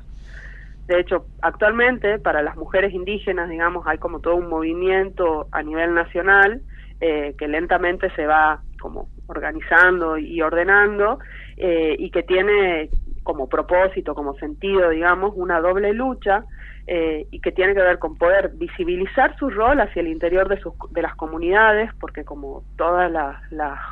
De 0.87 0.99
hecho, 0.99 1.25
actualmente 1.41 2.19
para 2.19 2.41
las 2.41 2.55
mujeres 2.55 2.93
indígenas, 2.93 3.49
digamos, 3.49 3.85
hay 3.87 3.97
como 3.97 4.19
todo 4.19 4.35
un 4.35 4.47
movimiento 4.47 5.47
a 5.51 5.63
nivel 5.63 5.93
nacional 5.93 6.61
eh, 7.01 7.35
que 7.37 7.47
lentamente 7.47 8.09
se 8.15 8.25
va 8.25 8.61
como 8.79 9.09
organizando 9.27 10.17
y 10.17 10.41
ordenando 10.41 11.19
eh, 11.57 11.95
y 11.97 12.11
que 12.11 12.23
tiene 12.23 12.89
como 13.23 13.49
propósito, 13.49 14.13
como 14.13 14.35
sentido, 14.35 14.89
digamos, 14.91 15.33
una 15.35 15.59
doble 15.59 15.93
lucha 15.93 16.45
eh, 16.87 17.25
y 17.31 17.39
que 17.39 17.51
tiene 17.51 17.73
que 17.73 17.81
ver 17.81 17.97
con 17.97 18.15
poder 18.15 18.51
visibilizar 18.53 19.35
su 19.37 19.49
rol 19.49 19.81
hacia 19.81 20.01
el 20.01 20.07
interior 20.07 20.47
de, 20.47 20.59
sus, 20.59 20.73
de 20.91 21.01
las 21.01 21.15
comunidades, 21.15 21.89
porque 21.99 22.23
como 22.23 22.63
toda 22.77 23.09
la, 23.09 23.41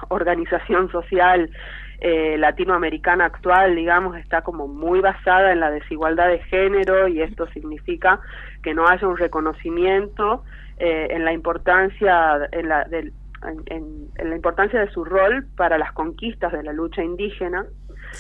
organización 0.10 0.92
social 0.92 1.50
eh, 2.02 2.38
latinoamericana 2.38 3.26
actual, 3.26 3.76
digamos, 3.76 4.16
está 4.18 4.44
como 4.44 4.68
muy 4.68 5.00
basada 5.00 5.54
en 5.54 5.60
la 5.60 5.72
desigualdad 5.72 6.28
de 6.28 6.40
género 6.44 7.08
y 7.08 7.22
esto 7.22 7.48
significa 7.48 8.20
que 8.62 8.76
no 8.76 8.88
haya 8.88 9.08
un 9.08 9.18
reconocimiento 9.18 10.44
eh, 10.78 11.08
en 11.12 11.26
la 11.26 11.34
importancia 11.34 12.48
en 12.52 12.70
la, 12.70 12.86
en 12.92 14.30
la 14.30 14.36
importancia 14.36 14.80
de 14.80 14.92
su 14.92 15.04
rol 15.04 15.46
para 15.58 15.78
las 15.78 15.94
conquistas 15.94 16.52
de 16.52 16.64
la 16.64 16.74
lucha 16.74 17.04
indígena 17.04 17.66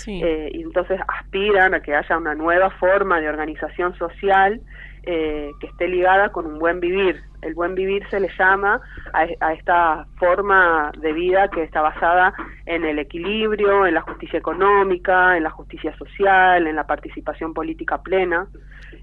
eh, 0.08 0.50
y 0.54 0.62
entonces 0.62 1.00
aspiran 1.08 1.74
a 1.74 1.82
que 1.82 1.96
haya 1.96 2.18
una 2.18 2.36
nueva 2.36 2.70
forma 2.72 3.20
de 3.20 3.30
organización 3.30 3.96
social 3.96 4.62
eh, 5.06 5.52
que 5.60 5.68
esté 5.68 5.88
ligada 5.88 6.30
con 6.30 6.46
un 6.46 6.60
buen 6.60 6.80
vivir. 6.80 7.22
El 7.42 7.54
buen 7.56 7.76
vivir 7.76 8.08
se 8.10 8.20
le 8.20 8.30
llama 8.40 8.80
a, 9.14 9.28
a 9.46 9.54
esta 9.54 10.06
forma 10.18 10.92
de 10.98 11.12
vida 11.12 11.50
que 11.50 11.64
está 11.64 11.82
basada 11.82 12.34
en 12.66 12.86
el 12.86 13.00
equilibrio, 13.00 13.86
en 13.86 13.96
la 13.96 14.02
justicia 14.02 14.40
económica, 14.40 15.36
en 15.36 15.44
la 15.44 15.50
justicia 15.50 15.96
social, 15.98 16.68
en 16.68 16.76
la 16.76 16.86
participación 16.86 17.54
política 17.54 18.02
plena. 18.02 18.48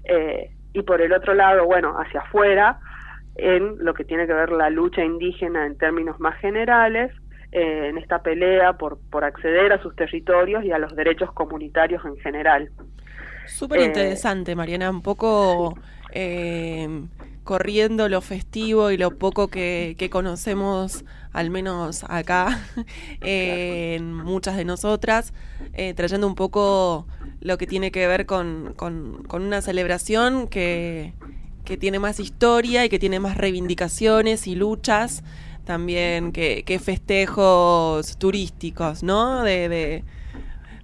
eh, 0.05 0.51
y 0.73 0.83
por 0.83 1.01
el 1.01 1.11
otro 1.13 1.33
lado, 1.33 1.65
bueno, 1.65 1.97
hacia 1.99 2.21
afuera, 2.21 2.79
en 3.35 3.83
lo 3.83 3.93
que 3.93 4.03
tiene 4.03 4.27
que 4.27 4.33
ver 4.33 4.51
la 4.51 4.69
lucha 4.69 5.03
indígena 5.03 5.65
en 5.65 5.77
términos 5.77 6.19
más 6.19 6.37
generales, 6.39 7.11
eh, 7.51 7.87
en 7.89 7.97
esta 7.97 8.21
pelea 8.23 8.77
por, 8.77 8.99
por 9.09 9.23
acceder 9.23 9.73
a 9.73 9.81
sus 9.81 9.95
territorios 9.95 10.63
y 10.63 10.71
a 10.71 10.79
los 10.79 10.95
derechos 10.95 11.31
comunitarios 11.33 12.03
en 12.05 12.17
general. 12.17 12.71
Súper 13.45 13.81
interesante, 13.81 14.55
Mariana, 14.55 14.89
un 14.89 15.01
poco 15.01 15.75
eh, 16.11 16.87
corriendo 17.43 18.07
lo 18.07 18.21
festivo 18.21 18.91
y 18.91 18.97
lo 18.97 19.17
poco 19.17 19.49
que, 19.49 19.95
que 19.97 20.09
conocemos, 20.09 21.03
al 21.33 21.49
menos 21.49 22.05
acá, 22.07 22.59
eh, 23.21 23.95
en 23.97 24.13
muchas 24.13 24.55
de 24.57 24.65
nosotras, 24.65 25.33
eh, 25.73 25.93
trayendo 25.93 26.27
un 26.27 26.35
poco 26.35 27.07
lo 27.41 27.57
que 27.57 27.67
tiene 27.67 27.91
que 27.91 28.07
ver 28.07 28.25
con, 28.25 28.73
con- 28.77 29.23
con 29.23 29.41
una 29.43 29.61
celebración 29.61 30.47
que, 30.47 31.13
que 31.65 31.77
tiene 31.77 31.99
más 31.99 32.19
historia 32.19 32.85
y 32.85 32.89
que 32.89 32.99
tiene 32.99 33.19
más 33.19 33.37
reivindicaciones 33.37 34.47
y 34.47 34.55
luchas 34.55 35.23
también 35.65 36.31
que, 36.31 36.63
que 36.63 36.79
festejos 36.79 38.17
turísticos, 38.17 39.03
¿no? 39.03 39.43
De, 39.43 39.69
de, 39.69 40.03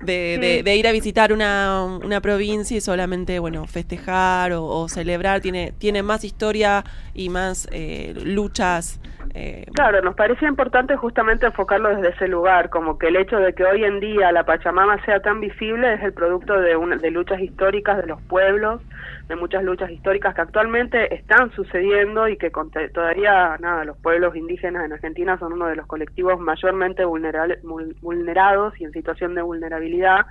de, 0.02 0.38
de- 0.40 0.58
Sí. 0.58 0.64
de 0.64 0.76
ir 0.76 0.88
a 0.88 0.92
visitar 0.92 1.34
una, 1.34 1.84
una 2.04 2.22
provincia 2.22 2.78
y 2.78 2.82
solamente, 2.82 3.40
bueno, 3.40 3.66
festejar 3.68 4.54
o, 4.54 4.66
o 4.66 4.88
celebrar, 4.90 5.42
tiene, 5.42 5.74
tiene 5.78 6.04
más 6.04 6.24
historia 6.24 6.84
y 7.14 7.30
más 7.30 7.68
eh, 7.72 8.14
luchas. 8.24 9.00
Eh, 9.34 9.66
Claro, 9.74 10.02
nos 10.02 10.16
parecía 10.16 10.48
importante 10.48 10.96
justamente 10.96 11.46
enfocarlo 11.46 11.90
desde 11.90 12.10
ese 12.10 12.28
lugar, 12.28 12.70
como 12.70 12.98
que 12.98 13.08
el 13.08 13.16
hecho 13.16 13.38
de 13.38 13.54
que 13.54 13.64
hoy 13.64 13.84
en 13.84 14.00
día 14.00 14.32
la 14.32 14.44
Pachamama 14.44 15.04
sea 15.06 15.20
tan 15.22 15.40
visible 15.40 15.94
es 15.94 16.02
el 16.04 16.14
producto 16.14 16.60
de, 16.60 16.76
una, 16.76 16.96
de 16.98 17.12
luchas 17.12 17.40
históricas 17.40 17.98
de 17.98 18.08
los 18.08 18.22
pueblos, 18.24 18.82
de 19.30 19.36
muchas 19.36 19.64
luchas 19.64 19.92
históricas 19.92 20.34
que 20.34 20.42
actualmente 20.42 21.14
están 21.14 21.52
sucediendo 21.52 22.28
y 22.28 22.38
que 22.38 22.50
con- 22.50 22.72
todavía, 22.94 23.58
nada, 23.60 23.84
los 23.86 23.98
pueblos 23.98 24.36
indígenas 24.36 24.86
en 24.86 24.94
Argentina 24.94 25.38
son 25.38 25.54
uno 25.54 25.68
de 25.68 25.76
los 25.76 25.86
colectivos 25.86 26.40
mayormente 26.40 27.06
mul- 27.06 27.96
vulnerados 28.02 28.74
y 28.80 28.86
en 28.86 28.92
situación 28.94 29.36
de 29.36 29.42
vulnerabilidad, 29.42 30.26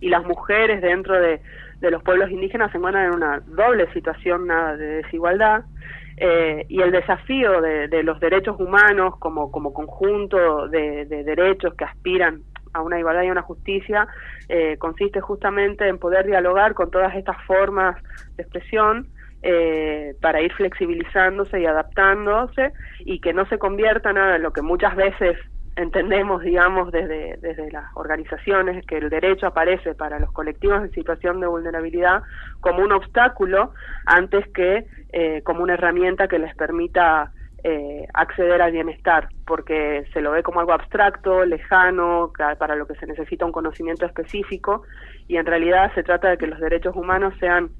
y 0.00 0.08
las 0.10 0.24
mujeres 0.24 0.80
dentro 0.82 1.18
de, 1.20 1.40
de 1.80 1.90
los 1.90 2.02
pueblos 2.02 2.30
indígenas 2.30 2.70
se 2.70 2.78
encuentran 2.78 3.06
en 3.06 3.14
una 3.14 3.42
doble 3.46 3.90
situación 3.92 4.46
nada, 4.46 4.76
de 4.76 5.02
desigualdad. 5.02 5.64
Eh, 6.16 6.66
y 6.68 6.80
el 6.82 6.92
desafío 6.92 7.60
de, 7.60 7.88
de 7.88 8.02
los 8.02 8.20
derechos 8.20 8.60
humanos 8.60 9.14
como, 9.18 9.50
como 9.50 9.72
conjunto 9.72 10.68
de, 10.68 11.06
de 11.06 11.24
derechos 11.24 11.74
que 11.74 11.84
aspiran 11.84 12.42
a 12.74 12.82
una 12.82 12.98
igualdad 12.98 13.22
y 13.22 13.28
a 13.28 13.32
una 13.32 13.42
justicia 13.42 14.08
eh, 14.48 14.76
consiste 14.78 15.20
justamente 15.20 15.86
en 15.88 15.98
poder 15.98 16.26
dialogar 16.26 16.74
con 16.74 16.90
todas 16.90 17.14
estas 17.14 17.36
formas 17.46 17.96
de 18.36 18.42
expresión 18.42 19.08
eh, 19.42 20.14
para 20.20 20.40
ir 20.40 20.52
flexibilizándose 20.52 21.60
y 21.60 21.66
adaptándose 21.66 22.72
y 23.00 23.20
que 23.20 23.32
no 23.32 23.46
se 23.46 23.58
convierta 23.58 24.12
nada 24.12 24.36
en 24.36 24.42
lo 24.42 24.52
que 24.52 24.62
muchas 24.62 24.94
veces 24.94 25.36
entendemos, 25.76 26.42
digamos, 26.42 26.92
desde, 26.92 27.38
desde 27.40 27.70
las 27.70 27.84
organizaciones, 27.94 28.84
que 28.86 28.98
el 28.98 29.08
derecho 29.10 29.46
aparece 29.46 29.94
para 29.94 30.18
los 30.18 30.30
colectivos 30.32 30.82
en 30.82 30.92
situación 30.92 31.40
de 31.40 31.46
vulnerabilidad 31.46 32.22
como 32.60 32.82
un 32.82 32.92
obstáculo 32.92 33.72
antes 34.06 34.46
que 34.52 34.86
eh, 35.12 35.42
como 35.42 35.62
una 35.62 35.74
herramienta 35.74 36.28
que 36.28 36.38
les 36.38 36.54
permita 36.54 37.32
eh, 37.64 38.06
acceder 38.12 38.60
al 38.60 38.72
bienestar, 38.72 39.28
porque 39.46 40.04
se 40.12 40.20
lo 40.20 40.32
ve 40.32 40.42
como 40.42 40.60
algo 40.60 40.72
abstracto, 40.72 41.44
lejano, 41.44 42.32
para 42.58 42.74
lo 42.74 42.86
que 42.86 42.96
se 42.96 43.06
necesita 43.06 43.46
un 43.46 43.52
conocimiento 43.52 44.04
específico, 44.04 44.82
y 45.28 45.36
en 45.36 45.46
realidad 45.46 45.92
se 45.94 46.02
trata 46.02 46.30
de 46.30 46.38
que 46.38 46.48
los 46.48 46.58
derechos 46.58 46.96
humanos 46.96 47.34
sean 47.38 47.70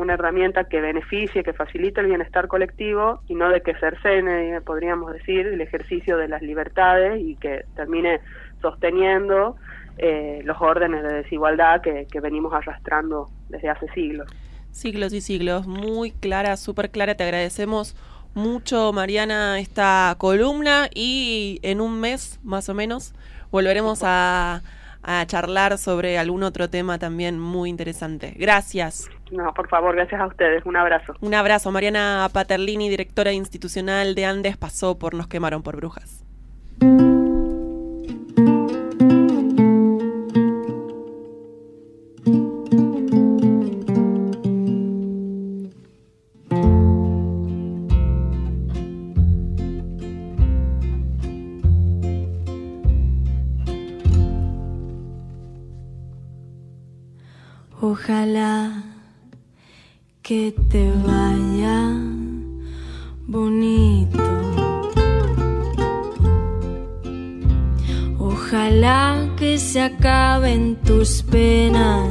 una 0.00 0.14
herramienta 0.14 0.64
que 0.64 0.80
beneficie, 0.80 1.44
que 1.44 1.52
facilite 1.52 2.00
el 2.00 2.06
bienestar 2.06 2.48
colectivo 2.48 3.20
y 3.28 3.34
no 3.34 3.48
de 3.50 3.60
que 3.60 3.74
cercene, 3.74 4.60
podríamos 4.62 5.12
decir, 5.12 5.46
el 5.46 5.60
ejercicio 5.60 6.16
de 6.16 6.28
las 6.28 6.42
libertades 6.42 7.20
y 7.20 7.36
que 7.36 7.64
termine 7.76 8.20
sosteniendo 8.60 9.56
eh, 9.98 10.40
los 10.44 10.60
órdenes 10.60 11.02
de 11.02 11.14
desigualdad 11.14 11.80
que, 11.80 12.06
que 12.10 12.20
venimos 12.20 12.52
arrastrando 12.52 13.28
desde 13.48 13.68
hace 13.68 13.86
siglos. 13.94 14.28
siglos 14.70 15.12
y 15.12 15.20
siglos, 15.20 15.66
muy 15.66 16.10
clara, 16.12 16.56
súper 16.56 16.90
clara, 16.90 17.14
te 17.14 17.24
agradecemos 17.24 17.96
mucho, 18.34 18.92
Mariana, 18.92 19.58
esta 19.58 20.14
columna 20.18 20.88
y 20.94 21.58
en 21.62 21.80
un 21.80 22.00
mes, 22.00 22.38
más 22.42 22.68
o 22.68 22.74
menos, 22.74 23.12
volveremos 23.50 24.00
a, 24.04 24.62
a 25.02 25.24
charlar 25.26 25.78
sobre 25.78 26.18
algún 26.18 26.42
otro 26.42 26.68
tema 26.68 26.98
también 26.98 27.38
muy 27.38 27.70
interesante. 27.70 28.34
Gracias. 28.36 29.08
No, 29.30 29.52
por 29.54 29.68
favor, 29.68 29.94
gracias 29.94 30.20
a 30.20 30.26
ustedes. 30.26 30.64
Un 30.66 30.76
abrazo. 30.76 31.14
Un 31.20 31.34
abrazo. 31.34 31.70
Mariana 31.70 32.28
Paterlini, 32.32 32.88
directora 32.88 33.32
institucional 33.32 34.14
de 34.14 34.24
Andes, 34.24 34.56
pasó 34.56 34.98
por 34.98 35.14
Nos 35.14 35.28
quemaron 35.28 35.62
por 35.62 35.76
brujas. 35.76 36.24
Ojalá 58.02 58.82
que 60.22 60.54
te 60.70 60.90
vaya 61.06 61.92
bonito. 63.26 64.24
Ojalá 68.18 69.28
que 69.36 69.58
se 69.58 69.82
acaben 69.82 70.76
tus 70.76 71.22
penas, 71.22 72.08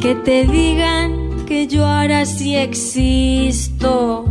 que 0.00 0.14
te 0.14 0.44
digan 0.46 1.44
que 1.44 1.66
yo 1.66 1.84
ahora 1.84 2.24
sí 2.24 2.54
existo, 2.54 4.24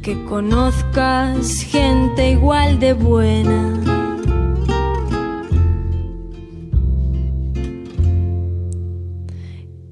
que 0.00 0.22
conozcas 0.26 1.62
gente 1.62 2.30
igual 2.30 2.78
de 2.78 2.92
buena. 2.92 3.85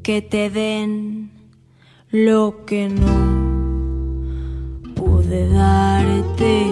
Que 0.04 0.20
te 0.20 0.50
den 0.50 1.30
lo 2.10 2.66
que 2.66 2.90
no 2.90 3.06
pude 4.94 5.48
darte. 5.48 6.66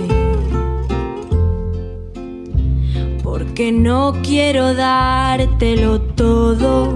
Porque 3.23 3.73
no 3.73 4.13
quiero 4.23 4.75
dártelo 4.75 6.03
todo. 6.03 6.95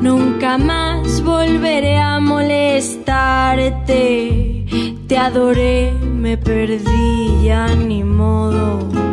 Nunca 0.00 0.58
más 0.58 1.24
volveré 1.24 1.98
a 1.98 2.20
molestarte. 2.20 4.64
Te 5.08 5.18
adoré, 5.18 5.90
me 5.90 6.38
perdí, 6.38 7.42
ya 7.42 7.66
ni 7.74 8.04
modo. 8.04 9.05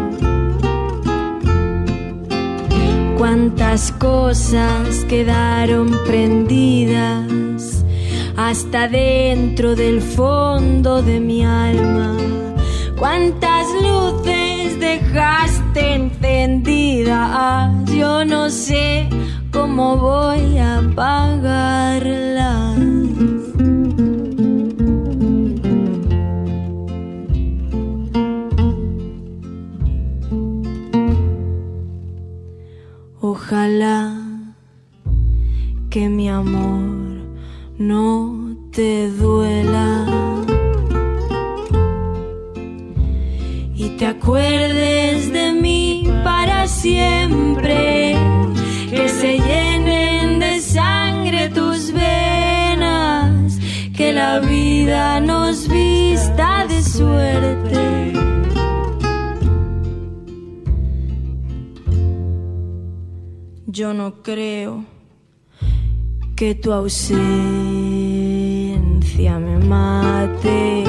Cuántas 3.23 3.93
cosas 3.93 5.05
quedaron 5.07 5.97
prendidas 6.05 7.85
hasta 8.35 8.89
dentro 8.89 9.75
del 9.75 10.01
fondo 10.01 11.01
de 11.01 11.21
mi 11.21 11.45
alma. 11.45 12.17
Cuántas 12.99 13.65
luces 13.81 14.77
dejaste 14.77 15.93
encendidas, 15.93 17.71
yo 17.93 18.25
no 18.25 18.49
sé 18.49 19.07
cómo 19.53 19.95
voy 19.95 20.57
a 20.57 20.79
apagarlas. 20.79 22.77
Ojalá 33.53 34.11
que 35.91 36.09
mi 36.09 36.27
amor 36.27 37.21
no 37.77 38.57
te 38.71 39.11
duela 39.11 40.07
y 43.75 43.89
te 43.89 44.07
acuerdes 44.07 45.31
de 45.31 45.51
mí 45.51 46.11
para 46.23 46.67
siempre, 46.67 48.17
que 48.89 49.07
se 49.07 49.37
llenen 49.37 50.39
de 50.39 50.59
sangre 50.59 51.49
tus 51.49 51.91
venas, 51.91 53.59
que 53.95 54.13
la 54.13 54.39
vida 54.39 55.19
nos 55.19 55.67
vista 55.67 56.65
de 56.67 56.81
suerte. 56.81 58.32
Yo 63.75 63.91
no 63.91 64.21
creo 64.21 64.85
que 66.35 66.53
tu 66.53 66.71
ausencia 66.71 67.17
me 69.39 69.57
mate. 69.57 70.83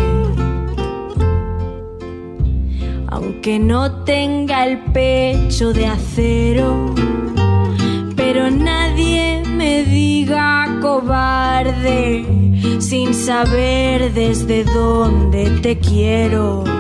Aunque 3.07 3.59
no 3.59 4.05
tenga 4.05 4.67
el 4.67 4.81
pecho 4.93 5.73
de 5.73 5.87
acero, 5.87 6.95
pero 8.17 8.51
nadie 8.51 9.43
me 9.49 9.85
diga 9.85 10.79
cobarde 10.83 12.27
sin 12.81 13.15
saber 13.15 14.13
desde 14.13 14.65
dónde 14.65 15.49
te 15.63 15.79
quiero. 15.79 16.74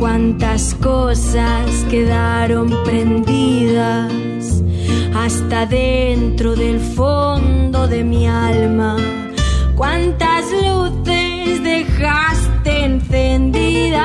Cuántas 0.00 0.74
cosas 0.76 1.84
quedaron 1.90 2.70
prendidas 2.84 4.10
hasta 5.14 5.66
dentro 5.66 6.56
del 6.56 6.80
fondo 6.80 7.86
de 7.86 8.02
mi 8.02 8.26
alma. 8.26 8.96
Cuántas 9.76 10.46
luces 10.52 11.62
dejaste 11.62 12.84
encendidas. 12.86 14.00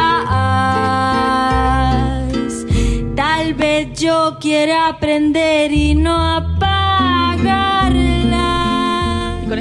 Tal 3.15 3.53
vez 3.53 3.97
yo 3.97 4.37
quiera 4.41 4.89
aprender 4.89 5.71
y 5.71 5.95
no 5.95 6.13
apagarla. 6.13 6.54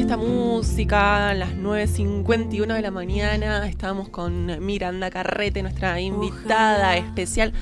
Esta 0.04 0.16
música, 0.18 1.30
a 1.30 1.34
las 1.34 1.54
9.51 1.54 2.74
de 2.74 2.82
la 2.82 2.90
mañana, 2.90 3.66
estamos 3.66 4.10
con 4.10 4.62
Miranda 4.62 5.08
Carrete, 5.08 5.62
nuestra 5.62 5.98
invitada 5.98 6.98
especial. 6.98 7.54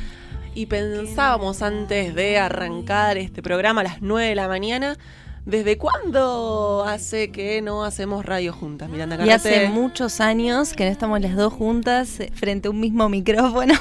Y 0.53 0.67
pensábamos 0.67 1.63
antes 1.63 2.17
de 2.17 2.39
arrancar 2.39 3.17
este 3.17 3.45
programa 3.45 3.83
a 3.83 3.85
las 3.85 4.03
9 4.03 4.31
de 4.31 4.35
la 4.35 4.49
mañana, 4.49 4.99
¿desde 5.47 5.79
cuándo 5.79 6.85
hace 6.85 7.31
que 7.31 7.63
no 7.63 7.85
hacemos 7.85 8.27
radio 8.27 8.53
juntas, 8.53 8.91
Miranda 8.91 9.15
Y 9.15 9.19
Carrete? 9.19 9.35
hace 9.35 9.69
muchos 9.69 10.21
años 10.21 10.73
que 10.73 10.85
no 10.85 10.91
estamos 10.91 11.21
las 11.21 11.37
dos 11.37 11.53
juntas 11.53 12.19
eh, 12.19 12.33
frente 12.35 12.67
a 12.67 12.73
un 12.73 12.81
mismo 12.81 13.09
micrófono. 13.09 13.75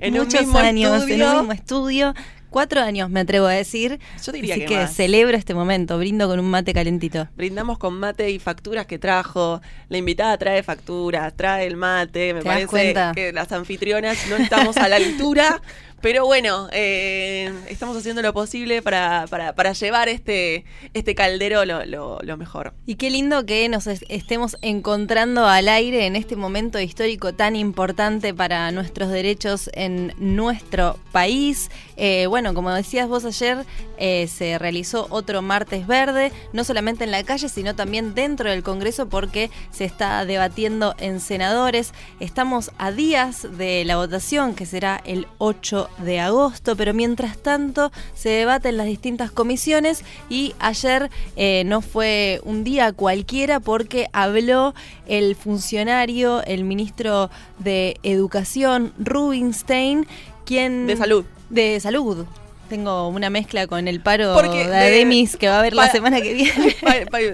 En 0.00 0.14
un 0.14 0.20
muchos 0.24 0.40
mismo 0.40 0.58
años 0.58 1.08
en 1.08 1.22
un 1.22 1.36
mismo 1.36 1.52
estudio. 1.52 2.14
Cuatro 2.52 2.82
años 2.82 3.08
me 3.08 3.20
atrevo 3.20 3.46
a 3.46 3.52
decir. 3.52 3.98
Yo 4.22 4.30
diría 4.30 4.56
Así 4.56 4.66
que 4.66 4.80
que, 4.80 4.86
celebro 4.86 5.38
este 5.38 5.54
momento, 5.54 5.96
brindo 5.96 6.28
con 6.28 6.38
un 6.38 6.50
mate 6.50 6.74
calentito. 6.74 7.26
Brindamos 7.34 7.78
con 7.78 7.94
mate 7.94 8.30
y 8.30 8.38
facturas 8.38 8.84
que 8.84 8.98
trajo. 8.98 9.62
La 9.88 9.96
invitada 9.96 10.36
trae 10.36 10.62
facturas, 10.62 11.34
trae 11.34 11.66
el 11.66 11.76
mate. 11.76 12.34
Me 12.34 12.42
¿Te 12.42 12.48
das 12.50 12.66
parece 12.70 13.12
que 13.14 13.32
las 13.32 13.50
anfitrionas 13.52 14.18
no 14.28 14.36
estamos 14.36 14.76
a 14.76 14.86
la 14.88 14.96
altura. 14.96 15.62
Pero 16.02 16.26
bueno, 16.26 16.68
eh, 16.72 17.52
estamos 17.68 17.96
haciendo 17.96 18.22
lo 18.22 18.32
posible 18.32 18.82
para, 18.82 19.26
para, 19.30 19.54
para 19.54 19.72
llevar 19.72 20.08
este, 20.08 20.64
este 20.94 21.14
caldero 21.14 21.64
lo, 21.64 21.84
lo, 21.84 22.36
mejor. 22.36 22.74
Y 22.86 22.96
qué 22.96 23.08
lindo 23.08 23.46
que 23.46 23.68
nos 23.68 23.86
es- 23.86 24.04
estemos 24.08 24.56
encontrando 24.62 25.46
al 25.46 25.68
aire 25.68 26.06
en 26.06 26.16
este 26.16 26.34
momento 26.34 26.80
histórico 26.80 27.34
tan 27.34 27.54
importante 27.54 28.34
para 28.34 28.72
nuestros 28.72 29.10
derechos 29.10 29.70
en 29.74 30.12
nuestro 30.18 30.98
país. 31.12 31.70
Eh, 31.96 32.26
bueno, 32.26 32.52
como 32.52 32.72
decías 32.72 33.06
vos 33.06 33.24
ayer, 33.24 33.64
eh, 33.96 34.26
se 34.26 34.58
realizó 34.58 35.06
otro 35.08 35.40
martes 35.40 35.86
verde, 35.86 36.32
no 36.52 36.64
solamente 36.64 37.04
en 37.04 37.12
la 37.12 37.22
calle, 37.22 37.48
sino 37.48 37.76
también 37.76 38.14
dentro 38.14 38.50
del 38.50 38.64
Congreso 38.64 39.08
porque 39.08 39.52
se 39.70 39.84
está 39.84 40.24
debatiendo 40.24 40.96
en 40.98 41.20
senadores. 41.20 41.94
Estamos 42.18 42.72
a 42.78 42.90
días 42.90 43.46
de 43.56 43.84
la 43.84 43.98
votación, 43.98 44.56
que 44.56 44.66
será 44.66 45.00
el 45.04 45.28
8 45.38 45.90
de 45.98 46.20
agosto, 46.20 46.76
pero 46.76 46.94
mientras 46.94 47.38
tanto 47.38 47.92
se 48.14 48.30
debate 48.30 48.68
en 48.68 48.76
las 48.76 48.86
distintas 48.86 49.30
comisiones 49.30 50.04
y 50.28 50.54
ayer 50.58 51.10
eh, 51.36 51.62
no 51.66 51.80
fue 51.80 52.40
un 52.44 52.64
día 52.64 52.92
cualquiera 52.92 53.60
porque 53.60 54.08
habló 54.12 54.74
el 55.06 55.36
funcionario, 55.36 56.42
el 56.44 56.64
ministro 56.64 57.30
de 57.58 57.98
Educación, 58.02 58.92
Rubinstein, 58.98 60.06
quien... 60.44 60.86
De 60.86 60.96
salud. 60.96 61.24
De 61.50 61.78
salud. 61.80 62.26
Tengo 62.72 63.08
una 63.08 63.28
mezcla 63.28 63.66
con 63.66 63.86
el 63.86 64.00
paro 64.00 64.32
Porque 64.32 64.64
de 64.64 64.70
de- 64.70 64.76
Ademis 64.76 65.36
que 65.36 65.46
va 65.46 65.56
a 65.56 65.58
haber 65.58 65.74
la 65.74 65.90
semana 65.90 66.22
que 66.22 66.32
viene. 66.34 66.74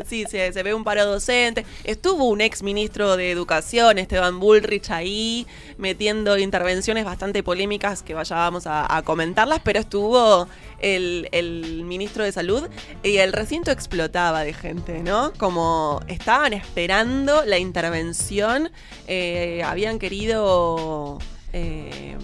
Sí, 0.04 0.24
se, 0.28 0.52
se 0.52 0.62
ve 0.64 0.74
un 0.74 0.82
paro 0.82 1.04
docente. 1.06 1.64
Estuvo 1.84 2.24
un 2.24 2.40
ex 2.40 2.64
ministro 2.64 3.16
de 3.16 3.30
Educación, 3.30 3.98
Esteban 3.98 4.40
Bullrich, 4.40 4.90
ahí 4.90 5.46
metiendo 5.76 6.36
intervenciones 6.38 7.04
bastante 7.04 7.44
polémicas 7.44 8.02
que 8.02 8.14
vaya 8.14 8.34
vamos 8.34 8.66
a, 8.66 8.96
a 8.96 9.02
comentarlas, 9.02 9.60
pero 9.62 9.78
estuvo 9.78 10.48
el, 10.80 11.28
el 11.30 11.84
ministro 11.84 12.24
de 12.24 12.32
Salud 12.32 12.68
y 13.04 13.18
el 13.18 13.32
recinto 13.32 13.70
explotaba 13.70 14.42
de 14.42 14.52
gente, 14.54 15.04
¿no? 15.04 15.32
Como 15.38 16.00
estaban 16.08 16.52
esperando 16.52 17.44
la 17.44 17.58
intervención, 17.58 18.72
eh, 19.06 19.62
habían 19.64 20.00
querido... 20.00 21.18
eh, 21.52 22.16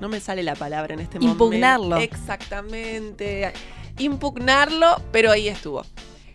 no 0.00 0.08
me 0.08 0.20
sale 0.20 0.42
la 0.42 0.54
palabra 0.54 0.94
en 0.94 1.00
este 1.00 1.18
momento. 1.18 1.44
Impugnarlo. 1.44 1.96
Exactamente. 1.98 3.52
Impugnarlo, 3.98 5.00
pero 5.12 5.30
ahí 5.30 5.48
estuvo. 5.48 5.84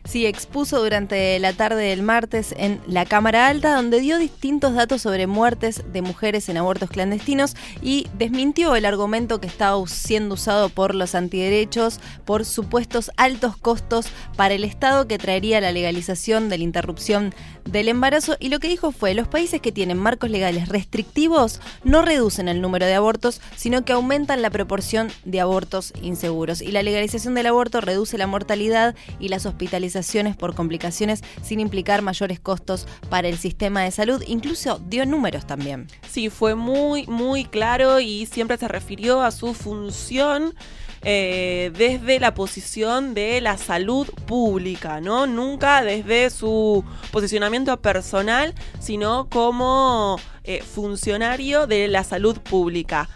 Sí, 0.09 0.25
expuso 0.25 0.81
durante 0.81 1.37
la 1.37 1.53
tarde 1.53 1.83
del 1.83 2.01
martes 2.01 2.55
en 2.57 2.81
la 2.87 3.05
Cámara 3.05 3.45
Alta, 3.45 3.75
donde 3.75 3.99
dio 3.99 4.17
distintos 4.17 4.73
datos 4.73 5.03
sobre 5.03 5.27
muertes 5.27 5.83
de 5.93 6.01
mujeres 6.01 6.49
en 6.49 6.57
abortos 6.57 6.89
clandestinos 6.89 7.55
y 7.83 8.07
desmintió 8.17 8.75
el 8.75 8.85
argumento 8.85 9.39
que 9.39 9.45
estaba 9.45 9.79
siendo 9.85 10.33
usado 10.33 10.69
por 10.69 10.95
los 10.95 11.13
antiderechos 11.13 11.99
por 12.25 12.43
supuestos 12.43 13.11
altos 13.17 13.55
costos 13.55 14.07
para 14.35 14.55
el 14.55 14.63
Estado 14.63 15.07
que 15.07 15.19
traería 15.19 15.61
la 15.61 15.71
legalización 15.71 16.49
de 16.49 16.57
la 16.57 16.63
interrupción 16.63 17.35
del 17.65 17.87
embarazo 17.87 18.35
y 18.39 18.49
lo 18.49 18.57
que 18.57 18.67
dijo 18.67 18.91
fue, 18.91 19.13
los 19.13 19.27
países 19.27 19.61
que 19.61 19.71
tienen 19.71 19.99
marcos 19.99 20.31
legales 20.31 20.69
restrictivos 20.69 21.61
no 21.83 22.01
reducen 22.01 22.47
el 22.47 22.61
número 22.61 22.87
de 22.87 22.95
abortos, 22.95 23.41
sino 23.55 23.85
que 23.85 23.93
aumentan 23.93 24.41
la 24.41 24.49
proporción 24.49 25.09
de 25.23 25.39
abortos 25.39 25.93
inseguros. 26.01 26.63
Y 26.63 26.71
la 26.71 26.81
legalización 26.81 27.35
del 27.35 27.45
aborto 27.45 27.79
reduce 27.79 28.17
la 28.17 28.25
mortalidad 28.25 28.95
y 29.19 29.27
las 29.27 29.45
hospitalizaciones 29.45 29.98
por 30.35 30.55
complicaciones 30.55 31.23
sin 31.41 31.59
implicar 31.59 32.01
mayores 32.01 32.39
costos 32.39 32.87
para 33.09 33.27
el 33.27 33.37
sistema 33.37 33.83
de 33.83 33.91
salud. 33.91 34.23
Incluso 34.27 34.79
dio 34.87 35.05
números 35.05 35.45
también. 35.45 35.87
Sí, 36.09 36.29
fue 36.29 36.55
muy, 36.55 37.05
muy 37.07 37.45
claro 37.45 37.99
y 37.99 38.25
siempre 38.25 38.57
se 38.57 38.67
refirió 38.67 39.21
a 39.21 39.31
su 39.31 39.53
función 39.53 40.53
eh, 41.01 41.71
desde 41.77 42.19
la 42.19 42.33
posición 42.33 43.13
de 43.13 43.39
la 43.39 43.57
salud 43.57 44.07
pública, 44.25 44.99
¿no? 44.99 45.27
Nunca 45.27 45.81
desde 45.81 46.29
su 46.29 46.83
posicionamiento 47.11 47.79
personal, 47.81 48.53
sino 48.79 49.29
como 49.29 50.19
eh, 50.43 50.61
funcionario 50.61 51.67
de 51.67 51.87
la 51.87 52.03
salud 52.03 52.37
pública. 52.39 53.07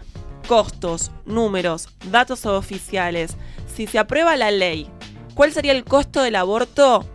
Costos, 0.48 1.12
números, 1.26 1.90
datos 2.10 2.46
oficiales. 2.46 3.36
Si 3.74 3.88
se 3.88 4.00
aprueba 4.00 4.38
la 4.38 4.52
ley, 4.52 4.90
¿cuál 5.34 5.52
sería 5.54 5.72
el 5.72 5.84
costo 5.84 6.22
del 6.22 6.36
aborto? 6.36 7.06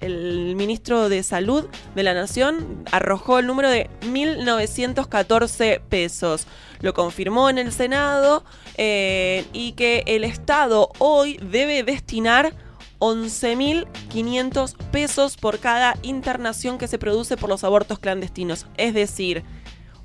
el 0.00 0.54
ministro 0.56 1.08
de 1.08 1.22
Salud 1.22 1.66
de 1.94 2.02
la 2.02 2.14
Nación 2.14 2.84
arrojó 2.92 3.38
el 3.38 3.46
número 3.46 3.70
de 3.70 3.90
1.914 4.02 5.80
pesos. 5.80 6.46
Lo 6.80 6.94
confirmó 6.94 7.50
en 7.50 7.58
el 7.58 7.72
Senado 7.72 8.44
eh, 8.76 9.44
y 9.52 9.72
que 9.72 10.04
el 10.06 10.24
Estado 10.24 10.90
hoy 10.98 11.38
debe 11.42 11.82
destinar 11.82 12.54
11.500 13.00 14.76
pesos 14.90 15.36
por 15.36 15.58
cada 15.58 15.96
internación 16.02 16.78
que 16.78 16.88
se 16.88 16.98
produce 16.98 17.36
por 17.36 17.48
los 17.48 17.64
abortos 17.64 17.98
clandestinos. 17.98 18.66
Es 18.76 18.94
decir, 18.94 19.44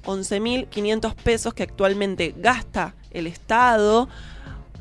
11.500 0.06 1.16
pesos 1.16 1.54
que 1.54 1.64
actualmente 1.64 2.34
gasta 2.38 2.96
el 3.12 3.28
Estado 3.28 4.10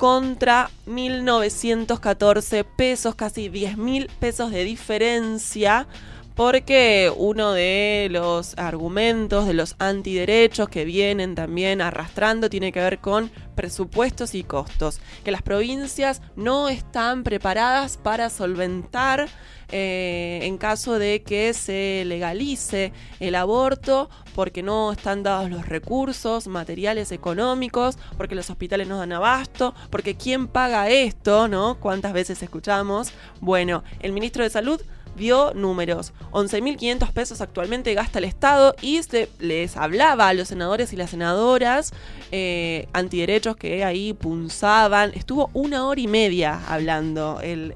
contra 0.03 0.69
1.914 0.89 2.65
pesos, 2.65 3.15
casi 3.15 3.49
10.000 3.49 4.09
pesos 4.19 4.51
de 4.51 4.65
diferencia 4.65 5.87
porque 6.35 7.13
uno 7.17 7.53
de 7.53 8.09
los 8.11 8.59
argumentos 8.59 9.47
de 9.47 9.55
los 9.55 9.77
antiderechos 9.79 10.69
que 10.69 10.85
vienen 10.85 11.37
también 11.37 11.81
arrastrando 11.81 12.51
tiene 12.51 12.73
que 12.73 12.81
ver 12.81 12.99
con 12.99 13.31
presupuestos 13.55 14.35
y 14.35 14.43
costos, 14.43 14.99
que 15.23 15.31
las 15.31 15.43
provincias 15.43 16.21
no 16.35 16.69
están 16.69 17.23
preparadas 17.23 17.97
para 17.97 18.29
solventar 18.29 19.29
eh, 19.73 20.41
en 20.43 20.59
caso 20.59 20.99
de 20.99 21.23
que 21.23 21.55
se 21.55 22.05
legalice 22.07 22.93
el 23.21 23.35
aborto 23.35 24.11
porque 24.35 24.63
no 24.63 24.93
están 24.93 25.23
dados 25.23 25.51
los 25.51 25.69
recursos 25.69 26.47
materiales 26.47 27.11
económicos, 27.11 27.99
porque 28.17 28.35
los 28.35 28.51
hospitales 28.51 28.87
no 28.87 28.99
dan 28.99 29.13
abasto, 29.13 29.75
porque 29.91 30.15
quién 30.15 30.47
paga 30.47 30.91
esto, 30.91 31.49
¿no? 31.49 31.79
¿Cuántas 31.81 32.13
veces 32.13 32.43
escuchamos? 32.43 33.13
Bueno, 33.41 33.83
el 34.01 34.13
ministro 34.13 34.45
de 34.45 34.51
Salud 34.51 34.81
dio 35.17 35.53
números. 35.55 36.13
11.500 36.33 37.13
pesos 37.13 37.41
actualmente 37.41 37.95
gasta 37.95 38.19
el 38.19 38.25
Estado 38.25 38.75
y 38.81 39.03
se 39.03 39.29
les 39.39 39.77
hablaba 39.77 40.29
a 40.29 40.35
los 40.35 40.49
senadores 40.49 40.93
y 40.93 40.97
las 40.97 41.11
senadoras 41.11 41.93
eh, 42.31 42.89
antiderechos 42.93 43.57
que 43.57 43.85
ahí 43.85 44.13
punzaban. 44.13 45.13
Estuvo 45.15 45.51
una 45.53 45.87
hora 45.87 46.01
y 46.01 46.09
media 46.09 46.61
hablando 46.69 47.41
el, 47.43 47.73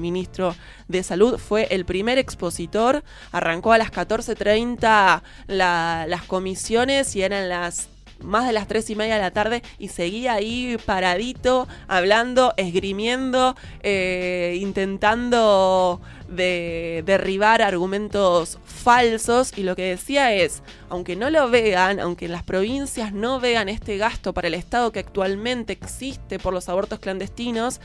ministro 0.00 0.54
de 0.88 1.02
Salud. 1.02 1.38
Fue 1.38 1.68
el 1.70 1.84
primer 1.84 2.18
expositor. 2.18 3.02
Arrancó 3.32 3.72
a 3.72 3.78
las 3.78 3.90
14.30 3.90 5.22
las 5.48 6.22
comisiones 6.24 7.14
y 7.16 7.22
eran 7.22 7.48
las 7.48 7.88
más 8.20 8.46
de 8.46 8.52
las 8.52 8.66
tres 8.66 8.88
y 8.90 8.96
media 8.96 9.14
de 9.14 9.20
la 9.20 9.30
tarde 9.30 9.62
y 9.78 9.88
seguía 9.88 10.34
ahí 10.34 10.76
paradito, 10.84 11.68
hablando, 11.88 12.54
esgrimiendo, 12.56 13.56
eh, 13.82 14.58
intentando 14.60 16.00
de 16.28 17.02
derribar 17.06 17.62
argumentos 17.62 18.58
falsos 18.64 19.52
y 19.56 19.62
lo 19.62 19.76
que 19.76 19.84
decía 19.84 20.34
es, 20.34 20.62
aunque 20.88 21.16
no 21.16 21.30
lo 21.30 21.50
vean, 21.50 22.00
aunque 22.00 22.26
en 22.26 22.32
las 22.32 22.42
provincias 22.42 23.12
no 23.12 23.40
vean 23.40 23.68
este 23.68 23.96
gasto 23.96 24.32
para 24.32 24.48
el 24.48 24.54
Estado 24.54 24.92
que 24.92 25.00
actualmente 25.00 25.72
existe 25.72 26.38
por 26.38 26.54
los 26.54 26.68
abortos 26.68 26.98
clandestinos, 26.98 27.80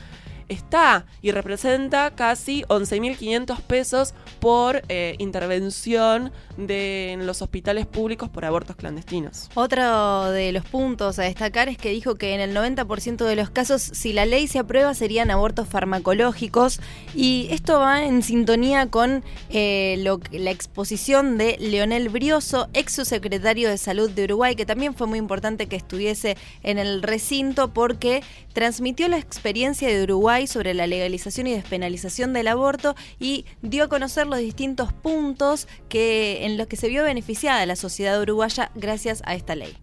está 0.50 1.06
y 1.22 1.30
representa 1.30 2.10
casi 2.14 2.62
11.500 2.64 3.60
pesos 3.62 4.14
por 4.40 4.82
eh, 4.88 5.14
intervención 5.18 6.32
en 6.58 7.26
los 7.26 7.40
hospitales 7.40 7.86
públicos 7.86 8.28
por 8.28 8.44
abortos 8.44 8.76
clandestinos. 8.76 9.48
Otro 9.54 10.30
de 10.30 10.52
los 10.52 10.64
puntos 10.66 11.18
a 11.18 11.22
destacar 11.22 11.68
es 11.68 11.78
que 11.78 11.90
dijo 11.90 12.16
que 12.16 12.34
en 12.34 12.40
el 12.40 12.54
90% 12.54 13.24
de 13.24 13.36
los 13.36 13.50
casos, 13.50 13.80
si 13.80 14.12
la 14.12 14.26
ley 14.26 14.46
se 14.46 14.58
aprueba, 14.58 14.92
serían 14.94 15.30
abortos 15.30 15.68
farmacológicos 15.68 16.80
y 17.14 17.48
esto 17.50 17.78
va 17.78 18.04
en 18.04 18.22
sintonía 18.22 18.88
con 18.88 19.24
eh, 19.50 20.02
la 20.32 20.50
exposición 20.50 21.38
de 21.38 21.56
Leonel 21.60 22.08
Brioso, 22.08 22.68
ex 22.74 22.94
subsecretario 22.94 23.68
de 23.68 23.78
Salud 23.78 24.10
de 24.10 24.24
Uruguay, 24.24 24.56
que 24.56 24.66
también 24.66 24.94
fue 24.94 25.06
muy 25.06 25.18
importante 25.18 25.66
que 25.66 25.76
estuviese 25.76 26.36
en 26.62 26.78
el 26.78 27.02
recinto 27.02 27.72
porque 27.72 28.22
transmitió 28.52 29.08
la 29.08 29.18
experiencia 29.18 29.88
de 29.88 30.02
Uruguay 30.02 30.39
sobre 30.46 30.74
la 30.74 30.86
legalización 30.86 31.46
y 31.46 31.52
despenalización 31.52 32.32
del 32.32 32.48
aborto 32.48 32.94
y 33.18 33.44
dio 33.62 33.84
a 33.84 33.88
conocer 33.88 34.26
los 34.26 34.38
distintos 34.38 34.92
puntos 34.92 35.68
que, 35.88 36.44
en 36.44 36.56
los 36.56 36.66
que 36.66 36.76
se 36.76 36.88
vio 36.88 37.04
beneficiada 37.04 37.64
la 37.66 37.76
sociedad 37.76 38.20
uruguaya 38.20 38.70
gracias 38.74 39.22
a 39.24 39.34
esta 39.34 39.54
ley. 39.54 39.76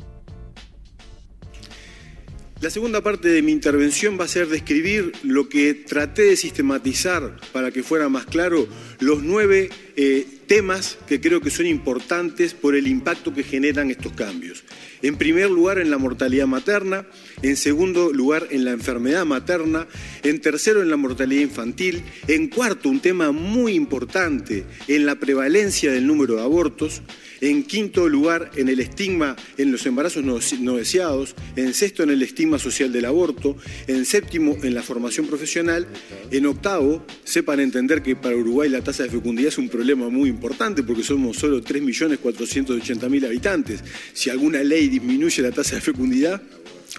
La 2.59 2.71
segunda 2.71 3.01
parte 3.01 3.29
de 3.29 3.43
mi 3.43 3.51
intervención 3.51 4.19
va 4.19 4.25
a 4.25 4.27
ser 4.27 4.47
describir 4.47 5.11
lo 5.21 5.47
que 5.47 5.75
traté 5.75 6.23
de 6.23 6.35
sistematizar 6.35 7.37
para 7.53 7.69
que 7.69 7.83
fuera 7.83 8.09
más 8.09 8.25
claro 8.25 8.67
los 8.99 9.21
nueve 9.21 9.69
eh, 9.95 10.25
temas 10.47 10.97
que 11.07 11.21
creo 11.21 11.39
que 11.39 11.51
son 11.51 11.67
importantes 11.67 12.55
por 12.55 12.75
el 12.75 12.87
impacto 12.87 13.31
que 13.31 13.43
generan 13.43 13.91
estos 13.91 14.13
cambios. 14.13 14.63
En 15.03 15.17
primer 15.17 15.51
lugar, 15.51 15.77
en 15.77 15.91
la 15.91 15.99
mortalidad 15.99 16.47
materna, 16.47 17.05
en 17.41 17.55
segundo 17.55 18.11
lugar, 18.11 18.47
en 18.51 18.65
la 18.65 18.71
enfermedad 18.71 19.25
materna, 19.25 19.87
en 20.23 20.39
tercero, 20.41 20.81
en 20.81 20.89
la 20.89 20.97
mortalidad 20.97 21.41
infantil, 21.41 22.03
en 22.27 22.47
cuarto, 22.47 22.89
un 22.89 22.99
tema 22.99 23.31
muy 23.31 23.73
importante, 23.73 24.65
en 24.87 25.05
la 25.05 25.15
prevalencia 25.15 25.91
del 25.91 26.07
número 26.07 26.35
de 26.35 26.41
abortos, 26.41 27.01
en 27.41 27.63
quinto 27.63 28.09
lugar 28.09 28.51
en 28.55 28.69
el 28.69 28.79
estigma 28.79 29.35
en 29.57 29.71
los 29.71 29.85
embarazos 29.85 30.23
no, 30.23 30.77
deseados, 30.77 31.35
en 31.55 31.73
sexto 31.73 32.03
en 32.03 32.09
el 32.09 32.21
estigma 32.21 32.59
social 32.59 32.91
del 32.91 33.05
aborto, 33.05 33.55
en 33.87 34.05
séptimo 34.05 34.57
en 34.63 34.73
la 34.73 34.81
formación 34.81 35.27
profesional, 35.27 35.87
en 36.31 36.45
octavo 36.45 37.05
sepan 37.23 37.59
entender 37.59 38.01
que 38.01 38.15
para 38.15 38.35
Uruguay 38.35 38.69
la 38.69 38.81
tasa 38.81 39.03
de 39.03 39.09
fecundidad 39.09 39.49
es 39.49 39.57
un 39.57 39.69
problema 39.69 40.09
muy 40.09 40.29
importante 40.29 40.83
porque 40.83 41.03
somos 41.03 41.37
solo 41.37 41.61
3.480.000 41.61 43.25
habitantes. 43.25 43.83
Si 44.13 44.29
alguna 44.29 44.63
ley 44.63 44.87
disminuye 44.87 45.41
la 45.41 45.51
tasa 45.51 45.75
de 45.75 45.81
fecundidad, 45.81 46.41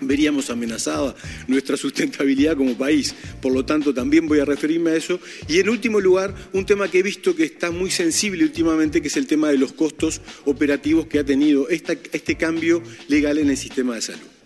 veríamos 0.00 0.50
amenazada 0.50 1.14
nuestra 1.46 1.76
sustentabilidad 1.76 2.56
como 2.56 2.76
país. 2.76 3.14
Por 3.40 3.52
lo 3.52 3.64
tanto, 3.64 3.92
también 3.92 4.26
voy 4.26 4.40
a 4.40 4.44
referirme 4.44 4.90
a 4.90 4.96
eso. 4.96 5.20
Y 5.48 5.58
en 5.58 5.68
último 5.68 6.00
lugar, 6.00 6.34
un 6.52 6.66
tema 6.66 6.88
que 6.88 7.00
he 7.00 7.02
visto 7.02 7.34
que 7.34 7.44
está 7.44 7.70
muy 7.70 7.90
sensible 7.90 8.44
últimamente, 8.44 9.00
que 9.00 9.08
es 9.08 9.16
el 9.16 9.26
tema 9.26 9.48
de 9.48 9.58
los 9.58 9.72
costos 9.72 10.20
operativos 10.44 11.06
que 11.06 11.18
ha 11.18 11.24
tenido 11.24 11.68
este 11.68 12.36
cambio 12.36 12.82
legal 13.08 13.38
en 13.38 13.50
el 13.50 13.56
sistema 13.56 13.94
de 13.94 14.02
salud. 14.02 14.37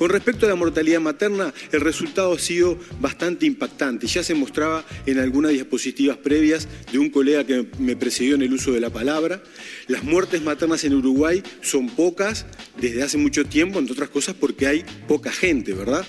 Con 0.00 0.08
respecto 0.08 0.46
a 0.46 0.48
la 0.48 0.54
mortalidad 0.54 0.98
materna, 0.98 1.52
el 1.72 1.82
resultado 1.82 2.32
ha 2.32 2.38
sido 2.38 2.78
bastante 3.00 3.44
impactante. 3.44 4.06
Ya 4.06 4.22
se 4.22 4.34
mostraba 4.34 4.82
en 5.04 5.18
algunas 5.18 5.52
diapositivas 5.52 6.16
previas 6.16 6.68
de 6.90 6.98
un 6.98 7.10
colega 7.10 7.44
que 7.44 7.66
me 7.78 7.96
precedió 7.96 8.34
en 8.34 8.40
el 8.40 8.54
uso 8.54 8.72
de 8.72 8.80
la 8.80 8.88
palabra. 8.88 9.42
Las 9.88 10.02
muertes 10.02 10.40
maternas 10.40 10.84
en 10.84 10.94
Uruguay 10.94 11.42
son 11.60 11.90
pocas 11.90 12.46
desde 12.80 13.02
hace 13.02 13.18
mucho 13.18 13.44
tiempo, 13.44 13.78
entre 13.78 13.92
otras 13.92 14.08
cosas 14.08 14.34
porque 14.34 14.66
hay 14.66 14.84
poca 15.06 15.30
gente, 15.32 15.74
¿verdad? 15.74 16.06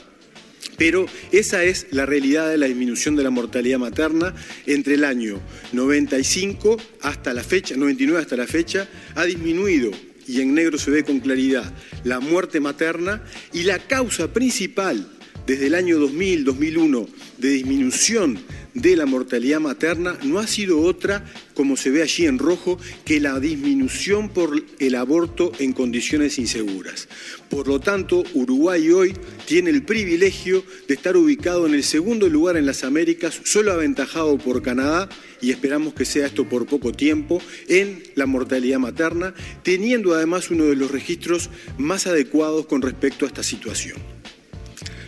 Pero 0.78 1.06
esa 1.34 1.66
es 1.66 1.88
la 1.92 2.06
realidad 2.06 2.50
de 2.50 2.58
la 2.58 2.68
disminución 2.68 3.18
de 3.18 3.24
la 3.24 3.30
mortalidad 3.30 3.78
materna 3.78 4.34
entre 4.68 4.94
el 4.94 5.04
año 5.04 5.42
95 5.74 6.78
hasta 7.02 7.34
la 7.34 7.44
fecha, 7.44 7.76
99 7.76 8.22
hasta 8.22 8.38
la 8.38 8.48
fecha, 8.48 8.88
ha 9.16 9.26
disminuido 9.26 9.92
y 10.28 10.42
en 10.42 10.54
negro 10.54 10.78
se 10.78 10.92
ve 10.92 11.04
con 11.04 11.20
claridad 11.20 11.72
la 12.04 12.20
muerte 12.20 12.60
materna 12.60 13.24
y 13.54 13.64
la 13.64 13.80
causa 13.80 14.32
principal 14.34 15.08
desde 15.46 15.68
el 15.68 15.76
año 15.76 16.00
2000-2001 16.00 17.08
de 17.38 17.50
disminución 17.50 18.40
de 18.74 18.96
la 18.96 19.06
mortalidad 19.06 19.60
materna 19.60 20.18
no 20.24 20.40
ha 20.40 20.48
sido 20.48 20.80
otra, 20.82 21.26
como 21.54 21.76
se 21.76 21.90
ve 21.90 22.02
allí 22.02 22.26
en 22.26 22.40
rojo, 22.40 22.80
que 23.04 23.20
la 23.20 23.40
disminución 23.40 24.30
por 24.30 24.64
el 24.80 24.96
aborto 24.96 25.52
en 25.60 25.74
condiciones 25.74 26.40
inseguras. 26.40 27.08
Por 27.50 27.68
lo 27.68 27.80
tanto, 27.80 28.24
Uruguay 28.34 28.90
hoy 28.92 29.14
tiene 29.46 29.72
el 29.72 29.84
privilegio 29.84 30.64
de 30.88 30.94
estar 30.94 31.18
ubicado 31.18 31.68
en 31.68 31.74
el 31.74 31.84
segundo 31.84 32.30
lugar 32.30 32.56
en 32.56 32.66
las 32.66 32.84
Américas, 32.84 33.42
solo 33.44 33.74
aventajado 33.74 34.38
por 34.38 34.62
Canadá, 34.62 35.10
y 35.42 35.52
esperamos 35.52 35.94
que 35.94 36.06
sea 36.06 36.28
esto 36.28 36.48
por 36.48 36.66
poco 36.66 36.92
tiempo, 36.92 37.42
en 37.68 38.04
la 38.16 38.26
mortalidad 38.26 38.80
materna, 38.80 39.34
teniendo 39.64 40.14
además 40.14 40.50
uno 40.50 40.66
de 40.66 40.76
los 40.76 40.92
registros 40.92 41.50
más 41.78 42.08
adecuados 42.08 42.68
con 42.68 42.82
respecto 42.82 43.26
a 43.26 43.28
esta 43.28 43.44
situación. 43.44 43.98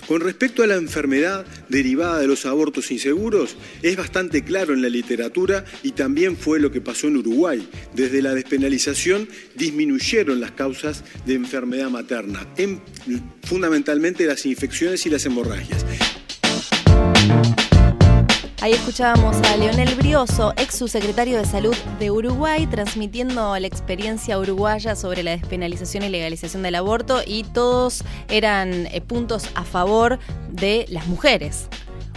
Con 0.08 0.22
respecto 0.22 0.64
a 0.64 0.68
la 0.68 0.76
enfermedad 0.76 1.45
derivada 1.70 2.20
de 2.20 2.28
los 2.28 2.45
abortos 2.45 2.91
inseguros, 2.91 3.56
es 3.82 3.95
bastante 3.95 4.43
claro 4.43 4.74
en 4.74 4.82
la 4.82 4.89
literatura 4.89 5.64
y 5.82 5.91
también 5.91 6.36
fue 6.36 6.60
lo 6.60 6.72
que 6.72 6.82
pasó 6.82 7.08
en 7.08 7.18
Uruguay. 7.18 7.68
Desde 7.93 8.22
la 8.22 8.34
despenalización 8.34 9.30
disminuyeron 9.56 10.39
las 10.41 10.51
causas 10.51 11.04
de 11.26 11.36
enfermedad 11.36 11.89
materna, 11.89 12.47
en, 12.58 12.82
fundamentalmente 13.43 14.26
las 14.26 14.45
infecciones 14.45 15.06
y 15.06 15.10
las 15.10 15.26
hemorragias. 15.26 15.86
Ahí 18.64 18.72
escuchábamos 18.72 19.36
a 19.49 19.57
Leonel 19.57 19.93
Brioso, 19.95 20.53
ex 20.55 20.78
subsecretario 20.78 21.38
de 21.38 21.43
Salud 21.43 21.76
de 21.99 22.11
Uruguay, 22.11 22.66
transmitiendo 22.66 23.59
la 23.59 23.68
experiencia 23.68 24.39
uruguaya 24.39 24.95
sobre 24.95 25.22
la 25.22 25.32
despenalización 25.32 26.05
y 26.05 26.07
legalización 26.07 26.64
del 26.64 26.76
aborto 26.76 27.20
y 27.28 27.43
todos 27.43 28.05
eran 28.30 28.86
eh, 28.86 29.01
puntos 29.01 29.49
a 29.55 29.66
favor 29.66 30.18
de 30.49 30.86
las 30.88 31.07
mujeres. 31.07 31.68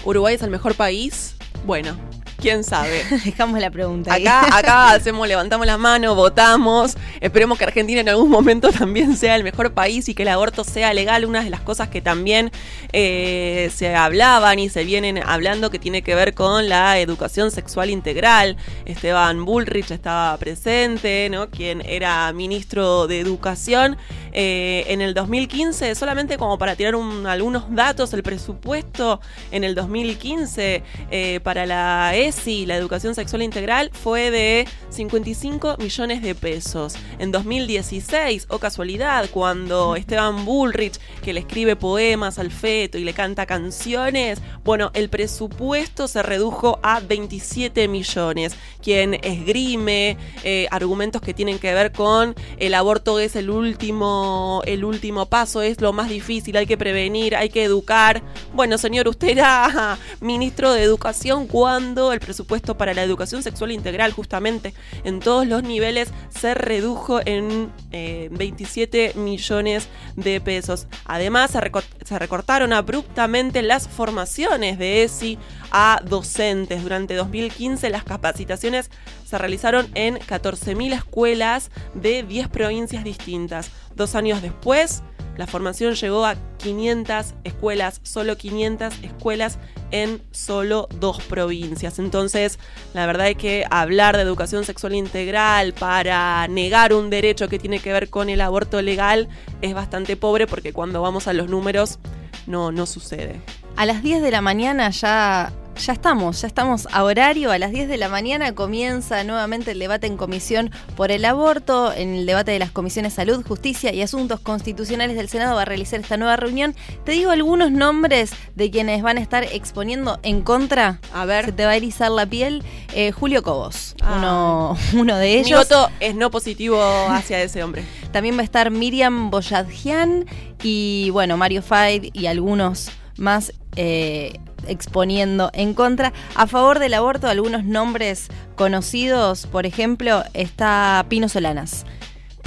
¿Uruguay 0.05 0.37
es 0.37 0.43
el 0.43 0.51
mejor 0.51 0.77
país? 0.77 1.35
Bueno, 1.67 1.97
quién 2.37 2.65
sabe. 2.65 3.03
Dejamos 3.25 3.61
la 3.61 3.71
pregunta. 3.71 4.15
ahí. 4.15 4.27
Acá, 4.27 4.59
acá 4.59 4.91
hacemos, 4.95 5.27
levantamos 5.27 5.67
la 5.67 5.79
mano, 5.79 6.15
votamos. 6.15 6.97
Esperemos 7.21 7.59
que 7.59 7.65
Argentina 7.65 8.01
en 8.01 8.09
algún 8.09 8.31
momento 8.31 8.71
también 8.79 9.17
sea 9.17 9.37
el 9.37 9.45
mejor 9.45 9.73
país 9.73 10.09
y 10.09 10.15
que 10.15 10.23
el 10.23 10.29
aborto 10.29 10.65
sea 10.65 10.93
legal. 10.95 11.25
Una 11.25 11.43
de 11.43 11.51
las 11.51 11.61
cosas 11.61 11.89
que 11.89 12.01
también 12.01 12.51
eh, 12.93 13.71
se 13.75 13.95
hablaban 13.95 14.59
y 14.59 14.69
se 14.69 14.85
vienen 14.85 15.19
hablando 15.19 15.71
que 15.71 15.79
tiene 15.79 16.03
que 16.03 16.15
ver 16.15 16.35
con 16.35 16.69
la 16.69 16.99
educación 16.99 17.51
sexual 17.51 17.91
integral. 17.91 18.57
Esteban 18.85 19.45
Bullrich 19.45 19.91
estaba 19.91 20.37
presente, 20.39 21.29
¿no? 21.31 21.51
Quien 21.51 21.83
era 21.83 22.33
ministro 22.33 23.07
de 23.07 23.21
Educación. 23.21 23.97
Eh, 24.39 24.85
en 24.89 25.01
el 25.01 25.15
2015, 25.15 25.95
solamente 25.95 26.37
como 26.37 26.59
para 26.59 26.77
tirar 26.77 26.95
un- 26.95 27.27
algunos 27.27 27.75
datos, 27.75 28.13
el 28.13 28.23
presupuesto 28.23 29.19
en 29.51 29.65
el 29.65 29.75
2015 29.75 30.83
eh, 31.11 31.41
para 31.43 31.65
la 31.65 32.15
ESI, 32.15 32.67
la 32.67 32.77
educación 32.77 33.15
sexual 33.15 33.41
integral, 33.41 33.91
fue 33.95 34.31
de 34.31 34.69
55 34.91 35.77
millones 35.79 36.21
de 36.21 36.35
pesos. 36.35 36.97
En 37.19 37.33
2016, 37.33 38.47
o 38.51 38.59
casualidad, 38.59 39.31
cuando 39.31 39.97
Esteban 39.97 40.45
Bullrich, 40.45 40.99
que 41.23 41.33
le 41.33 41.41
escribe 41.41 41.75
poemas 41.75 42.39
al 42.39 42.51
feto 42.51 42.99
y 42.99 43.05
le 43.05 43.15
canta 43.15 43.47
canciones, 43.47 44.43
bueno, 44.65 44.91
el 44.93 45.09
presupuesto 45.09 46.09
se 46.09 46.23
redujo 46.23 46.79
a 46.83 47.01
27 47.01 47.89
millones. 47.89 48.55
Quien 48.83 49.15
esgrime 49.15 50.19
eh, 50.45 50.67
argumentos 50.71 51.23
que 51.23 51.33
tienen 51.33 51.59
que 51.59 51.73
ver 51.73 51.93
con 51.93 52.35
el 52.59 52.75
aborto 52.75 53.19
es 53.19 53.35
el 53.37 53.49
último, 53.51 54.26
el 54.65 54.85
último 54.85 55.27
paso, 55.27 55.63
es 55.63 55.81
lo 55.81 55.93
más 55.93 56.09
difícil, 56.09 56.57
hay 56.57 56.67
que 56.67 56.77
prevenir, 56.77 57.37
hay 57.37 57.49
que 57.49 57.65
educar. 57.65 58.23
Bueno, 58.53 58.79
señor, 58.79 59.09
usted 59.09 59.29
era 59.29 59.99
ministro 60.21 60.73
de 60.73 60.83
Educación 60.83 61.47
cuando 61.47 62.13
el 62.13 62.21
presupuesto 62.21 62.77
para 62.77 62.95
la 62.95 63.03
educación 63.03 63.43
sexual 63.43 63.73
integral, 63.73 64.13
justamente 64.13 64.75
en 65.05 65.21
todos 65.21 65.47
los 65.47 65.63
niveles, 65.63 66.11
se 66.29 66.55
redujo 66.55 67.21
en 67.25 67.73
eh, 67.93 68.29
27 68.33 69.15
millones 69.15 69.89
de 70.17 70.41
pesos. 70.41 70.87
Además, 71.05 71.51
se, 71.51 71.61
se 72.05 72.19
recortaron 72.19 72.73
abruptamente 72.73 73.63
las 73.63 73.89
formaciones 73.89 74.79
de 74.79 75.03
ESI 75.03 75.39
a 75.71 76.01
docentes. 76.05 76.83
Durante 76.83 77.15
2015 77.15 77.91
las 77.91 78.05
capacitaciones 78.05 78.91
se 79.27 79.39
realizaron 79.39 79.89
en 79.95 80.17
14.000 80.17 80.95
escuelas 80.95 81.71
de 81.95 82.23
10 82.23 82.49
provincias 82.49 83.05
distintas. 83.05 83.71
Dos 83.97 84.15
años 84.15 84.43
después, 84.43 85.03
la 85.37 85.47
formación 85.47 85.95
llegó 85.95 86.25
a 86.25 86.37
500 86.59 87.35
escuelas, 87.45 88.01
solo 88.03 88.37
500 88.37 88.95
escuelas 89.03 89.59
en 89.91 90.23
solo 90.31 90.89
dos 90.99 91.23
provincias. 91.23 91.99
Entonces, 91.99 92.59
la 92.95 93.07
verdad 93.07 93.29
es 93.29 93.37
que 93.37 93.65
hablar 93.71 94.17
de 94.17 94.23
educación 94.23 94.65
sexual 94.65 94.95
integral 94.95 95.75
para 95.75 96.47
negar 96.49 96.93
un 96.93 97.11
derecho 97.11 97.49
que 97.49 97.59
tiene 97.59 97.81
que 97.81 97.93
ver 97.93 98.09
con 98.09 98.29
el 98.31 98.41
aborto 98.41 98.81
legal 98.83 99.29
es 99.61 99.75
bastante 99.75 100.17
pobre 100.17 100.47
porque 100.47 100.73
cuando 100.73 101.03
vamos 101.03 101.29
a 101.29 101.33
los 101.33 101.49
números 101.49 101.99
no, 102.47 102.73
no 102.73 102.87
sucede. 102.87 103.41
A 103.77 103.85
las 103.85 104.03
10 104.03 104.23
de 104.23 104.31
la 104.31 104.41
mañana 104.41 104.89
ya, 104.91 105.53
ya 105.79 105.93
estamos, 105.93 106.41
ya 106.41 106.49
estamos 106.49 106.89
a 106.91 107.05
horario. 107.05 107.51
A 107.51 107.59
las 107.59 107.71
10 107.71 107.89
de 107.89 107.97
la 107.97 108.09
mañana 108.09 108.55
comienza 108.55 109.23
nuevamente 109.25 109.73
el 109.73 109.79
debate 109.79 110.07
en 110.07 110.17
comisión 110.17 110.71
por 110.97 111.11
el 111.11 111.25
aborto. 111.25 111.93
En 111.93 112.15
el 112.15 112.27
debate 112.27 112.53
de 112.53 112.59
las 112.59 112.71
comisiones 112.71 113.15
Salud, 113.15 113.45
Justicia 113.47 113.93
y 113.93 114.03
Asuntos 114.03 114.41
Constitucionales 114.41 115.17
del 115.17 115.29
Senado 115.29 115.55
va 115.55 115.63
a 115.63 115.65
realizar 115.65 116.01
esta 116.01 116.17
nueva 116.17 116.37
reunión. 116.37 116.75
Te 117.05 117.13
digo 117.13 117.31
algunos 117.31 117.71
nombres 117.71 118.33
de 118.55 118.71
quienes 118.71 119.03
van 119.03 119.19
a 119.19 119.21
estar 119.21 119.45
exponiendo 119.45 120.19
en 120.23 120.43
contra. 120.43 121.01
A 121.13 121.25
ver. 121.25 121.47
Se 121.47 121.53
te 121.53 121.65
va 121.65 121.73
a 121.73 121.77
erizar 121.77 122.11
la 122.11 122.27
piel. 122.27 122.63
Eh, 122.95 123.13
Julio 123.13 123.43
Cobos, 123.43 123.95
uno, 124.17 124.77
uno 124.95 125.17
de 125.17 125.39
ellos. 125.39 125.51
Mi 125.51 125.77
voto 125.77 125.91
es 126.01 126.15
no 126.15 126.31
positivo 126.31 126.81
hacia 127.09 127.43
ese 127.43 127.63
hombre. 127.63 127.85
También 128.13 128.37
va 128.37 128.41
a 128.41 128.45
estar 128.45 128.71
Miriam 128.71 129.31
Boyadjian 129.31 130.27
y 130.63 131.11
bueno, 131.11 131.37
Mario 131.37 131.63
Faid 131.63 132.11
y 132.13 132.27
algunos 132.27 132.91
más 133.19 133.53
eh, 133.77 134.39
exponiendo 134.69 135.51
en 135.53 135.75
contra. 135.75 136.13
A 136.35 136.47
favor 136.47 136.79
del 136.79 136.95
aborto, 136.95 137.29
algunos 137.29 137.65
nombres 137.65 138.29
conocidos, 138.57 139.47
por 139.47 139.67
ejemplo, 139.67 140.25
está 140.35 141.05
Pino 141.09 141.29
Solanas. 141.29 141.85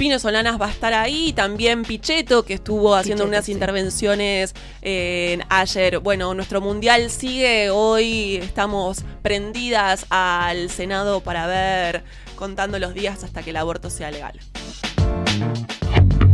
Pino 0.00 0.18
Solanas 0.18 0.58
va 0.58 0.64
a 0.64 0.70
estar 0.70 0.94
ahí, 0.94 1.34
también 1.34 1.82
Pichetto, 1.82 2.42
que 2.46 2.54
estuvo 2.54 2.94
haciendo 2.94 3.24
Pichetto, 3.24 3.36
unas 3.36 3.44
sí. 3.44 3.52
intervenciones 3.52 4.54
eh, 4.80 5.38
ayer. 5.50 5.98
Bueno, 5.98 6.32
nuestro 6.32 6.62
mundial 6.62 7.10
sigue, 7.10 7.68
hoy 7.68 8.36
estamos 8.36 9.04
prendidas 9.20 10.06
al 10.08 10.70
Senado 10.70 11.20
para 11.20 11.46
ver, 11.46 12.02
contando 12.34 12.78
los 12.78 12.94
días 12.94 13.24
hasta 13.24 13.42
que 13.42 13.50
el 13.50 13.58
aborto 13.58 13.90
sea 13.90 14.10
legal. 14.10 14.40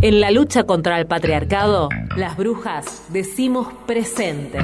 En 0.03 0.21
la 0.21 0.31
lucha 0.31 0.63
contra 0.63 1.01
el 1.01 1.07
patriarcado, 1.07 1.89
las 2.17 2.37
brujas 2.37 3.03
decimos 3.09 3.67
presente. 3.87 4.59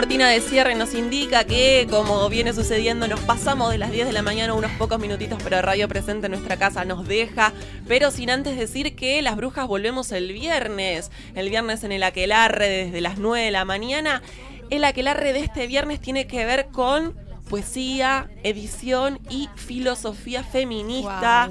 Cortina 0.00 0.30
de 0.30 0.40
cierre 0.40 0.74
nos 0.76 0.94
indica 0.94 1.44
que, 1.44 1.86
como 1.90 2.26
viene 2.30 2.54
sucediendo, 2.54 3.06
nos 3.06 3.20
pasamos 3.20 3.70
de 3.70 3.76
las 3.76 3.92
10 3.92 4.06
de 4.06 4.14
la 4.14 4.22
mañana 4.22 4.54
unos 4.54 4.70
pocos 4.78 4.98
minutitos, 4.98 5.38
pero 5.44 5.60
Radio 5.60 5.88
Presente 5.88 6.24
en 6.24 6.32
nuestra 6.32 6.56
casa 6.56 6.86
nos 6.86 7.06
deja. 7.06 7.52
Pero 7.86 8.10
sin 8.10 8.30
antes 8.30 8.56
decir 8.56 8.96
que 8.96 9.20
las 9.20 9.36
brujas 9.36 9.68
volvemos 9.68 10.10
el 10.12 10.32
viernes. 10.32 11.10
El 11.34 11.50
viernes 11.50 11.84
en 11.84 11.92
el 11.92 12.02
Aquelarre 12.02 12.66
desde 12.66 13.02
las 13.02 13.18
9 13.18 13.44
de 13.44 13.50
la 13.50 13.66
mañana. 13.66 14.22
El 14.70 14.84
Aquelarre 14.84 15.34
de 15.34 15.40
este 15.40 15.66
viernes 15.66 16.00
tiene 16.00 16.26
que 16.26 16.46
ver 16.46 16.68
con 16.68 17.14
poesía, 17.50 18.30
edición 18.42 19.18
y 19.28 19.50
filosofía 19.54 20.42
feminista. 20.42 21.50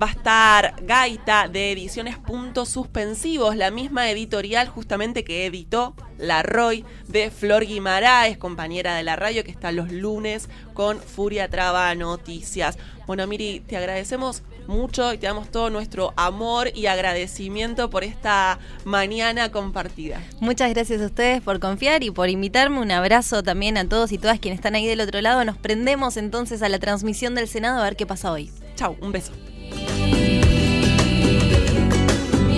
Va 0.00 0.08
a 0.08 0.10
estar 0.10 0.74
Gaita 0.82 1.46
de 1.46 1.70
Ediciones 1.70 2.18
Puntos 2.18 2.68
Suspensivos, 2.68 3.54
la 3.54 3.70
misma 3.70 4.10
editorial 4.10 4.66
justamente 4.66 5.22
que 5.22 5.46
editó 5.46 5.94
La 6.18 6.42
Roy 6.42 6.84
de 7.06 7.30
Flor 7.30 7.64
Guimaraes, 7.64 8.36
compañera 8.36 8.96
de 8.96 9.04
la 9.04 9.14
radio 9.14 9.44
que 9.44 9.52
está 9.52 9.70
los 9.70 9.92
lunes 9.92 10.48
con 10.72 10.98
Furia 10.98 11.48
Traba 11.48 11.94
Noticias. 11.94 12.76
Bueno, 13.06 13.24
Miri, 13.28 13.60
te 13.60 13.76
agradecemos 13.76 14.42
mucho 14.66 15.12
y 15.12 15.18
te 15.18 15.28
damos 15.28 15.48
todo 15.52 15.70
nuestro 15.70 16.12
amor 16.16 16.72
y 16.74 16.86
agradecimiento 16.86 17.88
por 17.88 18.02
esta 18.02 18.58
mañana 18.84 19.52
compartida. 19.52 20.20
Muchas 20.40 20.70
gracias 20.74 21.00
a 21.02 21.06
ustedes 21.06 21.40
por 21.40 21.60
confiar 21.60 22.02
y 22.02 22.10
por 22.10 22.28
invitarme. 22.30 22.80
Un 22.80 22.90
abrazo 22.90 23.44
también 23.44 23.78
a 23.78 23.88
todos 23.88 24.10
y 24.10 24.18
todas 24.18 24.40
quienes 24.40 24.58
están 24.58 24.74
ahí 24.74 24.86
del 24.86 25.00
otro 25.00 25.20
lado. 25.20 25.44
Nos 25.44 25.56
prendemos 25.56 26.16
entonces 26.16 26.62
a 26.62 26.68
la 26.68 26.80
transmisión 26.80 27.36
del 27.36 27.46
Senado 27.46 27.80
a 27.80 27.84
ver 27.84 27.94
qué 27.94 28.06
pasa 28.06 28.32
hoy. 28.32 28.50
Chau, 28.74 28.96
un 29.00 29.12
beso. 29.12 29.32